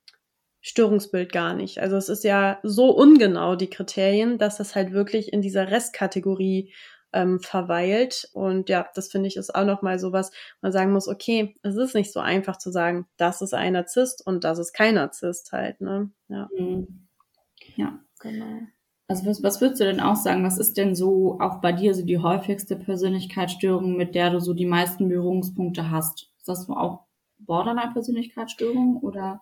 Störungsbild 0.62 1.32
gar 1.32 1.54
nicht. 1.54 1.80
Also 1.80 1.98
es 1.98 2.10
ist 2.10 2.24
ja 2.24 2.60
so 2.64 2.92
ungenau, 2.92 3.56
die 3.56 3.70
Kriterien, 3.70 4.38
dass 4.38 4.58
das 4.58 4.76
halt 4.76 4.92
wirklich 4.92 5.32
in 5.34 5.42
dieser 5.42 5.70
Restkategorie 5.70 6.74
ähm, 7.14 7.40
verweilt. 7.40 8.30
Und 8.34 8.70
ja, 8.70 8.88
das 8.96 9.10
finde 9.10 9.28
ich 9.28 9.38
ist 9.38 9.54
auch 9.56 9.66
nochmal 9.66 10.00
so 10.00 10.12
was, 10.12 10.32
man 10.62 10.72
sagen 10.72 10.92
muss, 10.92 11.08
okay, 11.08 11.56
es 11.64 11.76
ist 11.76 11.96
nicht 11.96 12.12
so 12.14 12.20
einfach 12.20 12.58
zu 12.58 12.72
sagen, 12.72 13.08
das 13.18 13.42
ist 13.42 13.54
ein 13.54 13.74
Narzisst 13.74 14.26
und 14.26 14.44
das 14.44 14.60
ist 14.60 14.74
kein 14.74 14.96
Narzisst 14.96 15.52
halt, 15.52 15.82
ne? 15.82 16.12
Ja. 16.28 16.50
Mhm. 16.58 17.08
Ja, 17.76 18.00
genau. 18.20 18.62
Also 19.08 19.26
was, 19.26 19.42
was 19.42 19.60
würdest 19.60 19.82
du 19.82 19.86
denn 19.86 20.02
auch 20.02 20.16
sagen? 20.16 20.44
Was 20.44 20.60
ist 20.60 20.78
denn 20.78 20.96
so 20.96 21.40
auch 21.40 21.62
bei 21.62 21.72
dir 21.72 21.96
so 21.96 22.06
die 22.06 22.20
häufigste 22.20 22.76
Persönlichkeitsstörung, 22.76 23.98
mit 23.98 24.14
der 24.14 24.30
du 24.30 24.40
so 24.40 24.54
die 24.54 24.68
meisten 24.68 25.10
Berührungspunkte 25.10 25.90
hast? 25.90 26.32
Ist 26.38 26.48
das 26.48 26.66
so 26.66 26.74
auch 26.76 27.06
Borderline-Persönlichkeitsstörung 27.40 28.98
oder? 28.98 29.42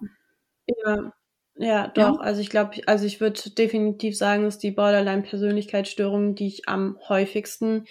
Ja, 0.68 1.12
ja, 1.58 1.88
doch. 1.88 2.20
Ja? 2.20 2.20
Also 2.20 2.42
ich 2.42 2.50
glaube, 2.50 2.82
also 2.86 3.06
ich 3.06 3.20
würde 3.20 3.40
definitiv 3.52 4.18
sagen, 4.18 4.44
dass 4.44 4.58
die 4.58 4.72
Borderline-Persönlichkeitsstörung, 4.72 6.36
die 6.36 6.48
ich 6.48 6.70
am 6.70 6.98
häufigsten 7.08 7.86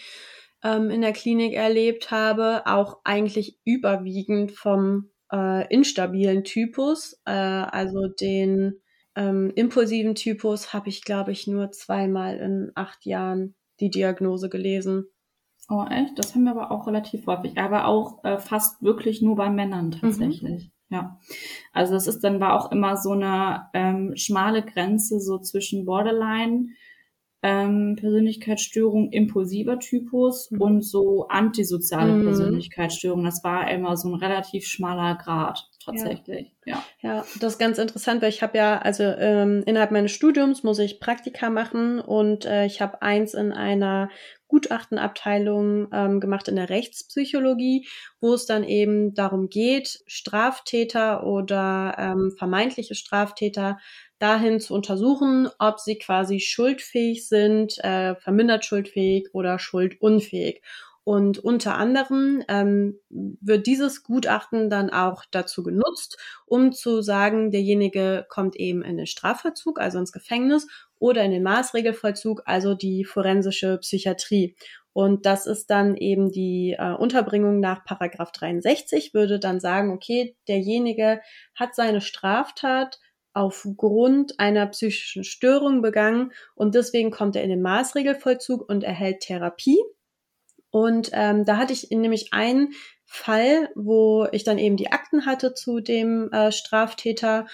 ähm, 0.63 0.91
in 0.91 1.01
der 1.01 1.13
Klinik 1.13 1.55
erlebt 1.55 2.11
habe, 2.11 2.63
auch 2.67 2.99
eigentlich 3.05 3.59
überwiegend 3.65 4.53
vom 4.53 5.11
äh, 5.33 5.73
instabilen 5.73 6.45
Typus, 6.45 7.21
äh, 7.25 7.33
also 7.33 8.09
den 8.09 8.81
ähm, 9.17 9.53
impulsiven 9.55 10.15
Typus, 10.15 10.73
habe 10.73 10.89
ich, 10.89 11.03
glaube 11.03 11.33
ich, 11.33 11.47
nur 11.47 11.73
zweimal 11.73 12.37
in 12.37 12.73
acht 12.75 13.05
Jahren 13.05 13.55
die 13.81 13.91
Diagnose 13.91 14.49
gelesen. 14.49 15.07
Oh, 15.69 15.85
echt? 15.91 16.19
Das 16.19 16.35
haben 16.35 16.45
wir 16.45 16.53
aber 16.53 16.71
auch 16.71 16.87
relativ 16.87 17.27
häufig, 17.27 17.59
aber 17.59 17.87
auch 17.87 18.23
äh, 18.25 18.39
fast 18.39 18.83
wirklich 18.83 19.21
nur 19.21 19.35
bei 19.37 19.51
Männern 19.51 19.91
tatsächlich. 19.91 20.67
Mhm. 20.67 20.71
Ja, 20.89 21.19
also 21.73 21.95
das 21.95 22.07
ist 22.07 22.21
dann 22.21 22.39
war 22.39 22.55
auch 22.55 22.71
immer 22.71 22.97
so 22.97 23.11
eine 23.11 23.69
ähm, 23.75 24.17
schmale 24.17 24.63
Grenze 24.63 25.21
so 25.21 25.39
zwischen 25.39 25.85
Borderline 25.85 26.69
ähm, 27.43 27.97
Persönlichkeitsstörung 27.97 29.13
impulsiver 29.13 29.79
Typus 29.79 30.51
mhm. 30.51 30.61
und 30.61 30.83
so 30.83 31.29
antisoziale 31.29 32.13
mhm. 32.13 32.25
Persönlichkeitsstörung. 32.25 33.25
Das 33.25 33.45
war 33.45 33.71
immer 33.71 33.97
so 33.97 34.09
ein 34.09 34.15
relativ 34.15 34.67
schmaler 34.67 35.15
Grad 35.17 35.69
tatsächlich. 35.85 36.53
Ja, 36.65 36.83
ja. 37.01 37.15
ja 37.15 37.25
das 37.41 37.55
ist 37.55 37.59
ganz 37.59 37.79
interessant, 37.79 38.23
weil 38.23 38.31
ich 38.31 38.43
habe 38.43 38.59
ja, 38.59 38.79
also 38.79 39.05
ähm, 39.05 39.63
innerhalb 39.67 39.93
meines 39.93 40.13
Studiums 40.13 40.65
muss 40.65 40.79
ich 40.79 40.99
Praktika 40.99 41.51
machen 41.51 42.01
und 42.01 42.47
äh, 42.47 42.67
ich 42.67 42.81
habe 42.81 43.03
eins 43.03 43.35
in 43.35 43.53
einer 43.53 44.11
Gutachtenabteilung 44.49 45.89
ähm, 45.93 46.21
gemacht 46.21 46.49
in 46.49 46.57
der 46.57 46.69
Rechtspsychologie, 46.71 47.87
wo 48.21 48.35
es 48.35 48.47
dann 48.47 48.65
eben 48.65 49.15
darum 49.15 49.49
geht, 49.49 50.01
Straftäter 50.07 51.25
oder 51.25 51.97
ähm, 51.99 52.33
vermeintliche 52.37 52.95
Straftäter 52.95 53.79
dahin 54.19 54.61
zu 54.61 54.75
untersuchen, 54.75 55.49
ob 55.59 55.79
sie 55.81 55.99
quasi 55.99 56.41
schuldfähig 56.41 57.29
sind, 57.29 57.79
äh, 57.85 58.15
vermindert 58.17 58.65
schuldfähig 58.65 59.29
oder 59.33 59.59
schuldunfähig. 59.59 60.63
Und 61.09 61.39
unter 61.39 61.77
anderem 61.77 62.43
ähm, 62.49 62.99
wird 63.11 63.69
dieses 63.69 64.03
Gutachten 64.03 64.69
dann 64.71 64.91
auch 64.91 65.25
dazu 65.31 65.63
genutzt, 65.63 66.19
um 66.47 66.73
zu 66.73 67.01
sagen, 67.01 67.53
derjenige 67.53 68.27
kommt 68.29 68.57
eben 68.57 68.83
in 68.83 68.97
den 68.97 69.07
Strafvollzug, 69.07 69.79
also 69.79 70.01
ins 70.01 70.11
Gefängnis, 70.11 70.67
oder 70.99 71.23
in 71.23 71.31
den 71.31 71.43
Maßregelvollzug, 71.43 72.43
also 72.47 72.75
die 72.75 73.05
forensische 73.05 73.79
Psychiatrie. 73.79 74.57
Und 74.93 75.27
das 75.27 75.47
ist 75.47 75.69
dann 75.69 75.95
eben 75.95 76.31
die 76.31 76.75
äh, 76.79 76.95
Unterbringung 76.95 77.61
nach 77.61 77.85
Paragraph 77.85 78.33
63, 78.33 79.13
würde 79.13 79.39
dann 79.39 79.61
sagen, 79.61 79.93
okay, 79.93 80.37
derjenige 80.49 81.21
hat 81.55 81.75
seine 81.75 82.01
Straftat 82.01 82.99
aufgrund 83.35 84.41
einer 84.41 84.67
psychischen 84.69 85.23
Störung 85.23 85.83
begangen 85.83 86.33
und 86.55 86.75
deswegen 86.75 87.11
kommt 87.11 87.37
er 87.37 87.43
in 87.43 87.51
den 87.51 87.61
Maßregelvollzug 87.61 88.67
und 88.67 88.83
erhält 88.83 89.21
Therapie. 89.21 89.79
Und 90.71 91.11
ähm, 91.13 91.45
da 91.45 91.59
hatte 91.59 91.75
ich 91.75 91.91
nämlich 91.91 92.33
einen 92.33 92.73
Fall, 93.05 93.69
wo 93.75 94.27
ich 94.33 94.45
dann 94.45 94.57
eben 94.57 94.79
die 94.79 94.91
Akten 94.91 95.27
hatte 95.27 95.53
zu 95.53 95.81
dem 95.81 96.33
äh, 96.33 96.51
Straftäter 96.51 97.47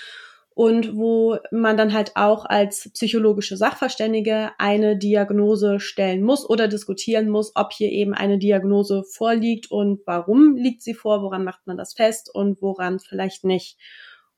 und 0.54 0.96
wo 0.96 1.38
man 1.50 1.76
dann 1.76 1.92
halt 1.92 2.12
auch 2.16 2.44
als 2.44 2.90
psychologische 2.92 3.56
Sachverständige 3.56 4.50
eine 4.58 4.96
Diagnose 4.96 5.80
stellen 5.80 6.22
muss 6.22 6.48
oder 6.48 6.68
diskutieren 6.68 7.28
muss, 7.28 7.52
ob 7.54 7.72
hier 7.72 7.90
eben 7.90 8.14
eine 8.14 8.38
Diagnose 8.38 9.04
vorliegt 9.04 9.70
und 9.70 10.00
warum 10.06 10.56
liegt 10.56 10.82
sie 10.82 10.94
vor, 10.94 11.22
woran 11.22 11.44
macht 11.44 11.66
man 11.66 11.76
das 11.76 11.94
fest 11.94 12.30
und 12.32 12.60
woran 12.60 12.98
vielleicht 12.98 13.44
nicht. 13.44 13.78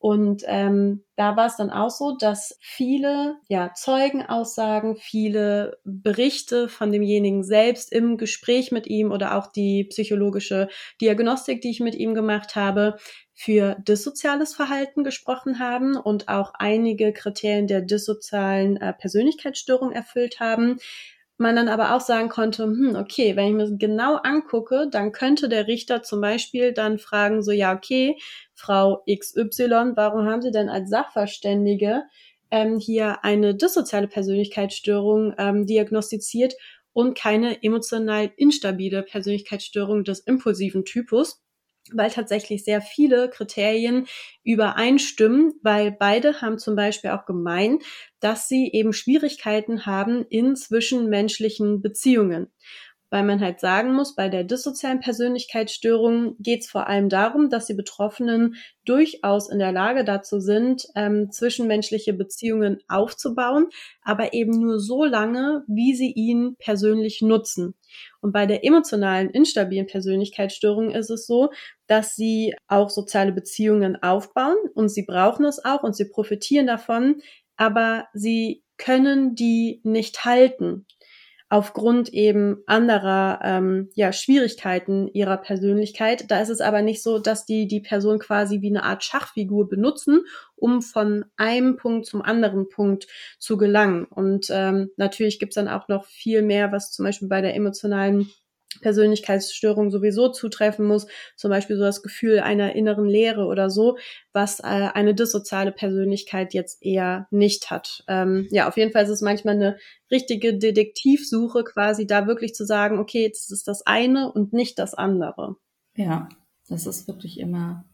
Und 0.04 0.42
ähm, 0.48 1.02
da 1.16 1.34
war 1.34 1.46
es 1.46 1.56
dann 1.56 1.70
auch 1.70 1.88
so, 1.88 2.14
dass 2.14 2.58
viele 2.60 3.36
ja, 3.48 3.72
Zeugenaussagen, 3.72 4.96
viele 4.96 5.78
Berichte 5.82 6.68
von 6.68 6.92
demjenigen 6.92 7.42
selbst 7.42 7.90
im 7.90 8.18
Gespräch 8.18 8.70
mit 8.70 8.86
ihm 8.86 9.12
oder 9.12 9.34
auch 9.38 9.46
die 9.46 9.84
psychologische 9.84 10.68
Diagnostik, 11.00 11.62
die 11.62 11.70
ich 11.70 11.80
mit 11.80 11.94
ihm 11.94 12.12
gemacht 12.12 12.54
habe, 12.54 12.98
für 13.32 13.76
dissoziales 13.76 14.54
Verhalten 14.54 15.04
gesprochen 15.04 15.58
haben 15.58 15.96
und 15.96 16.28
auch 16.28 16.52
einige 16.52 17.14
Kriterien 17.14 17.66
der 17.66 17.80
dissozialen 17.80 18.76
äh, 18.76 18.92
Persönlichkeitsstörung 18.92 19.90
erfüllt 19.90 20.38
haben 20.38 20.76
man 21.38 21.56
dann 21.56 21.68
aber 21.68 21.94
auch 21.94 22.00
sagen 22.00 22.28
konnte, 22.28 22.64
hm, 22.64 22.96
okay, 22.96 23.36
wenn 23.36 23.48
ich 23.48 23.54
mir 23.54 23.76
genau 23.76 24.16
angucke, 24.16 24.88
dann 24.90 25.12
könnte 25.12 25.48
der 25.48 25.66
Richter 25.66 26.02
zum 26.02 26.20
Beispiel 26.20 26.72
dann 26.72 26.98
fragen, 26.98 27.42
so, 27.42 27.50
ja, 27.52 27.74
okay, 27.74 28.16
Frau 28.54 29.02
XY, 29.08 29.92
warum 29.96 30.26
haben 30.26 30.42
Sie 30.42 30.52
denn 30.52 30.68
als 30.68 30.90
Sachverständige 30.90 32.04
ähm, 32.50 32.78
hier 32.78 33.24
eine 33.24 33.54
dissoziale 33.54 34.08
Persönlichkeitsstörung 34.08 35.34
ähm, 35.38 35.66
diagnostiziert 35.66 36.54
und 36.92 37.18
keine 37.18 37.62
emotional 37.62 38.30
instabile 38.36 39.02
Persönlichkeitsstörung 39.02 40.04
des 40.04 40.20
impulsiven 40.20 40.84
Typus? 40.84 41.43
Weil 41.92 42.10
tatsächlich 42.10 42.64
sehr 42.64 42.80
viele 42.80 43.28
Kriterien 43.28 44.06
übereinstimmen, 44.42 45.52
weil 45.62 45.92
beide 45.92 46.40
haben 46.40 46.58
zum 46.58 46.76
Beispiel 46.76 47.10
auch 47.10 47.26
gemein, 47.26 47.78
dass 48.20 48.48
sie 48.48 48.70
eben 48.72 48.92
Schwierigkeiten 48.92 49.86
haben 49.86 50.24
in 50.28 50.56
zwischenmenschlichen 50.56 51.82
Beziehungen 51.82 52.50
weil 53.10 53.22
man 53.22 53.40
halt 53.40 53.60
sagen 53.60 53.94
muss, 53.94 54.14
bei 54.14 54.28
der 54.28 54.44
dissozialen 54.44 55.00
Persönlichkeitsstörung 55.00 56.36
geht 56.40 56.62
es 56.62 56.70
vor 56.70 56.88
allem 56.88 57.08
darum, 57.08 57.48
dass 57.48 57.66
die 57.66 57.74
Betroffenen 57.74 58.56
durchaus 58.84 59.48
in 59.48 59.58
der 59.58 59.72
Lage 59.72 60.04
dazu 60.04 60.40
sind, 60.40 60.86
ähm, 60.96 61.30
zwischenmenschliche 61.30 62.12
Beziehungen 62.12 62.78
aufzubauen, 62.88 63.68
aber 64.02 64.32
eben 64.34 64.52
nur 64.52 64.80
so 64.80 65.04
lange, 65.04 65.64
wie 65.68 65.94
sie 65.94 66.12
ihn 66.12 66.56
persönlich 66.58 67.22
nutzen. 67.22 67.74
Und 68.20 68.32
bei 68.32 68.46
der 68.46 68.64
emotionalen, 68.64 69.30
instabilen 69.30 69.86
Persönlichkeitsstörung 69.86 70.90
ist 70.90 71.10
es 71.10 71.26
so, 71.26 71.50
dass 71.86 72.16
sie 72.16 72.54
auch 72.66 72.90
soziale 72.90 73.32
Beziehungen 73.32 74.02
aufbauen 74.02 74.56
und 74.74 74.88
sie 74.88 75.04
brauchen 75.04 75.44
es 75.44 75.64
auch 75.64 75.82
und 75.82 75.94
sie 75.94 76.08
profitieren 76.08 76.66
davon, 76.66 77.20
aber 77.56 78.06
sie 78.12 78.64
können 78.76 79.34
die 79.36 79.80
nicht 79.84 80.24
halten 80.24 80.86
aufgrund 81.54 82.12
eben 82.12 82.64
anderer 82.66 83.38
ähm, 83.44 83.88
ja, 83.94 84.12
Schwierigkeiten 84.12 85.06
ihrer 85.06 85.36
Persönlichkeit. 85.36 86.28
Da 86.28 86.40
ist 86.40 86.48
es 86.48 86.60
aber 86.60 86.82
nicht 86.82 87.00
so, 87.00 87.20
dass 87.20 87.46
die 87.46 87.68
die 87.68 87.78
Person 87.78 88.18
quasi 88.18 88.60
wie 88.60 88.70
eine 88.70 88.82
Art 88.82 89.04
Schachfigur 89.04 89.68
benutzen, 89.68 90.24
um 90.56 90.82
von 90.82 91.26
einem 91.36 91.76
Punkt 91.76 92.06
zum 92.06 92.22
anderen 92.22 92.68
Punkt 92.68 93.06
zu 93.38 93.56
gelangen. 93.56 94.04
Und 94.04 94.48
ähm, 94.50 94.90
natürlich 94.96 95.38
gibt's 95.38 95.54
dann 95.54 95.68
auch 95.68 95.86
noch 95.86 96.06
viel 96.06 96.42
mehr, 96.42 96.72
was 96.72 96.90
zum 96.90 97.04
Beispiel 97.04 97.28
bei 97.28 97.40
der 97.40 97.54
emotionalen 97.54 98.28
Persönlichkeitsstörung 98.80 99.90
sowieso 99.90 100.28
zutreffen 100.28 100.86
muss, 100.86 101.06
zum 101.36 101.50
Beispiel 101.50 101.76
so 101.76 101.82
das 101.82 102.02
Gefühl 102.02 102.40
einer 102.40 102.74
inneren 102.74 103.06
Leere 103.06 103.46
oder 103.46 103.70
so, 103.70 103.98
was 104.32 104.60
äh, 104.60 104.64
eine 104.64 105.14
dissoziale 105.14 105.72
Persönlichkeit 105.72 106.54
jetzt 106.54 106.82
eher 106.82 107.26
nicht 107.30 107.70
hat. 107.70 108.04
Ähm, 108.08 108.48
ja, 108.50 108.68
auf 108.68 108.76
jeden 108.76 108.92
Fall 108.92 109.04
ist 109.04 109.10
es 109.10 109.22
manchmal 109.22 109.54
eine 109.54 109.76
richtige 110.10 110.56
Detektivsuche, 110.56 111.64
quasi 111.64 112.06
da 112.06 112.26
wirklich 112.26 112.54
zu 112.54 112.64
sagen, 112.64 112.98
okay, 112.98 113.22
jetzt 113.22 113.50
ist 113.50 113.68
das 113.68 113.86
eine 113.86 114.32
und 114.32 114.52
nicht 114.52 114.78
das 114.78 114.94
andere. 114.94 115.56
Ja, 115.96 116.28
das 116.68 116.86
ist 116.86 117.08
wirklich 117.08 117.38
immer 117.38 117.84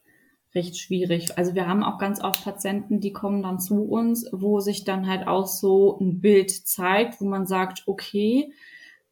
recht 0.55 0.77
schwierig. 0.79 1.39
Also 1.39 1.55
wir 1.55 1.69
haben 1.69 1.85
auch 1.85 1.99
ganz 1.99 2.23
oft 2.23 2.43
Patienten, 2.43 3.01
die 3.01 3.13
kommen 3.13 3.43
dann 3.43 3.61
zu 3.61 3.85
uns, 3.85 4.27
wo 4.33 4.61
sich 4.61 4.85
dann 4.85 5.07
halt 5.07 5.27
auch 5.27 5.47
so 5.47 5.99
ein 6.01 6.21
Bild 6.21 6.51
zeigt, 6.51 7.21
wo 7.21 7.27
man 7.27 7.47
sagt, 7.47 7.85
okay, 7.87 8.53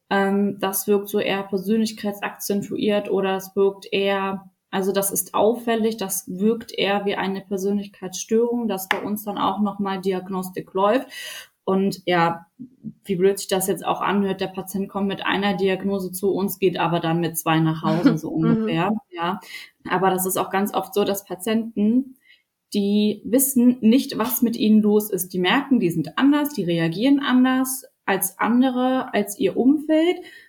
ähm, 0.09 0.57
das 0.59 0.87
wirkt 0.87 1.09
so 1.09 1.19
eher 1.19 1.43
persönlichkeitsakzentuiert 1.43 3.11
oder 3.11 3.35
es 3.35 3.55
wirkt 3.55 3.87
eher, 3.91 4.49
also 4.71 4.91
das 4.91 5.11
ist 5.11 5.33
auffällig, 5.33 5.97
das 5.97 6.25
wirkt 6.27 6.71
eher 6.71 7.05
wie 7.05 7.15
eine 7.15 7.41
Persönlichkeitsstörung, 7.41 8.67
dass 8.67 8.89
bei 8.89 9.01
uns 9.01 9.23
dann 9.23 9.37
auch 9.37 9.59
nochmal 9.59 10.01
Diagnostik 10.01 10.73
läuft. 10.73 11.07
Und 11.63 12.01
ja, 12.07 12.47
wie 13.05 13.15
blöd 13.15 13.37
sich 13.37 13.47
das 13.47 13.67
jetzt 13.67 13.85
auch 13.85 14.01
anhört, 14.01 14.41
der 14.41 14.47
Patient 14.47 14.89
kommt 14.89 15.07
mit 15.07 15.23
einer 15.23 15.55
Diagnose 15.55 16.11
zu 16.11 16.31
uns, 16.31 16.57
geht 16.57 16.79
aber 16.79 16.99
dann 16.99 17.19
mit 17.19 17.37
zwei 17.37 17.59
nach 17.59 17.83
Hause, 17.83 18.17
so 18.17 18.29
ungefähr. 18.31 18.91
ja. 19.11 19.39
Aber 19.87 20.09
das 20.09 20.25
ist 20.25 20.37
auch 20.37 20.49
ganz 20.49 20.73
oft 20.73 20.95
so, 20.95 21.03
dass 21.03 21.25
Patienten, 21.25 22.15
die 22.73 23.21
wissen 23.23 23.77
nicht, 23.81 24.17
was 24.17 24.41
mit 24.41 24.55
ihnen 24.55 24.81
los 24.81 25.11
ist. 25.11 25.31
Die 25.33 25.39
merken, 25.39 25.79
die 25.79 25.91
sind 25.91 26.17
anders, 26.17 26.49
die 26.49 26.63
reagieren 26.63 27.19
anders, 27.19 27.85
als 28.09 28.39
andere, 28.39 29.13
als 29.13 29.37
ihr 29.37 29.55
Umfeld, 29.55 29.78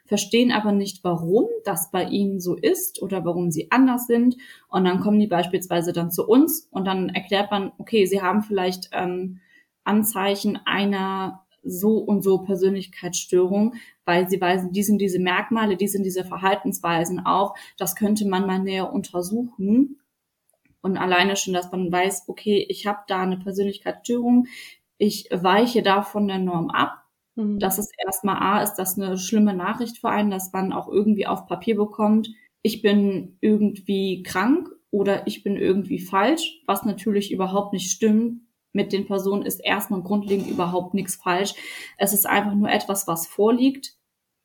verstehen 0.07 0.53
aber 0.53 0.73
nicht, 0.73 1.05
warum 1.05 1.47
das 1.65 1.91
bei 1.91 2.05
ihnen 2.05 2.41
so 2.41 2.57
ist 2.57 3.03
oder 3.03 3.25
warum 3.25 3.51
sie 3.51 3.71
anders 3.71 4.07
sind. 4.07 4.37
Und 4.69 4.85
dann 4.85 5.01
kommen 5.01 5.19
die 5.19 5.27
beispielsweise 5.27 5.93
dann 5.93 6.11
zu 6.11 6.27
uns 6.27 6.69
und 6.71 6.85
dann 6.87 7.09
erklärt 7.09 7.51
man, 7.51 7.73
okay, 7.79 8.07
sie 8.07 8.23
haben 8.23 8.43
vielleicht 8.43 8.91
ähm, 8.93 9.41
Anzeichen 9.85 10.59
einer 10.65 11.45
so 11.63 11.99
und 11.99 12.23
so 12.23 12.39
Persönlichkeitsstörung, 12.39 13.75
weil 14.05 14.29
sie 14.29 14.41
weisen 14.41 14.73
die 14.73 14.83
sind 14.83 14.99
diese 14.99 15.19
Merkmale, 15.19 15.77
die 15.77 15.89
sind 15.89 16.05
diese 16.05 16.25
Verhaltensweisen 16.25 17.21
auf. 17.27 17.59
Das 17.77 17.97
könnte 17.97 18.27
man 18.27 18.47
mal 18.47 18.59
näher 18.59 18.93
untersuchen. 18.93 20.01
Und 20.83 20.97
alleine 20.97 21.37
schon, 21.37 21.53
dass 21.53 21.71
man 21.73 21.93
weiß, 21.93 22.25
okay, 22.29 22.65
ich 22.69 22.87
habe 22.87 23.01
da 23.07 23.21
eine 23.21 23.37
Persönlichkeitsstörung, 23.37 24.47
ich 24.97 25.29
weiche 25.31 25.83
da 25.83 26.03
von 26.03 26.29
der 26.29 26.39
Norm 26.39 26.71
ab. 26.71 27.00
Mhm. 27.41 27.59
Das 27.59 27.79
ist 27.79 27.93
erstmal 28.05 28.37
A, 28.37 28.63
ist 28.63 28.75
das 28.75 28.99
eine 28.99 29.19
schlimme 29.19 29.55
Nachricht 29.55 29.99
für 29.99 30.09
einen, 30.09 30.31
dass 30.31 30.53
man 30.53 30.73
auch 30.73 30.89
irgendwie 30.89 31.27
auf 31.27 31.47
Papier 31.47 31.77
bekommt, 31.77 32.29
ich 32.63 32.83
bin 32.83 33.39
irgendwie 33.41 34.23
krank 34.23 34.69
oder 34.91 35.27
ich 35.27 35.43
bin 35.43 35.57
irgendwie 35.57 35.99
falsch, 35.99 36.63
was 36.67 36.85
natürlich 36.85 37.33
überhaupt 37.33 37.73
nicht 37.73 37.91
stimmt. 37.91 38.43
Mit 38.73 38.93
den 38.93 39.07
Personen 39.07 39.45
ist 39.45 39.59
erstmal 39.59 40.03
grundlegend 40.03 40.49
überhaupt 40.49 40.95
nichts 40.95 41.17
falsch. 41.17 41.55
Es 41.97 42.13
ist 42.13 42.27
einfach 42.27 42.55
nur 42.55 42.71
etwas, 42.71 43.09
was 43.09 43.27
vorliegt, 43.27 43.97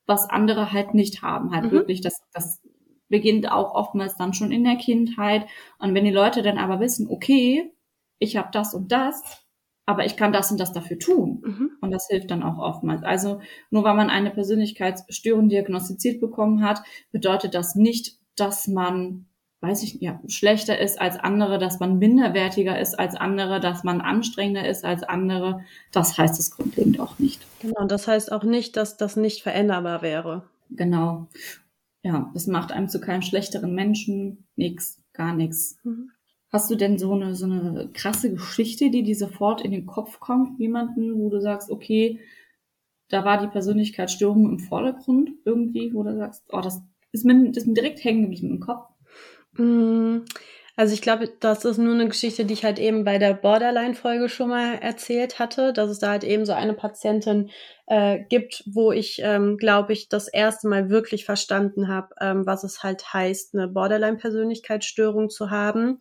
was 0.07 0.29
andere 0.29 0.71
halt 0.71 0.93
nicht 0.93 1.21
haben. 1.21 1.51
Halt 1.51 1.65
mhm. 1.65 1.71
wirklich, 1.71 2.01
das, 2.01 2.21
das 2.33 2.61
beginnt 3.07 3.51
auch 3.51 3.75
oftmals 3.75 4.15
dann 4.15 4.33
schon 4.33 4.51
in 4.51 4.63
der 4.63 4.77
Kindheit. 4.77 5.45
Und 5.77 5.93
wenn 5.93 6.05
die 6.05 6.11
Leute 6.11 6.41
dann 6.41 6.57
aber 6.57 6.79
wissen, 6.79 7.07
okay, 7.09 7.71
ich 8.17 8.37
habe 8.37 8.49
das 8.51 8.73
und 8.73 8.91
das, 8.91 9.44
aber 9.85 10.05
ich 10.05 10.17
kann 10.17 10.33
das 10.33 10.51
und 10.51 10.59
das 10.59 10.73
dafür 10.73 10.99
tun. 10.99 11.41
Mhm. 11.45 11.71
Und 11.81 11.91
das 11.91 12.07
hilft 12.09 12.31
dann 12.31 12.43
auch 12.43 12.57
oftmals. 12.57 13.03
Also 13.03 13.41
nur 13.69 13.83
weil 13.83 13.95
man 13.95 14.09
eine 14.09 14.31
Persönlichkeitsstörung 14.31 15.49
diagnostiziert 15.49 16.19
bekommen 16.19 16.63
hat, 16.63 16.81
bedeutet 17.11 17.53
das 17.53 17.75
nicht, 17.75 18.17
dass 18.35 18.67
man 18.67 19.27
weiß 19.61 19.83
ich, 19.83 20.01
ja, 20.01 20.21
schlechter 20.27 20.77
ist 20.79 20.99
als 20.99 21.17
andere, 21.17 21.57
dass 21.57 21.79
man 21.79 21.97
minderwertiger 21.97 22.79
ist 22.79 22.97
als 22.99 23.15
andere, 23.15 23.59
dass 23.59 23.83
man 23.83 24.01
anstrengender 24.01 24.67
ist 24.67 24.85
als 24.85 25.03
andere. 25.03 25.61
Das 25.91 26.17
heißt 26.17 26.39
es 26.39 26.51
grundlegend 26.51 26.99
auch 26.99 27.17
nicht. 27.19 27.41
Genau, 27.61 27.81
und 27.81 27.91
das 27.91 28.07
heißt 28.07 28.31
auch 28.31 28.43
nicht, 28.43 28.77
dass 28.77 28.97
das 28.97 29.15
nicht 29.15 29.41
veränderbar 29.41 30.01
wäre. 30.01 30.47
Genau. 30.69 31.27
Ja, 32.03 32.29
das 32.33 32.47
macht 32.47 32.71
einem 32.71 32.89
zu 32.89 32.99
keinem 32.99 33.23
schlechteren 33.23 33.73
Menschen. 33.73 34.45
Nix, 34.55 35.01
gar 35.13 35.33
nichts. 35.33 35.77
Mhm. 35.83 36.11
Hast 36.55 36.71
du 36.71 36.75
denn 36.75 36.97
so 36.97 37.11
eine, 37.11 37.35
so 37.35 37.47
eine 37.47 37.89
krasse 37.91 38.31
Geschichte, 38.33 38.89
die 38.89 39.03
dir 39.03 39.17
sofort 39.17 39.59
in 39.59 39.71
den 39.71 39.85
Kopf 39.85 40.21
kommt? 40.21 40.57
Jemanden, 40.57 41.19
wo 41.19 41.27
du 41.27 41.41
sagst, 41.41 41.69
okay, 41.69 42.21
da 43.09 43.25
war 43.25 43.41
die 43.41 43.49
Persönlichkeitsstörung 43.49 44.49
im 44.49 44.59
Vordergrund 44.59 45.31
irgendwie, 45.43 45.93
wo 45.93 46.03
du 46.03 46.15
sagst, 46.15 46.45
oh, 46.53 46.61
das 46.61 46.81
ist 47.11 47.25
mir, 47.25 47.49
das 47.49 47.63
ist 47.63 47.67
mir 47.67 47.73
direkt 47.73 48.01
hängen 48.05 48.21
geblieben 48.21 48.51
im 48.51 48.59
Kopf. 48.61 48.87
Mm, 49.57 50.19
also 50.77 50.93
ich 50.93 51.01
glaube, 51.01 51.29
das 51.41 51.65
ist 51.65 51.77
nur 51.77 51.93
eine 51.93 52.07
Geschichte, 52.07 52.45
die 52.45 52.53
ich 52.53 52.63
halt 52.63 52.79
eben 52.79 53.03
bei 53.03 53.17
der 53.17 53.33
Borderline-Folge 53.33 54.29
schon 54.29 54.47
mal 54.47 54.75
erzählt 54.75 55.39
hatte, 55.39 55.73
dass 55.73 55.89
es 55.89 55.99
da 55.99 56.11
halt 56.11 56.23
eben 56.23 56.45
so 56.45 56.53
eine 56.53 56.73
Patientin 56.73 57.49
äh, 57.87 58.19
gibt, 58.29 58.63
wo 58.65 58.93
ich, 58.93 59.19
ähm, 59.21 59.57
glaube 59.57 59.91
ich, 59.91 60.07
das 60.07 60.29
erste 60.29 60.69
Mal 60.69 60.89
wirklich 60.89 61.25
verstanden 61.25 61.89
habe, 61.89 62.15
ähm, 62.21 62.45
was 62.45 62.63
es 62.63 62.81
halt 62.81 63.13
heißt, 63.13 63.55
eine 63.55 63.67
Borderline-Persönlichkeitsstörung 63.67 65.29
zu 65.29 65.49
haben. 65.49 65.99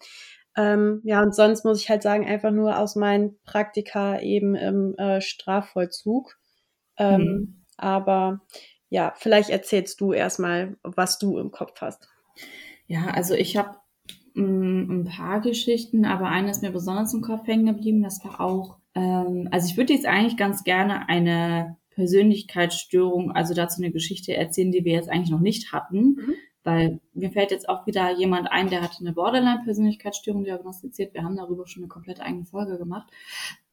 Ähm, 0.56 1.00
ja, 1.04 1.22
und 1.22 1.34
sonst 1.34 1.64
muss 1.64 1.80
ich 1.80 1.90
halt 1.90 2.02
sagen, 2.02 2.26
einfach 2.26 2.50
nur 2.50 2.78
aus 2.78 2.96
meinen 2.96 3.36
Praktika 3.44 4.20
eben 4.20 4.54
im 4.54 4.94
äh, 4.96 5.20
Strafvollzug. 5.20 6.38
Ähm, 6.96 7.20
mhm. 7.20 7.64
Aber 7.76 8.40
ja, 8.88 9.12
vielleicht 9.16 9.50
erzählst 9.50 10.00
du 10.00 10.12
erstmal, 10.12 10.76
was 10.82 11.18
du 11.18 11.38
im 11.38 11.50
Kopf 11.50 11.80
hast. 11.80 12.08
Ja, 12.86 13.06
also 13.06 13.34
ich 13.34 13.56
habe 13.56 13.76
mm, 14.34 15.00
ein 15.00 15.04
paar 15.04 15.40
Geschichten, 15.40 16.04
aber 16.04 16.28
eine 16.28 16.50
ist 16.50 16.62
mir 16.62 16.70
besonders 16.70 17.12
im 17.14 17.22
Kopf 17.22 17.46
hängen 17.46 17.66
geblieben. 17.66 18.02
Das 18.02 18.24
war 18.24 18.40
auch, 18.40 18.78
ähm, 18.94 19.48
also 19.50 19.68
ich 19.68 19.76
würde 19.76 19.92
jetzt 19.92 20.06
eigentlich 20.06 20.36
ganz 20.36 20.62
gerne 20.62 21.08
eine 21.08 21.76
Persönlichkeitsstörung, 21.90 23.32
also 23.32 23.54
dazu 23.54 23.82
eine 23.82 23.90
Geschichte 23.90 24.36
erzählen, 24.36 24.72
die 24.72 24.84
wir 24.84 24.92
jetzt 24.92 25.08
eigentlich 25.08 25.30
noch 25.30 25.40
nicht 25.40 25.72
hatten. 25.72 26.14
Mhm. 26.14 26.34
Weil 26.64 27.00
mir 27.12 27.30
fällt 27.30 27.50
jetzt 27.50 27.68
auch 27.68 27.86
wieder 27.86 28.16
jemand 28.16 28.50
ein, 28.50 28.70
der 28.70 28.80
hatte 28.80 29.00
eine 29.00 29.12
Borderline-Persönlichkeitsstörung 29.12 30.44
diagnostiziert. 30.44 31.14
Wir 31.14 31.22
haben 31.22 31.36
darüber 31.36 31.66
schon 31.66 31.82
eine 31.82 31.88
komplett 31.88 32.20
eigene 32.20 32.46
Folge 32.46 32.78
gemacht. 32.78 33.10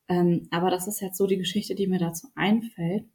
Ähm, 0.10 0.48
aber 0.52 0.70
das 0.70 0.88
ist 0.88 1.00
jetzt 1.00 1.18
so 1.18 1.26
die 1.26 1.38
Geschichte, 1.38 1.74
die 1.74 1.88
mir 1.88 2.00
dazu 2.00 2.28
einfällt. 2.36 3.06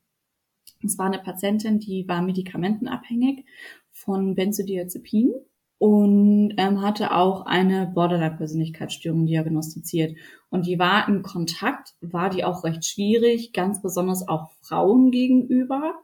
Es 0.82 0.98
war 0.98 1.06
eine 1.06 1.18
Patientin, 1.18 1.78
die 1.78 2.08
war 2.08 2.22
medikamentenabhängig 2.22 3.44
von 3.92 4.34
Benzodiazepin 4.34 5.34
und 5.78 6.54
ähm, 6.56 6.80
hatte 6.80 7.14
auch 7.14 7.44
eine 7.44 7.86
Borderline-Persönlichkeitsstörung 7.86 9.26
diagnostiziert. 9.26 10.16
Und 10.48 10.66
die 10.66 10.78
war 10.78 11.06
im 11.06 11.22
Kontakt, 11.22 11.94
war 12.00 12.30
die 12.30 12.44
auch 12.44 12.64
recht 12.64 12.84
schwierig, 12.86 13.52
ganz 13.52 13.82
besonders 13.82 14.26
auch 14.26 14.50
Frauen 14.62 15.10
gegenüber. 15.10 15.96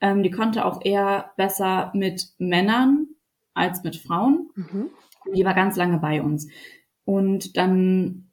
Ähm, 0.00 0.22
die 0.22 0.30
konnte 0.30 0.64
auch 0.64 0.84
eher 0.84 1.32
besser 1.36 1.90
mit 1.94 2.28
Männern 2.38 3.07
als 3.58 3.82
mit 3.82 3.96
Frauen. 3.96 4.50
Mhm. 4.54 4.90
Die 5.34 5.44
war 5.44 5.54
ganz 5.54 5.76
lange 5.76 5.98
bei 5.98 6.22
uns. 6.22 6.48
Und 7.04 7.56
dann, 7.56 8.30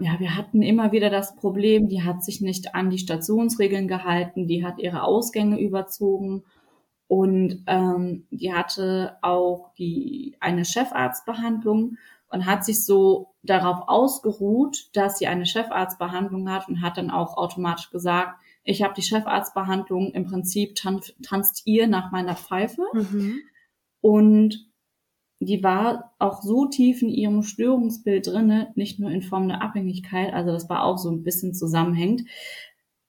ja, 0.00 0.18
wir 0.20 0.36
hatten 0.36 0.62
immer 0.62 0.92
wieder 0.92 1.10
das 1.10 1.36
Problem, 1.36 1.88
die 1.88 2.02
hat 2.02 2.24
sich 2.24 2.40
nicht 2.40 2.74
an 2.74 2.90
die 2.90 2.98
Stationsregeln 2.98 3.88
gehalten, 3.88 4.46
die 4.46 4.64
hat 4.64 4.78
ihre 4.78 5.02
Ausgänge 5.02 5.60
überzogen 5.60 6.44
und 7.08 7.62
ähm, 7.66 8.26
die 8.30 8.54
hatte 8.54 9.18
auch 9.20 9.74
die, 9.74 10.36
eine 10.40 10.64
Chefarztbehandlung 10.64 11.98
und 12.28 12.46
hat 12.46 12.64
sich 12.64 12.86
so 12.86 13.34
darauf 13.42 13.88
ausgeruht, 13.88 14.88
dass 14.94 15.18
sie 15.18 15.26
eine 15.26 15.44
Chefarztbehandlung 15.44 16.50
hat 16.50 16.68
und 16.68 16.80
hat 16.80 16.96
dann 16.96 17.10
auch 17.10 17.36
automatisch 17.36 17.90
gesagt, 17.90 18.40
ich 18.64 18.82
habe 18.82 18.94
die 18.94 19.02
Chefarztbehandlung, 19.02 20.12
im 20.12 20.24
Prinzip 20.24 20.76
tan 20.76 21.00
tanzt 21.22 21.66
ihr 21.66 21.86
nach 21.86 22.12
meiner 22.12 22.36
Pfeife. 22.36 22.82
Mhm. 22.94 23.40
Und 24.02 24.70
die 25.40 25.62
war 25.64 26.12
auch 26.18 26.42
so 26.42 26.66
tief 26.66 27.00
in 27.00 27.08
ihrem 27.08 27.42
Störungsbild 27.42 28.26
drinne, 28.26 28.72
nicht 28.74 29.00
nur 29.00 29.10
in 29.10 29.22
Form 29.22 29.48
der 29.48 29.62
Abhängigkeit, 29.62 30.34
also 30.34 30.52
das 30.52 30.68
war 30.68 30.84
auch 30.84 30.98
so 30.98 31.10
ein 31.10 31.22
bisschen 31.22 31.54
zusammenhängend. 31.54 32.24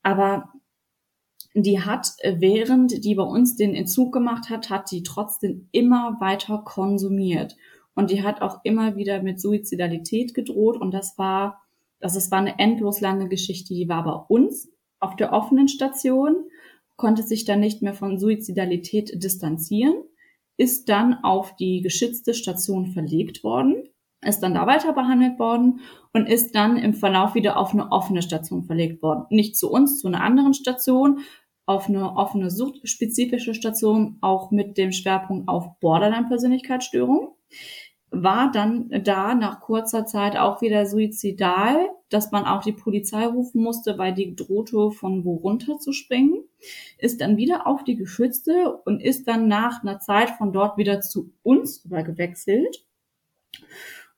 Aber 0.02 0.54
die 1.54 1.82
hat, 1.82 2.14
äh, 2.20 2.36
während 2.40 3.04
die 3.06 3.16
bei 3.16 3.24
uns 3.24 3.56
den 3.56 3.76
Entzug 3.76 4.14
gemacht 4.14 4.50
hat, 4.50 4.70
hat 4.70 4.90
die 4.92 5.04
trotzdem 5.04 5.68
immer 5.72 6.18
weiter 6.20 6.60
konsumiert. 6.66 7.56
Und 7.96 8.10
die 8.10 8.24
hat 8.24 8.42
auch 8.42 8.62
immer 8.64 8.96
wieder 8.96 9.22
mit 9.22 9.40
Suizidalität 9.40 10.34
gedroht. 10.34 10.78
Und 10.78 10.92
das 10.92 11.18
war, 11.18 11.62
also 12.00 12.18
es 12.18 12.32
war 12.32 12.40
eine 12.40 12.58
endlos 12.58 13.02
lange 13.02 13.30
Geschichte. 13.30 13.76
Die 13.76 13.88
war 13.88 14.04
bei 14.04 14.36
uns 14.36 14.70
auf 15.00 15.16
der 15.16 15.32
offenen 15.32 15.68
Station, 15.68 16.36
konnte 16.96 17.22
sich 17.22 17.46
dann 17.46 17.60
nicht 17.60 17.84
mehr 17.84 17.94
von 17.94 18.18
Suizidalität 18.18 19.24
distanzieren, 19.24 19.94
ist 20.58 20.90
dann 20.90 21.16
auf 21.24 21.56
die 21.56 21.82
geschützte 21.82 22.34
Station 22.34 22.88
verlegt 22.88 23.44
worden, 23.44 23.84
ist 24.26 24.40
dann 24.40 24.54
da 24.54 24.68
weiter 24.68 24.94
behandelt 24.94 25.40
worden 25.40 25.82
und 26.14 26.28
ist 26.28 26.56
dann 26.56 26.78
im 26.78 26.94
Verlauf 26.94 27.36
wieder 27.36 27.58
auf 27.58 27.74
eine 27.74 27.92
offene 27.92 28.22
Station 28.22 28.64
verlegt 28.64 29.02
worden. 29.02 29.26
Nicht 29.30 29.58
zu 29.58 29.70
uns, 29.72 30.00
zu 30.00 30.08
einer 30.08 30.22
anderen 30.22 30.54
Station, 30.54 31.20
auf 31.66 31.88
eine 31.88 32.16
offene 32.16 32.50
suchtspezifische 32.50 33.54
Station, 33.54 34.18
auch 34.22 34.52
mit 34.52 34.78
dem 34.78 34.92
Schwerpunkt 34.92 35.48
auf 35.48 35.80
Borderline-Persönlichkeitsstörung. 35.80 37.36
War 38.12 38.52
dann 38.52 38.90
da 39.04 39.34
nach 39.34 39.62
kurzer 39.62 40.06
Zeit 40.06 40.38
auch 40.38 40.62
wieder 40.62 40.86
suizidal, 40.86 41.90
dass 42.14 42.32
man 42.32 42.46
auch 42.46 42.62
die 42.62 42.74
Polizei 42.74 43.26
rufen 43.26 43.62
musste, 43.62 43.98
weil 43.98 44.14
die 44.14 44.36
drohte, 44.36 44.92
von 44.92 45.26
wo 45.26 45.36
runter 45.36 45.80
zu 45.80 45.94
springen. 45.94 46.44
Ist 47.00 47.22
dann 47.22 47.38
wieder 47.38 47.66
auf 47.66 47.84
die 47.84 47.96
geschützte 47.96 48.78
und 48.86 49.02
ist 49.02 49.28
dann 49.28 49.48
nach 49.48 49.82
einer 49.82 50.00
Zeit 50.00 50.30
von 50.32 50.54
dort 50.54 50.78
wieder 50.78 51.02
zu 51.02 51.32
uns 51.42 51.84
übergewechselt. 51.84 52.86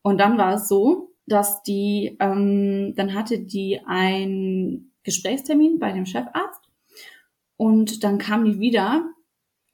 Und 0.02 0.20
dann 0.20 0.38
war 0.38 0.56
es 0.56 0.68
so, 0.68 1.14
dass 1.26 1.64
die, 1.64 2.18
ähm, 2.20 2.94
dann 2.96 3.14
hatte 3.14 3.40
die 3.40 3.80
einen 3.86 4.92
Gesprächstermin 5.04 5.80
bei 5.80 5.92
dem 5.92 6.06
Chefarzt 6.06 6.70
und 7.58 8.04
dann 8.04 8.18
kam 8.18 8.46
die 8.46 8.60
wieder 8.60 9.10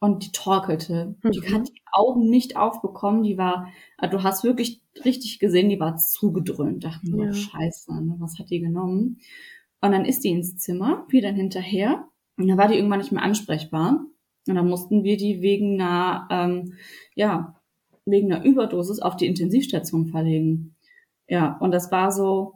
und 0.01 0.25
die 0.25 0.31
torkelte. 0.31 1.15
Mhm. 1.21 1.31
Die 1.31 1.53
hat 1.53 1.67
die 1.69 1.81
Augen 1.91 2.29
nicht 2.29 2.57
aufbekommen. 2.57 3.21
Die 3.23 3.37
war, 3.37 3.67
also 3.97 4.17
du 4.17 4.23
hast 4.23 4.43
wirklich 4.43 4.81
richtig 5.05 5.39
gesehen, 5.39 5.69
die 5.69 5.79
war 5.79 5.95
zugedröhnt. 5.95 6.83
Dachten 6.83 7.15
wir, 7.15 7.27
ja. 7.27 7.33
scheiße, 7.33 8.03
ne, 8.03 8.15
was 8.17 8.39
hat 8.39 8.49
die 8.49 8.59
genommen? 8.59 9.19
Und 9.79 9.91
dann 9.91 10.05
ist 10.05 10.23
die 10.23 10.29
ins 10.29 10.57
Zimmer, 10.57 11.05
wieder 11.09 11.31
hinterher. 11.31 12.07
Und 12.35 12.47
dann 12.47 12.57
war 12.57 12.67
die 12.67 12.75
irgendwann 12.75 12.99
nicht 12.99 13.11
mehr 13.11 13.21
ansprechbar. 13.21 14.03
Und 14.47 14.55
dann 14.55 14.67
mussten 14.67 15.03
wir 15.03 15.17
die 15.17 15.41
wegen 15.41 15.79
einer, 15.79 16.27
ähm, 16.31 16.73
ja, 17.13 17.61
wegen 18.05 18.33
einer 18.33 18.43
Überdosis 18.43 18.99
auf 18.99 19.15
die 19.15 19.27
Intensivstation 19.27 20.07
verlegen. 20.07 20.75
Ja, 21.27 21.57
und 21.59 21.71
das 21.71 21.91
war 21.91 22.11
so, 22.11 22.53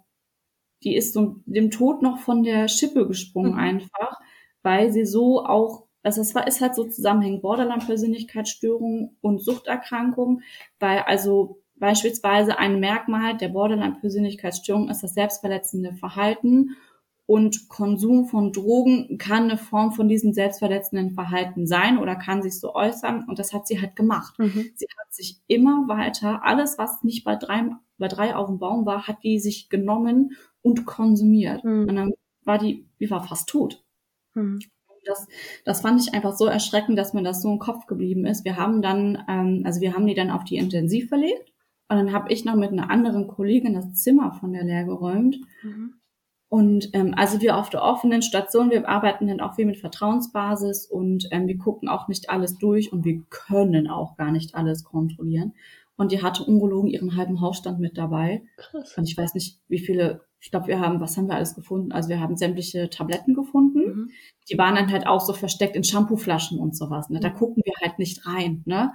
die 0.83 0.95
ist 0.95 1.13
so 1.13 1.35
dem 1.45 1.69
Tod 1.69 2.01
noch 2.01 2.17
von 2.17 2.41
der 2.41 2.67
Schippe 2.67 3.07
gesprungen 3.07 3.53
mhm. 3.53 3.59
einfach 3.59 4.19
weil 4.65 4.91
sie 4.91 5.05
so 5.05 5.45
auch, 5.45 5.84
also 6.05 6.21
es 6.21 6.35
war, 6.35 6.47
ist 6.47 6.61
halt 6.61 6.75
so 6.75 6.85
zusammenhängend, 6.85 7.41
Borderline-Persönlichkeitsstörung 7.41 9.17
und 9.21 9.39
Suchterkrankung, 9.41 10.41
weil 10.79 10.99
also 10.99 11.61
beispielsweise 11.75 12.57
ein 12.57 12.79
Merkmal 12.79 13.35
der 13.37 13.49
Borderline-Persönlichkeitsstörung 13.49 14.89
ist 14.89 15.03
das 15.03 15.13
selbstverletzende 15.13 15.93
Verhalten 15.93 16.77
Und 17.27 17.69
Konsum 17.69 18.27
von 18.27 18.51
Drogen 18.51 19.17
kann 19.17 19.45
eine 19.45 19.57
Form 19.57 19.91
von 19.93 20.07
diesem 20.07 20.33
selbstverletzenden 20.33 21.11
Verhalten 21.15 21.65
sein 21.65 21.97
oder 21.97 22.15
kann 22.15 22.43
sich 22.43 22.59
so 22.59 22.75
äußern. 22.75 23.25
Und 23.27 23.39
das 23.39 23.51
hat 23.51 23.65
sie 23.67 23.81
halt 23.81 23.95
gemacht. 23.95 24.37
Mhm. 24.37 24.71
Sie 24.75 24.85
hat 24.99 25.13
sich 25.13 25.41
immer 25.47 25.87
weiter, 25.87 26.43
alles, 26.43 26.77
was 26.77 27.03
nicht 27.03 27.23
bei 27.23 27.35
drei, 27.35 27.63
bei 27.97 28.07
drei 28.07 28.35
auf 28.35 28.47
dem 28.47 28.59
Baum 28.59 28.85
war, 28.85 29.07
hat 29.07 29.23
die 29.23 29.39
sich 29.39 29.69
genommen 29.69 30.35
und 30.61 30.85
konsumiert. 30.85 31.63
Mhm. 31.63 31.87
Und 31.89 31.95
dann 31.95 32.13
war 32.43 32.59
die, 32.59 32.87
die 32.99 33.09
war 33.09 33.23
fast 33.27 33.49
tot. 33.49 33.83
Mhm. 34.35 34.59
Das, 35.05 35.27
das 35.63 35.81
fand 35.81 36.01
ich 36.01 36.13
einfach 36.13 36.35
so 36.35 36.45
erschreckend, 36.45 36.97
dass 36.97 37.13
mir 37.13 37.23
das 37.23 37.41
so 37.41 37.51
im 37.51 37.59
Kopf 37.59 37.85
geblieben 37.85 38.25
ist. 38.25 38.45
Wir 38.45 38.57
haben 38.57 38.81
dann, 38.81 39.23
ähm, 39.29 39.63
also 39.65 39.81
wir 39.81 39.93
haben 39.93 40.07
die 40.07 40.15
dann 40.15 40.31
auf 40.31 40.43
die 40.43 40.57
Intensiv 40.57 41.09
verlegt 41.09 41.53
und 41.87 41.97
dann 41.97 42.13
habe 42.13 42.31
ich 42.31 42.45
noch 42.45 42.55
mit 42.55 42.71
einer 42.71 42.89
anderen 42.89 43.27
Kollegin 43.27 43.73
das 43.73 43.93
Zimmer 43.93 44.33
von 44.33 44.53
der 44.53 44.63
leer 44.63 44.85
geräumt. 44.85 45.37
Mhm. 45.61 45.95
Und 46.47 46.89
ähm, 46.93 47.13
also 47.17 47.41
wir 47.41 47.57
auf 47.57 47.69
der 47.69 47.83
offenen 47.83 48.21
Station, 48.21 48.69
wir 48.69 48.87
arbeiten 48.87 49.27
dann 49.27 49.41
auch 49.41 49.55
viel 49.55 49.65
mit 49.65 49.77
Vertrauensbasis 49.77 50.85
und 50.85 51.27
ähm, 51.31 51.47
wir 51.47 51.57
gucken 51.57 51.89
auch 51.89 52.07
nicht 52.07 52.29
alles 52.29 52.57
durch 52.57 52.93
und 52.93 53.03
wir 53.03 53.23
können 53.29 53.89
auch 53.89 54.15
gar 54.15 54.31
nicht 54.31 54.55
alles 54.55 54.83
kontrollieren. 54.83 55.53
Und 55.97 56.11
die 56.11 56.21
hatte 56.21 56.43
ungelogen 56.43 56.89
ihren 56.89 57.15
halben 57.15 57.41
Hausstand 57.41 57.79
mit 57.79 57.97
dabei. 57.97 58.43
Krass. 58.57 58.97
Und 58.97 59.05
ich 59.05 59.17
weiß 59.17 59.33
nicht, 59.33 59.59
wie 59.67 59.79
viele, 59.79 60.21
ich 60.45 60.51
glaube, 60.51 60.67
wir 60.67 60.79
haben, 60.79 60.99
was 60.99 61.17
haben 61.17 61.27
wir 61.27 61.33
alles 61.33 61.55
gefunden? 61.55 61.91
Also 61.91 62.07
wir 62.07 62.19
haben 62.19 62.37
sämtliche 62.37 62.87
Tabletten 62.91 63.33
gefunden. 63.33 63.79
Mhm. 63.79 64.11
Die 64.47 64.59
waren 64.59 64.75
dann 64.75 64.91
halt 64.91 65.07
auch 65.07 65.19
so 65.19 65.33
versteckt 65.33 65.75
in 65.75 65.83
Shampooflaschen 65.83 66.59
und 66.59 66.77
sowas. 66.77 67.09
Ne? 67.09 67.19
Da 67.19 67.29
mhm. 67.29 67.33
gucken 67.33 67.63
wir 67.65 67.73
halt 67.81 67.97
nicht 67.97 68.27
rein. 68.27 68.61
Ne? 68.65 68.93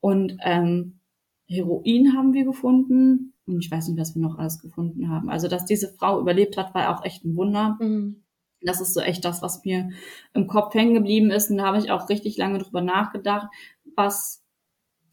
Und 0.00 0.38
ähm, 0.42 0.98
Heroin 1.46 2.16
haben 2.16 2.32
wir 2.32 2.44
gefunden. 2.44 3.32
Und 3.46 3.64
ich 3.64 3.70
weiß 3.70 3.86
nicht, 3.86 4.00
was 4.00 4.16
wir 4.16 4.22
noch 4.22 4.38
alles 4.38 4.58
gefunden 4.58 5.08
haben. 5.08 5.30
Also, 5.30 5.46
dass 5.46 5.66
diese 5.66 5.88
Frau 5.88 6.18
überlebt 6.18 6.56
hat, 6.56 6.74
war 6.74 6.92
auch 6.92 7.04
echt 7.04 7.24
ein 7.24 7.36
Wunder. 7.36 7.78
Mhm. 7.80 8.24
Das 8.62 8.80
ist 8.80 8.92
so 8.92 9.00
echt 9.00 9.24
das, 9.24 9.40
was 9.40 9.64
mir 9.64 9.90
im 10.34 10.48
Kopf 10.48 10.74
hängen 10.74 10.94
geblieben 10.94 11.30
ist. 11.30 11.48
Und 11.48 11.58
da 11.58 11.66
habe 11.66 11.78
ich 11.78 11.92
auch 11.92 12.08
richtig 12.08 12.36
lange 12.38 12.58
drüber 12.58 12.80
nachgedacht, 12.80 13.46
was 13.94 14.37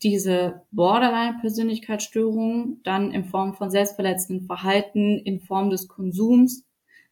diese 0.06 0.62
Borderline-Persönlichkeitsstörung 0.72 2.80
dann 2.84 3.12
in 3.12 3.26
Form 3.26 3.56
von 3.56 3.72
selbstverletzenden 3.72 4.46
Verhalten, 4.46 5.18
in 5.18 5.40
Form 5.40 5.72
des 5.72 5.88
Konsums 5.88 6.64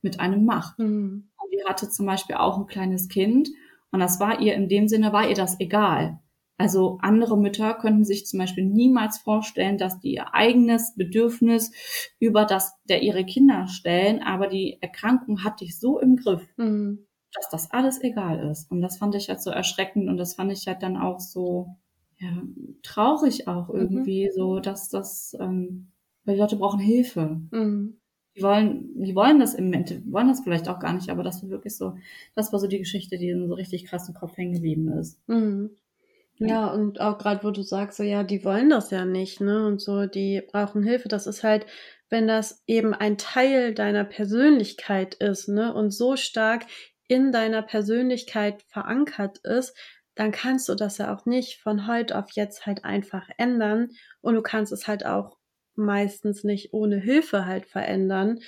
mit 0.03 0.19
einem 0.19 0.45
macht. 0.45 0.77
Mhm. 0.77 1.31
Und 1.35 1.49
die 1.51 1.63
hatte 1.65 1.89
zum 1.89 2.05
Beispiel 2.05 2.35
auch 2.35 2.59
ein 2.59 2.67
kleines 2.67 3.09
Kind 3.09 3.49
und 3.91 3.99
das 3.99 4.19
war 4.19 4.39
ihr 4.39 4.53
in 4.53 4.69
dem 4.69 4.87
Sinne, 4.87 5.11
war 5.11 5.27
ihr 5.27 5.33
das 5.33 5.59
egal. 5.59 6.19
Also 6.59 6.99
andere 7.01 7.35
Mütter 7.35 7.73
könnten 7.73 8.05
sich 8.05 8.27
zum 8.27 8.37
Beispiel 8.37 8.63
niemals 8.63 9.17
vorstellen, 9.17 9.79
dass 9.79 9.99
die 9.99 10.13
ihr 10.13 10.35
eigenes 10.35 10.93
Bedürfnis 10.95 11.71
über 12.19 12.45
das 12.45 12.75
der 12.87 13.01
ihre 13.01 13.25
Kinder 13.25 13.65
stellen, 13.67 14.21
aber 14.21 14.45
die 14.47 14.77
Erkrankung 14.81 15.43
hat 15.43 15.61
dich 15.61 15.79
so 15.79 15.99
im 15.99 16.15
Griff, 16.15 16.47
mhm. 16.57 17.07
dass 17.33 17.49
das 17.49 17.71
alles 17.71 18.03
egal 18.03 18.51
ist. 18.51 18.69
Und 18.69 18.81
das 18.81 18.99
fand 18.99 19.15
ich 19.15 19.29
halt 19.29 19.41
so 19.41 19.49
erschreckend 19.49 20.09
und 20.09 20.17
das 20.17 20.35
fand 20.35 20.51
ich 20.51 20.67
halt 20.67 20.83
dann 20.83 20.95
auch 20.95 21.19
so 21.19 21.75
ja, 22.23 22.41
traurig 22.81 23.47
auch 23.47 23.69
mhm. 23.69 23.79
irgendwie, 23.79 24.25
mhm. 24.25 24.31
so 24.33 24.59
dass 24.59 24.89
das, 24.89 25.35
ähm, 25.39 25.91
weil 26.25 26.35
die 26.35 26.41
Leute 26.41 26.55
brauchen 26.55 26.79
Hilfe. 26.79 27.41
Mhm. 27.51 27.97
Die 28.35 28.41
wollen, 28.41 28.89
die 28.95 29.13
wollen 29.13 29.39
das 29.39 29.53
im 29.53 29.65
Moment, 29.65 30.11
wollen 30.11 30.27
das 30.27 30.41
vielleicht 30.41 30.67
auch 30.67 30.79
gar 30.79 30.93
nicht, 30.93 31.09
aber 31.09 31.21
das 31.21 31.43
war 31.43 31.49
wirklich 31.49 31.77
so, 31.77 31.95
das 32.33 32.51
war 32.51 32.59
so 32.59 32.65
die 32.67 32.79
Geschichte, 32.79 33.17
die 33.17 33.31
so 33.47 33.53
richtig 33.53 33.85
krass 33.85 34.07
im 34.07 34.15
Kopf 34.15 34.37
hängen 34.37 34.53
geblieben 34.53 34.87
ist. 34.87 35.21
Mhm. 35.27 35.69
Ja, 36.39 36.67
und 36.73 36.99
auch 36.99 37.19
gerade, 37.19 37.43
wo 37.43 37.51
du 37.51 37.61
sagst, 37.61 37.97
so 37.97 38.03
ja, 38.03 38.23
die 38.23 38.43
wollen 38.43 38.69
das 38.69 38.89
ja 38.89 39.05
nicht, 39.05 39.39
ne? 39.39 39.67
Und 39.67 39.81
so, 39.81 40.07
die 40.07 40.41
brauchen 40.41 40.83
Hilfe. 40.83 41.07
Das 41.07 41.27
ist 41.27 41.43
halt, 41.43 41.65
wenn 42.09 42.27
das 42.27 42.63
eben 42.65 42.93
ein 42.93 43.17
Teil 43.17 43.73
deiner 43.73 44.03
Persönlichkeit 44.03 45.13
ist, 45.15 45.47
ne? 45.47 45.73
Und 45.73 45.91
so 45.91 46.15
stark 46.15 46.65
in 47.07 47.31
deiner 47.31 47.61
Persönlichkeit 47.61 48.63
verankert 48.63 49.39
ist, 49.43 49.77
dann 50.15 50.31
kannst 50.31 50.69
du 50.69 50.75
das 50.75 50.97
ja 50.97 51.13
auch 51.15 51.25
nicht 51.25 51.61
von 51.61 51.87
heute 51.87 52.17
auf 52.17 52.31
jetzt 52.33 52.65
halt 52.65 52.85
einfach 52.85 53.27
ändern. 53.37 53.89
Und 54.21 54.35
du 54.35 54.41
kannst 54.41 54.71
es 54.71 54.87
halt 54.87 55.05
auch 55.05 55.37
meistens 55.75 56.43
nicht 56.43 56.73
ohne 56.73 56.97
Hilfe 56.97 57.45
halt 57.45 57.65
verändern. 57.65 58.39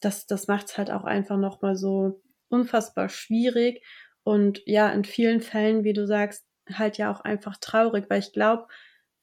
Das, 0.00 0.26
das 0.26 0.48
macht 0.48 0.66
es 0.66 0.78
halt 0.78 0.90
auch 0.90 1.04
einfach 1.04 1.36
nochmal 1.36 1.76
so 1.76 2.20
unfassbar 2.48 3.08
schwierig. 3.08 3.84
Und 4.24 4.62
ja, 4.66 4.90
in 4.90 5.04
vielen 5.04 5.40
Fällen, 5.40 5.84
wie 5.84 5.92
du 5.92 6.06
sagst, 6.06 6.46
halt 6.72 6.98
ja 6.98 7.12
auch 7.12 7.20
einfach 7.20 7.56
traurig, 7.58 8.06
weil 8.08 8.20
ich 8.20 8.32
glaube, 8.32 8.66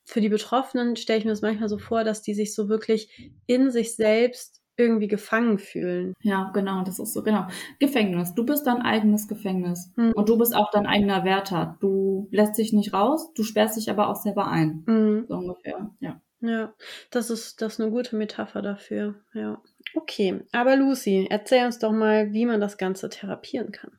für 0.05 0.21
die 0.21 0.29
Betroffenen 0.29 0.95
stelle 0.95 1.19
ich 1.19 1.25
mir 1.25 1.31
das 1.31 1.41
manchmal 1.41 1.69
so 1.69 1.77
vor, 1.77 2.03
dass 2.03 2.21
die 2.21 2.33
sich 2.33 2.53
so 2.55 2.69
wirklich 2.69 3.31
in 3.47 3.71
sich 3.71 3.95
selbst 3.95 4.60
irgendwie 4.77 5.07
gefangen 5.07 5.59
fühlen. 5.59 6.13
Ja, 6.21 6.51
genau, 6.53 6.83
das 6.83 6.99
ist 6.99 7.13
so, 7.13 7.23
genau. 7.23 7.47
Gefängnis. 7.79 8.33
Du 8.33 8.45
bist 8.45 8.65
dein 8.67 8.81
eigenes 8.81 9.27
Gefängnis. 9.27 9.91
Mhm. 9.95 10.13
Und 10.13 10.29
du 10.29 10.37
bist 10.37 10.55
auch 10.55 10.71
dein 10.71 10.87
eigener 10.87 11.23
Wärter. 11.23 11.77
Du 11.79 12.27
lässt 12.31 12.57
dich 12.57 12.73
nicht 12.73 12.93
raus, 12.93 13.33
du 13.33 13.43
sperrst 13.43 13.77
dich 13.77 13.89
aber 13.89 14.09
auch 14.09 14.15
selber 14.15 14.47
ein. 14.47 14.83
Mhm. 14.85 15.25
So 15.27 15.35
ungefähr, 15.35 15.89
ja. 15.99 16.21
Ja, 16.43 16.73
das 17.11 17.29
ist, 17.29 17.61
das 17.61 17.73
ist 17.73 17.81
eine 17.81 17.91
gute 17.91 18.15
Metapher 18.15 18.63
dafür, 18.63 19.15
ja. 19.33 19.61
Okay, 19.93 20.41
aber 20.51 20.75
Lucy, 20.75 21.27
erzähl 21.29 21.65
uns 21.65 21.77
doch 21.77 21.91
mal, 21.91 22.33
wie 22.33 22.47
man 22.47 22.59
das 22.59 22.79
Ganze 22.79 23.09
therapieren 23.09 23.71
kann. 23.71 23.91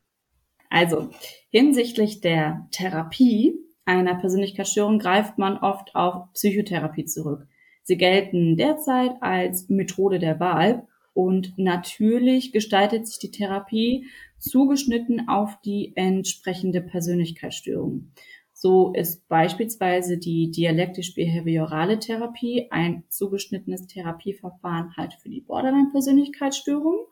Also 0.68 1.10
hinsichtlich 1.50 2.20
der 2.20 2.66
Therapie 2.72 3.54
einer 3.84 4.14
Persönlichkeitsstörung 4.14 4.98
greift 4.98 5.38
man 5.38 5.58
oft 5.58 5.94
auf 5.94 6.32
Psychotherapie 6.32 7.04
zurück. 7.04 7.46
Sie 7.82 7.96
gelten 7.96 8.56
derzeit 8.56 9.12
als 9.20 9.68
Methode 9.68 10.18
der 10.18 10.40
Wahl 10.40 10.86
und 11.14 11.54
natürlich 11.56 12.52
gestaltet 12.52 13.06
sich 13.06 13.18
die 13.18 13.30
Therapie 13.30 14.06
zugeschnitten 14.38 15.28
auf 15.28 15.60
die 15.64 15.92
entsprechende 15.94 16.80
Persönlichkeitsstörung. 16.80 18.12
So 18.52 18.92
ist 18.92 19.28
beispielsweise 19.28 20.18
die 20.18 20.50
dialektisch-behaviorale 20.50 21.98
Therapie 21.98 22.68
ein 22.70 23.04
zugeschnittenes 23.08 23.86
Therapieverfahren 23.88 24.96
halt 24.96 25.14
für 25.14 25.28
die 25.28 25.40
Borderline-Persönlichkeitsstörung 25.40 27.06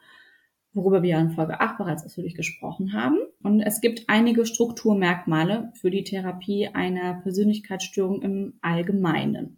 worüber 0.72 1.02
wir 1.02 1.18
in 1.18 1.30
Folge 1.30 1.60
8 1.60 1.78
bereits 1.78 2.04
ausführlich 2.04 2.34
gesprochen 2.34 2.92
haben. 2.92 3.18
Und 3.42 3.60
es 3.60 3.80
gibt 3.80 4.04
einige 4.08 4.46
Strukturmerkmale 4.46 5.72
für 5.74 5.90
die 5.90 6.04
Therapie 6.04 6.68
einer 6.68 7.14
Persönlichkeitsstörung 7.14 8.22
im 8.22 8.54
Allgemeinen, 8.60 9.56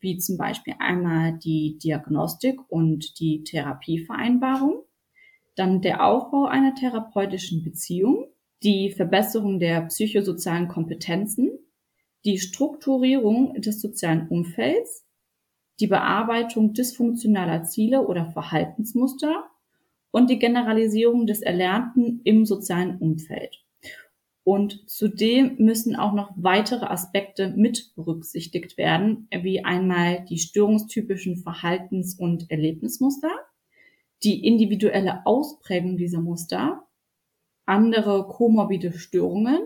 wie 0.00 0.18
zum 0.18 0.36
Beispiel 0.36 0.74
einmal 0.78 1.38
die 1.38 1.78
Diagnostik 1.78 2.58
und 2.68 3.20
die 3.20 3.44
Therapievereinbarung, 3.44 4.82
dann 5.56 5.82
der 5.82 6.06
Aufbau 6.06 6.46
einer 6.46 6.74
therapeutischen 6.74 7.62
Beziehung, 7.62 8.26
die 8.62 8.90
Verbesserung 8.90 9.58
der 9.58 9.82
psychosozialen 9.82 10.68
Kompetenzen, 10.68 11.50
die 12.24 12.38
Strukturierung 12.38 13.60
des 13.60 13.80
sozialen 13.80 14.28
Umfelds, 14.28 15.06
die 15.80 15.86
Bearbeitung 15.86 16.74
dysfunktionaler 16.74 17.64
Ziele 17.64 18.06
oder 18.06 18.26
Verhaltensmuster 18.26 19.50
und 20.10 20.28
die 20.28 20.38
Generalisierung 20.38 21.26
des 21.26 21.40
Erlernten 21.40 22.20
im 22.24 22.44
sozialen 22.44 22.98
Umfeld. 22.98 23.64
Und 24.42 24.88
zudem 24.88 25.56
müssen 25.58 25.96
auch 25.96 26.12
noch 26.12 26.32
weitere 26.36 26.86
Aspekte 26.86 27.50
mit 27.50 27.94
berücksichtigt 27.94 28.78
werden, 28.78 29.28
wie 29.30 29.64
einmal 29.64 30.24
die 30.24 30.38
störungstypischen 30.38 31.36
Verhaltens- 31.36 32.18
und 32.18 32.50
Erlebnismuster, 32.50 33.30
die 34.22 34.44
individuelle 34.46 35.26
Ausprägung 35.26 35.96
dieser 35.96 36.20
Muster, 36.20 36.86
andere 37.66 38.26
komorbide 38.26 38.92
Störungen, 38.92 39.60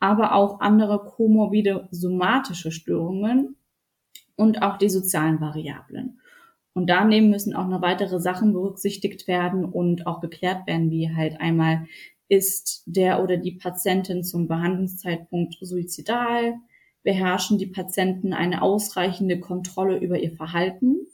aber 0.00 0.34
auch 0.34 0.60
andere 0.60 1.04
komorbide 1.04 1.88
somatische 1.90 2.72
Störungen 2.72 3.56
und 4.36 4.62
auch 4.62 4.76
die 4.76 4.90
sozialen 4.90 5.40
Variablen. 5.40 6.20
Und 6.74 6.90
daneben 6.90 7.30
müssen 7.30 7.54
auch 7.54 7.68
noch 7.68 7.82
weitere 7.82 8.18
Sachen 8.18 8.52
berücksichtigt 8.52 9.28
werden 9.28 9.64
und 9.64 10.06
auch 10.08 10.20
geklärt 10.20 10.66
werden, 10.66 10.90
wie 10.90 11.14
halt 11.14 11.40
einmal 11.40 11.86
ist 12.28 12.82
der 12.86 13.22
oder 13.22 13.36
die 13.36 13.52
Patientin 13.52 14.24
zum 14.24 14.48
Behandlungszeitpunkt 14.48 15.56
suizidal, 15.60 16.54
beherrschen 17.02 17.58
die 17.58 17.66
Patienten 17.66 18.32
eine 18.32 18.62
ausreichende 18.62 19.38
Kontrolle 19.38 19.98
über 19.98 20.18
ihr 20.18 20.32
Verhalten, 20.32 21.06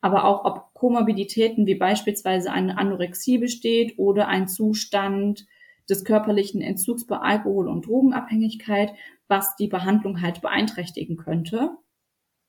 aber 0.00 0.24
auch 0.24 0.44
ob 0.44 0.72
Komorbiditäten 0.72 1.66
wie 1.66 1.74
beispielsweise 1.74 2.52
eine 2.52 2.78
Anorexie 2.78 3.38
besteht 3.38 3.98
oder 3.98 4.28
ein 4.28 4.48
Zustand 4.48 5.46
des 5.88 6.04
körperlichen 6.04 6.62
Entzugs 6.62 7.06
bei 7.06 7.18
Alkohol- 7.18 7.68
und 7.68 7.86
Drogenabhängigkeit, 7.86 8.92
was 9.28 9.56
die 9.56 9.68
Behandlung 9.68 10.22
halt 10.22 10.40
beeinträchtigen 10.40 11.16
könnte 11.16 11.76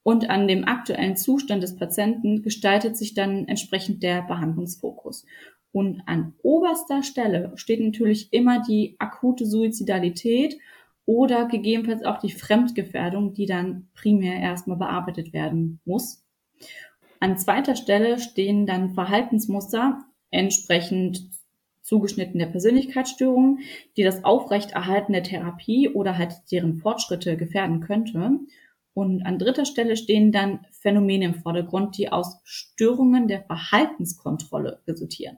und 0.07 0.29
an 0.29 0.47
dem 0.47 0.63
aktuellen 0.63 1.17
Zustand 1.17 1.61
des 1.61 1.75
Patienten 1.75 2.41
gestaltet 2.41 2.95
sich 2.95 3.13
dann 3.13 3.45
entsprechend 3.49 4.03
der 4.03 4.21
Behandlungsfokus. 4.21 5.25
Und 5.71 6.01
an 6.05 6.33
oberster 6.41 7.03
Stelle 7.03 7.51
steht 7.55 7.81
natürlich 7.81 8.31
immer 8.33 8.61
die 8.61 8.95
akute 8.99 9.45
Suizidalität 9.45 10.57
oder 11.05 11.47
gegebenenfalls 11.47 12.03
auch 12.03 12.19
die 12.19 12.31
Fremdgefährdung, 12.31 13.33
die 13.33 13.45
dann 13.45 13.87
primär 13.93 14.39
erstmal 14.39 14.77
bearbeitet 14.77 15.33
werden 15.33 15.79
muss. 15.85 16.23
An 17.19 17.37
zweiter 17.37 17.75
Stelle 17.75 18.19
stehen 18.19 18.65
dann 18.65 18.93
Verhaltensmuster, 18.93 20.03
entsprechend 20.29 21.29
zugeschnitten 21.81 22.37
der 22.37 22.47
Persönlichkeitsstörungen, 22.47 23.59
die 23.95 24.03
das 24.03 24.25
Aufrechterhalten 24.25 25.13
der 25.13 25.23
Therapie 25.23 25.89
oder 25.89 26.17
halt 26.17 26.33
deren 26.51 26.75
Fortschritte 26.75 27.37
gefährden 27.37 27.79
könnte. 27.79 28.39
Und 28.93 29.25
an 29.25 29.39
dritter 29.39 29.65
Stelle 29.65 29.95
stehen 29.95 30.33
dann 30.33 30.65
Phänomene 30.71 31.25
im 31.25 31.35
Vordergrund, 31.35 31.97
die 31.97 32.11
aus 32.11 32.41
Störungen 32.43 33.27
der 33.29 33.43
Verhaltenskontrolle 33.43 34.81
resultieren. 34.85 35.37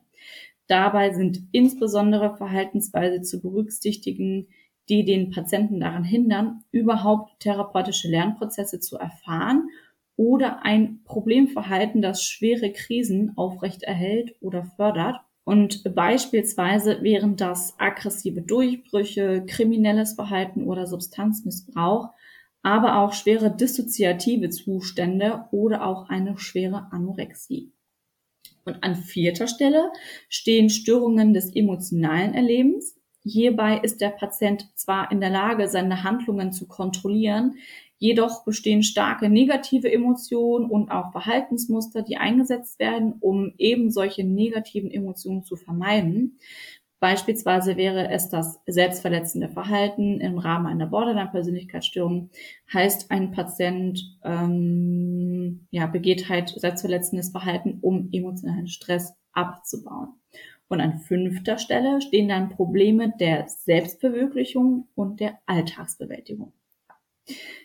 Dabei 0.69 1.13
sind 1.13 1.41
insbesondere 1.51 2.37
Verhaltensweise 2.37 3.21
zu 3.21 3.41
berücksichtigen, 3.41 4.47
die 4.87 5.03
den 5.03 5.31
Patienten 5.31 5.79
daran 5.79 6.03
hindern, 6.03 6.63
überhaupt 6.71 7.41
therapeutische 7.41 8.07
Lernprozesse 8.07 8.79
zu 8.79 8.97
erfahren 8.97 9.67
oder 10.15 10.63
ein 10.63 11.01
Problemverhalten, 11.03 12.01
das 12.01 12.23
schwere 12.23 12.71
Krisen 12.71 13.33
aufrechterhält 13.35 14.35
oder 14.41 14.63
fördert 14.63 15.19
und 15.43 15.95
beispielsweise 15.95 17.01
wären 17.01 17.35
das 17.35 17.73
aggressive 17.79 18.43
Durchbrüche, 18.43 19.45
kriminelles 19.47 20.13
Verhalten 20.13 20.61
oder 20.63 20.85
Substanzmissbrauch, 20.85 22.09
aber 22.61 22.99
auch 22.99 23.13
schwere 23.13 23.49
dissoziative 23.49 24.51
Zustände 24.51 25.45
oder 25.49 25.87
auch 25.87 26.07
eine 26.09 26.37
schwere 26.37 26.89
Anorexie. 26.91 27.71
Und 28.69 28.83
an 28.83 28.95
vierter 28.95 29.47
Stelle 29.47 29.91
stehen 30.29 30.69
Störungen 30.69 31.33
des 31.33 31.55
emotionalen 31.55 32.33
Erlebens. 32.33 32.95
Hierbei 33.23 33.79
ist 33.79 33.99
der 33.99 34.09
Patient 34.09 34.69
zwar 34.75 35.11
in 35.11 35.19
der 35.19 35.29
Lage, 35.29 35.67
seine 35.67 36.03
Handlungen 36.03 36.53
zu 36.53 36.67
kontrollieren, 36.67 37.55
Jedoch 38.01 38.45
bestehen 38.45 38.81
starke 38.81 39.29
negative 39.29 39.91
Emotionen 39.91 40.69
und 40.69 40.89
auch 40.89 41.11
Verhaltensmuster, 41.11 42.01
die 42.01 42.15
eingesetzt 42.15 42.79
werden, 42.79 43.15
um 43.19 43.53
eben 43.57 43.91
solche 43.91 44.23
negativen 44.23 44.89
Emotionen 44.89 45.43
zu 45.43 45.57
vermeiden. 45.57 46.39
Beispielsweise 46.99 47.77
wäre 47.77 48.09
es 48.09 48.29
das 48.29 48.59
selbstverletzende 48.67 49.47
Verhalten 49.47 50.19
im 50.19 50.37
Rahmen 50.37 50.65
einer 50.65 50.85
Borderline-Persönlichkeitsstörung. 50.85 52.29
Heißt, 52.73 53.09
ein 53.09 53.31
Patient 53.31 54.01
ähm, 54.23 55.67
ja, 55.71 55.87
begeht 55.87 56.27
halt 56.27 56.49
selbstverletzendes 56.49 57.29
Verhalten, 57.29 57.79
um 57.81 58.09
emotionalen 58.11 58.67
Stress 58.67 59.13
abzubauen. 59.31 60.09
Und 60.67 60.81
an 60.81 60.99
fünfter 60.99 61.57
Stelle 61.57 62.01
stehen 62.01 62.29
dann 62.29 62.49
Probleme 62.49 63.13
der 63.17 63.47
Selbstverwirklichung 63.47 64.87
und 64.93 65.19
der 65.19 65.39
Alltagsbewältigung. 65.45 66.53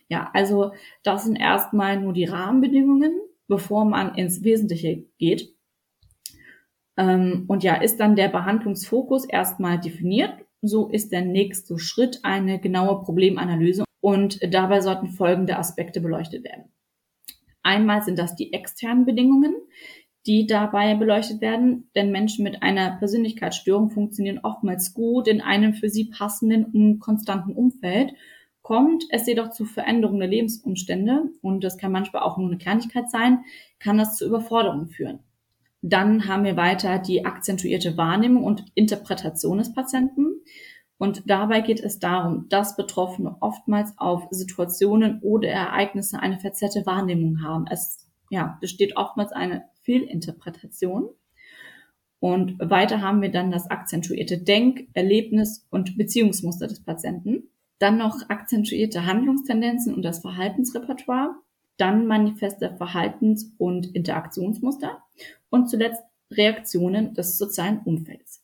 Ja, 0.08 0.30
also 0.32 0.72
das 1.02 1.24
sind 1.24 1.36
erstmal 1.36 2.00
nur 2.00 2.12
die 2.12 2.24
Rahmenbedingungen, 2.24 3.20
bevor 3.48 3.84
man 3.84 4.14
ins 4.14 4.42
Wesentliche 4.42 5.04
geht. 5.18 5.54
Ähm, 6.96 7.44
und 7.48 7.62
ja, 7.62 7.76
ist 7.76 7.98
dann 7.98 8.16
der 8.16 8.28
Behandlungsfokus 8.28 9.24
erstmal 9.24 9.80
definiert, 9.80 10.32
so 10.62 10.88
ist 10.88 11.12
der 11.12 11.22
nächste 11.22 11.78
Schritt 11.78 12.20
eine 12.22 12.58
genaue 12.58 13.02
Problemanalyse 13.02 13.84
und 14.00 14.40
dabei 14.52 14.80
sollten 14.80 15.08
folgende 15.08 15.58
Aspekte 15.58 16.00
beleuchtet 16.00 16.44
werden. 16.44 16.72
Einmal 17.62 18.02
sind 18.02 18.18
das 18.18 18.36
die 18.36 18.52
externen 18.52 19.06
Bedingungen, 19.06 19.54
die 20.26 20.46
dabei 20.46 20.94
beleuchtet 20.94 21.40
werden, 21.40 21.90
denn 21.94 22.10
Menschen 22.10 22.44
mit 22.44 22.62
einer 22.62 22.96
Persönlichkeitsstörung 22.96 23.90
funktionieren 23.90 24.40
oftmals 24.42 24.94
gut 24.94 25.28
in 25.28 25.40
einem 25.40 25.74
für 25.74 25.90
sie 25.90 26.06
passenden 26.06 26.64
und 26.64 26.98
konstanten 26.98 27.52
Umfeld 27.52 28.14
Kommt 28.64 29.04
es 29.10 29.26
jedoch 29.26 29.50
zu 29.50 29.66
Veränderungen 29.66 30.20
der 30.20 30.28
Lebensumstände, 30.30 31.30
und 31.42 31.62
das 31.62 31.76
kann 31.76 31.92
manchmal 31.92 32.22
auch 32.22 32.38
nur 32.38 32.48
eine 32.48 32.56
Kleinigkeit 32.56 33.10
sein, 33.10 33.44
kann 33.78 33.98
das 33.98 34.16
zu 34.16 34.24
Überforderungen 34.26 34.88
führen. 34.88 35.18
Dann 35.86 36.28
haben 36.28 36.44
wir 36.44 36.56
weiter 36.56 36.98
die 36.98 37.26
akzentuierte 37.26 37.98
Wahrnehmung 37.98 38.42
und 38.42 38.64
Interpretation 38.74 39.58
des 39.58 39.74
Patienten. 39.74 40.40
Und 40.96 41.28
dabei 41.28 41.60
geht 41.60 41.80
es 41.80 41.98
darum, 41.98 42.48
dass 42.48 42.74
Betroffene 42.74 43.36
oftmals 43.40 43.92
auf 43.98 44.26
Situationen 44.30 45.20
oder 45.20 45.50
Ereignisse 45.50 46.18
eine 46.20 46.40
verzerrte 46.40 46.86
Wahrnehmung 46.86 47.42
haben. 47.42 47.66
Es 47.70 48.08
ja, 48.30 48.56
besteht 48.62 48.96
oftmals 48.96 49.32
eine 49.32 49.64
Fehlinterpretation. 49.82 51.10
Und 52.18 52.58
weiter 52.58 53.02
haben 53.02 53.20
wir 53.20 53.30
dann 53.30 53.50
das 53.50 53.70
akzentuierte 53.70 54.38
Denk-, 54.38 54.88
Erlebnis- 54.94 55.66
und 55.68 55.98
Beziehungsmuster 55.98 56.66
des 56.66 56.82
Patienten. 56.82 57.50
Dann 57.78 57.98
noch 57.98 58.30
akzentuierte 58.30 59.04
Handlungstendenzen 59.04 59.92
und 59.94 60.00
das 60.00 60.20
Verhaltensrepertoire. 60.20 61.34
Dann 61.76 62.06
manifeste 62.06 62.74
Verhaltens- 62.76 63.52
und 63.58 63.94
Interaktionsmuster. 63.94 65.02
Und 65.50 65.68
zuletzt 65.68 66.02
Reaktionen 66.30 67.14
des 67.14 67.38
sozialen 67.38 67.80
Umfelds. 67.84 68.42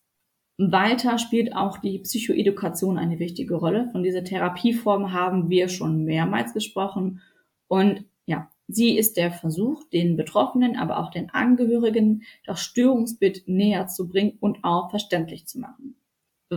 Weiter 0.59 1.18
spielt 1.18 1.57
auch 1.57 1.78
die 1.78 2.01
Psychoedukation 2.01 2.99
eine 2.99 3.18
wichtige 3.18 3.55
Rolle. 3.55 3.89
Von 3.93 4.03
dieser 4.03 4.24
Therapieform 4.24 5.12
haben 5.12 5.49
wir 5.49 5.68
schon 5.68 6.05
mehrmals 6.05 6.53
gesprochen. 6.53 7.22
Und 7.66 8.05
ja, 8.26 8.51
sie 8.68 8.99
ist 8.99 9.16
der 9.16 9.33
Versuch, 9.33 9.85
den 9.89 10.16
Betroffenen, 10.16 10.76
aber 10.76 10.99
auch 10.99 11.11
den 11.11 11.31
Angehörigen 11.31 12.24
das 12.45 12.61
Störungsbild 12.61 13.49
näher 13.49 13.87
zu 13.87 14.09
bringen 14.09 14.37
und 14.41 14.59
auch 14.62 14.91
verständlich 14.91 15.47
zu 15.47 15.59
machen. 15.59 15.97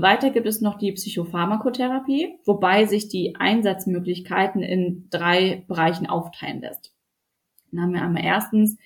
Weiter 0.02 0.32
gibt 0.32 0.48
es 0.48 0.60
noch 0.60 0.80
die 0.80 0.92
Psychopharmakotherapie, 0.92 2.40
wobei 2.46 2.86
sich 2.86 3.10
die 3.10 3.36
Einsatzmöglichkeiten 3.36 4.64
in 4.64 5.08
drei 5.12 5.64
Bereichen 5.68 6.08
aufteilen 6.08 6.62
lässt. 6.62 6.96
Dann 7.72 7.82
haben 7.82 7.94
wir 7.94 8.02
einmal 8.02 8.26
erstens 8.26 8.78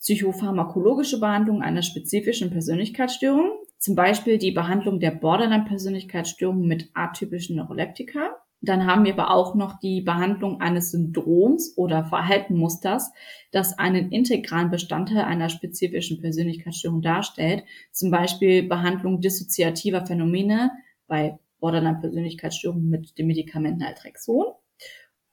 psychopharmakologische 0.00 1.20
Behandlung 1.20 1.62
einer 1.62 1.82
spezifischen 1.82 2.50
Persönlichkeitsstörung, 2.50 3.58
zum 3.78 3.94
Beispiel 3.94 4.38
die 4.38 4.52
Behandlung 4.52 5.00
der 5.00 5.10
Borderline-Persönlichkeitsstörung 5.10 6.66
mit 6.66 6.90
atypischen 6.94 7.56
Neuroleptika. 7.56 8.41
Dann 8.62 8.86
haben 8.86 9.04
wir 9.04 9.12
aber 9.14 9.34
auch 9.34 9.54
noch 9.56 9.80
die 9.80 10.00
Behandlung 10.00 10.60
eines 10.60 10.92
Syndroms 10.92 11.76
oder 11.76 12.04
Verhaltenmusters, 12.04 13.12
das 13.50 13.76
einen 13.78 14.12
integralen 14.12 14.70
Bestandteil 14.70 15.24
einer 15.24 15.48
spezifischen 15.48 16.20
Persönlichkeitsstörung 16.20 17.02
darstellt. 17.02 17.64
Zum 17.90 18.10
Beispiel 18.10 18.62
Behandlung 18.62 19.20
dissoziativer 19.20 20.06
Phänomene 20.06 20.70
bei 21.08 21.38
Borderline-Persönlichkeitsstörungen 21.58 22.88
mit 22.88 23.18
dem 23.18 23.26
Medikament 23.26 23.78
Naltrexon. 23.78 24.46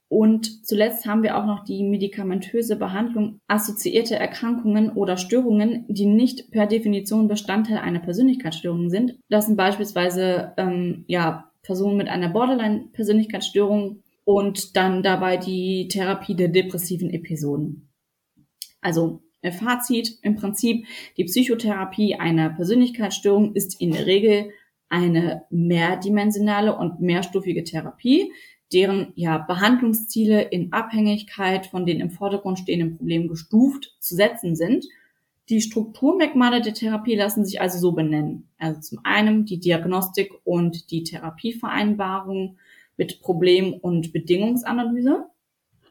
Und 0.08 0.66
zuletzt 0.66 1.06
haben 1.06 1.22
wir 1.22 1.38
auch 1.38 1.46
noch 1.46 1.62
die 1.62 1.84
medikamentöse 1.84 2.74
Behandlung 2.74 3.40
assoziierte 3.46 4.16
Erkrankungen 4.16 4.90
oder 4.90 5.16
Störungen, 5.16 5.84
die 5.86 6.06
nicht 6.06 6.50
per 6.50 6.66
Definition 6.66 7.28
Bestandteil 7.28 7.78
einer 7.78 8.00
Persönlichkeitsstörung 8.00 8.90
sind. 8.90 9.20
Das 9.28 9.46
sind 9.46 9.56
beispielsweise 9.56 10.52
ähm, 10.56 11.04
ja 11.06 11.49
Personen 11.62 11.96
mit 11.96 12.08
einer 12.08 12.28
Borderline-Persönlichkeitsstörung 12.28 14.02
und 14.24 14.76
dann 14.76 15.02
dabei 15.02 15.36
die 15.36 15.88
Therapie 15.88 16.34
der 16.34 16.48
depressiven 16.48 17.10
Episoden. 17.10 17.90
Also 18.80 19.22
Fazit 19.52 20.18
im 20.22 20.36
Prinzip, 20.36 20.86
die 21.16 21.24
Psychotherapie 21.24 22.16
einer 22.16 22.50
Persönlichkeitsstörung 22.50 23.54
ist 23.54 23.80
in 23.80 23.92
der 23.92 24.06
Regel 24.06 24.50
eine 24.88 25.44
mehrdimensionale 25.50 26.76
und 26.76 27.00
mehrstufige 27.00 27.64
Therapie, 27.64 28.32
deren 28.72 29.12
ja, 29.16 29.38
Behandlungsziele 29.38 30.42
in 30.42 30.72
Abhängigkeit 30.72 31.66
von 31.66 31.86
den 31.86 32.00
im 32.00 32.10
Vordergrund 32.10 32.58
stehenden 32.58 32.96
Problemen 32.96 33.28
gestuft 33.28 33.96
zu 34.00 34.14
setzen 34.14 34.56
sind– 34.56 34.84
die 35.50 35.60
Strukturmerkmale 35.60 36.62
der 36.62 36.74
Therapie 36.74 37.16
lassen 37.16 37.44
sich 37.44 37.60
also 37.60 37.78
so 37.78 37.92
benennen. 37.92 38.48
Also 38.58 38.80
zum 38.80 39.00
einen 39.02 39.44
die 39.44 39.58
Diagnostik 39.58 40.32
und 40.44 40.90
die 40.90 41.02
Therapievereinbarung 41.02 42.56
mit 42.96 43.20
Problem- 43.20 43.74
und 43.74 44.12
Bedingungsanalyse. 44.12 45.26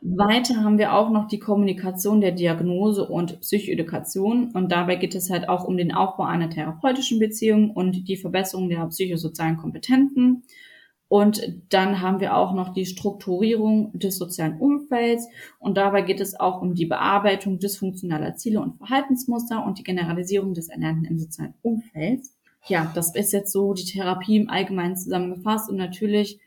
Weiter 0.01 0.63
haben 0.63 0.77
wir 0.77 0.93
auch 0.93 1.09
noch 1.09 1.27
die 1.27 1.39
Kommunikation 1.39 2.21
der 2.21 2.31
Diagnose 2.31 3.05
und 3.05 3.41
Psychoedukation 3.41 4.51
und 4.53 4.71
dabei 4.71 4.95
geht 4.95 5.13
es 5.13 5.29
halt 5.29 5.49
auch 5.49 5.65
um 5.65 5.75
den 5.75 5.93
Aufbau 5.93 6.23
einer 6.23 6.49
therapeutischen 6.49 7.19
Beziehung 7.19 7.71
und 7.71 8.07
die 8.07 8.15
Verbesserung 8.15 8.69
der 8.69 8.87
psychosozialen 8.87 9.57
Kompetenzen 9.57 10.43
und 11.09 11.41
dann 11.69 12.01
haben 12.01 12.21
wir 12.21 12.37
auch 12.37 12.53
noch 12.53 12.71
die 12.71 12.85
Strukturierung 12.85 13.91
des 13.97 14.17
sozialen 14.17 14.59
Umfelds. 14.59 14.78
Und 15.59 15.77
dabei 15.77 16.01
geht 16.01 16.19
es 16.19 16.39
auch 16.39 16.61
um 16.61 16.75
die 16.75 16.85
Bearbeitung 16.85 17.59
dysfunktionaler 17.59 18.35
Ziele 18.35 18.61
und 18.61 18.77
Verhaltensmuster 18.77 19.65
und 19.65 19.79
die 19.79 19.83
Generalisierung 19.83 20.53
des 20.53 20.69
Erlernten 20.69 21.05
im 21.05 21.19
sozialen 21.19 21.53
Umfeld. 21.61 22.21
Ja, 22.67 22.91
das 22.93 23.15
ist 23.15 23.31
jetzt 23.31 23.51
so 23.51 23.73
die 23.73 23.85
Therapie 23.85 24.37
im 24.37 24.49
Allgemeinen 24.49 24.97
zusammengefasst. 24.97 25.69
Und 25.69 25.77
natürlich 25.77 26.39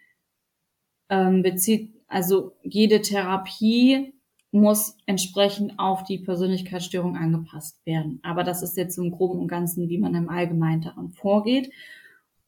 ähm, 1.09 1.43
bezieht, 1.43 1.93
also 2.09 2.53
jede 2.63 3.01
Therapie 3.01 4.13
muss 4.53 4.97
entsprechend 5.07 5.79
auf 5.79 6.05
die 6.05 6.19
Persönlichkeitsstörung 6.19 7.17
angepasst 7.17 7.85
werden. 7.87 8.21
Aber 8.23 8.45
das 8.45 8.63
ist 8.63 8.77
jetzt 8.77 8.99
im 8.99 9.11
Groben 9.11 9.41
und 9.41 9.49
Ganzen, 9.49 9.89
wie 9.89 9.99
man 9.99 10.15
im 10.15 10.29
Allgemeinen 10.29 10.83
daran 10.83 11.11
vorgeht. 11.11 11.71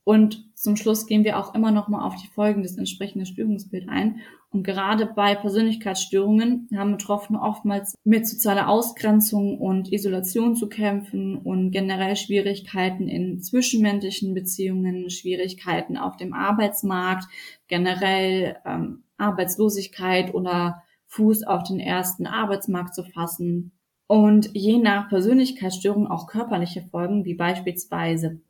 Und 0.05 0.47
zum 0.55 0.77
Schluss 0.77 1.07
gehen 1.07 1.25
wir 1.25 1.39
auch 1.39 1.55
immer 1.55 1.71
noch 1.71 1.89
mal 1.89 2.05
auf 2.05 2.15
die 2.17 2.29
Folgen 2.29 2.63
des 2.63 2.77
entsprechenden 2.77 3.25
Störungsbilds 3.25 3.89
ein. 3.89 4.21
Und 4.55 4.63
gerade 4.63 5.07
bei 5.07 5.35
Persönlichkeitsstörungen 5.35 6.69
haben 6.77 6.93
Betroffene 6.93 7.43
oftmals 7.43 7.97
mit 8.05 8.29
sozialer 8.29 8.69
Ausgrenzung 8.69 9.59
und 9.59 9.93
Isolation 9.93 10.55
zu 10.55 10.69
kämpfen 10.69 11.37
und 11.37 11.73
generell 11.73 12.15
Schwierigkeiten 12.15 13.09
in 13.09 13.43
zwischenmenschlichen 13.43 14.33
Beziehungen, 14.33 15.11
Schwierigkeiten 15.11 15.97
auf 15.97 16.17
dem 16.17 16.33
Arbeitsmarkt, 16.33 17.25
generell 17.67 18.55
ähm, 18.65 19.03
Arbeitslosigkeit 19.17 20.33
oder 20.33 20.85
Fuß 21.09 21.43
auf 21.43 21.65
den 21.65 21.81
ersten 21.81 22.29
Arbeitsmarkt 22.29 22.95
zu 22.95 23.03
fassen. 23.03 23.73
Und 24.07 24.51
je 24.55 24.79
nach 24.79 25.09
Persönlichkeitsstörung 25.09 26.07
auch 26.07 26.29
körperliche 26.29 26.83
Folgen, 26.93 27.25
wie 27.25 27.35
beispielsweise 27.35 28.41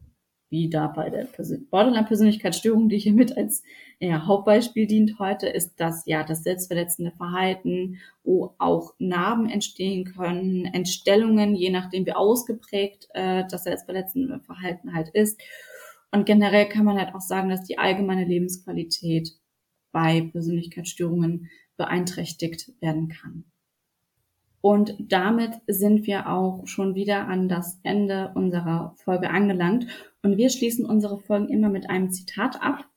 wie 0.51 0.70
da 0.70 0.86
bei 0.86 1.11
der 1.11 1.26
Borderline-Persönlichkeitsstörung, 1.70 2.88
die 2.88 2.99
hier 2.99 3.12
mit 3.12 3.36
als 3.36 3.62
ja, 3.99 4.26
Hauptbeispiel 4.26 4.86
dient 4.86 5.18
heute, 5.18 5.49
ist 5.49 5.74
das 5.76 6.05
ja 6.07 6.22
das 6.24 6.42
selbstverletzende 6.42 7.12
Verhalten, 7.12 7.99
wo 8.22 8.55
auch 8.59 8.95
Narben 8.99 9.49
entstehen 9.49 10.05
können, 10.05 10.66
Entstellungen, 10.66 11.55
je 11.55 11.70
nachdem 11.70 12.07
wie 12.07 12.12
ausgeprägt 12.12 13.09
äh, 13.14 13.45
das 13.51 13.64
selbstverletzende 13.64 14.40
Verhalten 14.40 14.95
halt 14.95 15.09
ist. 15.11 15.40
Und 16.12 16.26
generell 16.26 16.68
kann 16.68 16.84
man 16.84 16.99
halt 16.99 17.14
auch 17.14 17.20
sagen, 17.20 17.49
dass 17.49 17.64
die 17.64 17.78
allgemeine 17.78 18.24
Lebensqualität 18.24 19.32
bei 19.90 20.28
Persönlichkeitsstörungen 20.32 21.51
beeinträchtigt 21.76 22.70
werden 22.80 23.09
kann. 23.09 23.45
Und 24.64 24.96
damit 24.98 25.60
sind 25.66 26.06
wir 26.06 26.26
auch 26.26 26.66
schon 26.66 26.94
wieder 26.94 27.28
an 27.28 27.50
das 27.50 27.78
Ende 27.82 28.32
unserer 28.34 28.94
Folge 28.96 29.28
angelangt. 29.28 29.86
Und 30.22 30.38
wir 30.38 30.48
schließen 30.48 30.86
unsere 30.86 31.18
Folgen 31.18 31.50
immer 31.50 31.68
mit 31.68 31.90
einem 31.90 32.10
Zitat 32.10 32.62
ab. 32.62 32.88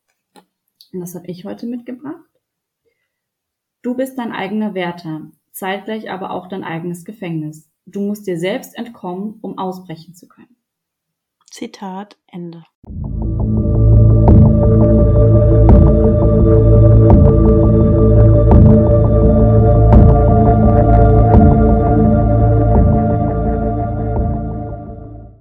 Und 0.93 1.01
das 1.01 1.13
habe 1.13 1.28
ich 1.28 1.43
heute 1.43 1.65
mitgebracht. 1.65 2.24
Du 3.82 3.95
bist 3.95 4.18
dein 4.18 4.32
eigener 4.32 4.76
Wärter, 4.76 5.30
zeitgleich 5.51 6.09
aber 6.09 6.32
auch 6.32 6.47
dein 6.47 6.63
eigenes 6.63 7.03
Gefängnis. 7.03 7.70
Du 7.86 7.99
musst 7.99 8.28
dir 8.28 8.39
selbst 8.39 8.78
entkommen, 8.78 9.39
um 9.41 9.57
ausbrechen 9.57 10.15
zu 10.15 10.30
können. 10.30 10.55
Zitat 11.51 12.18
Ende. 12.28 12.63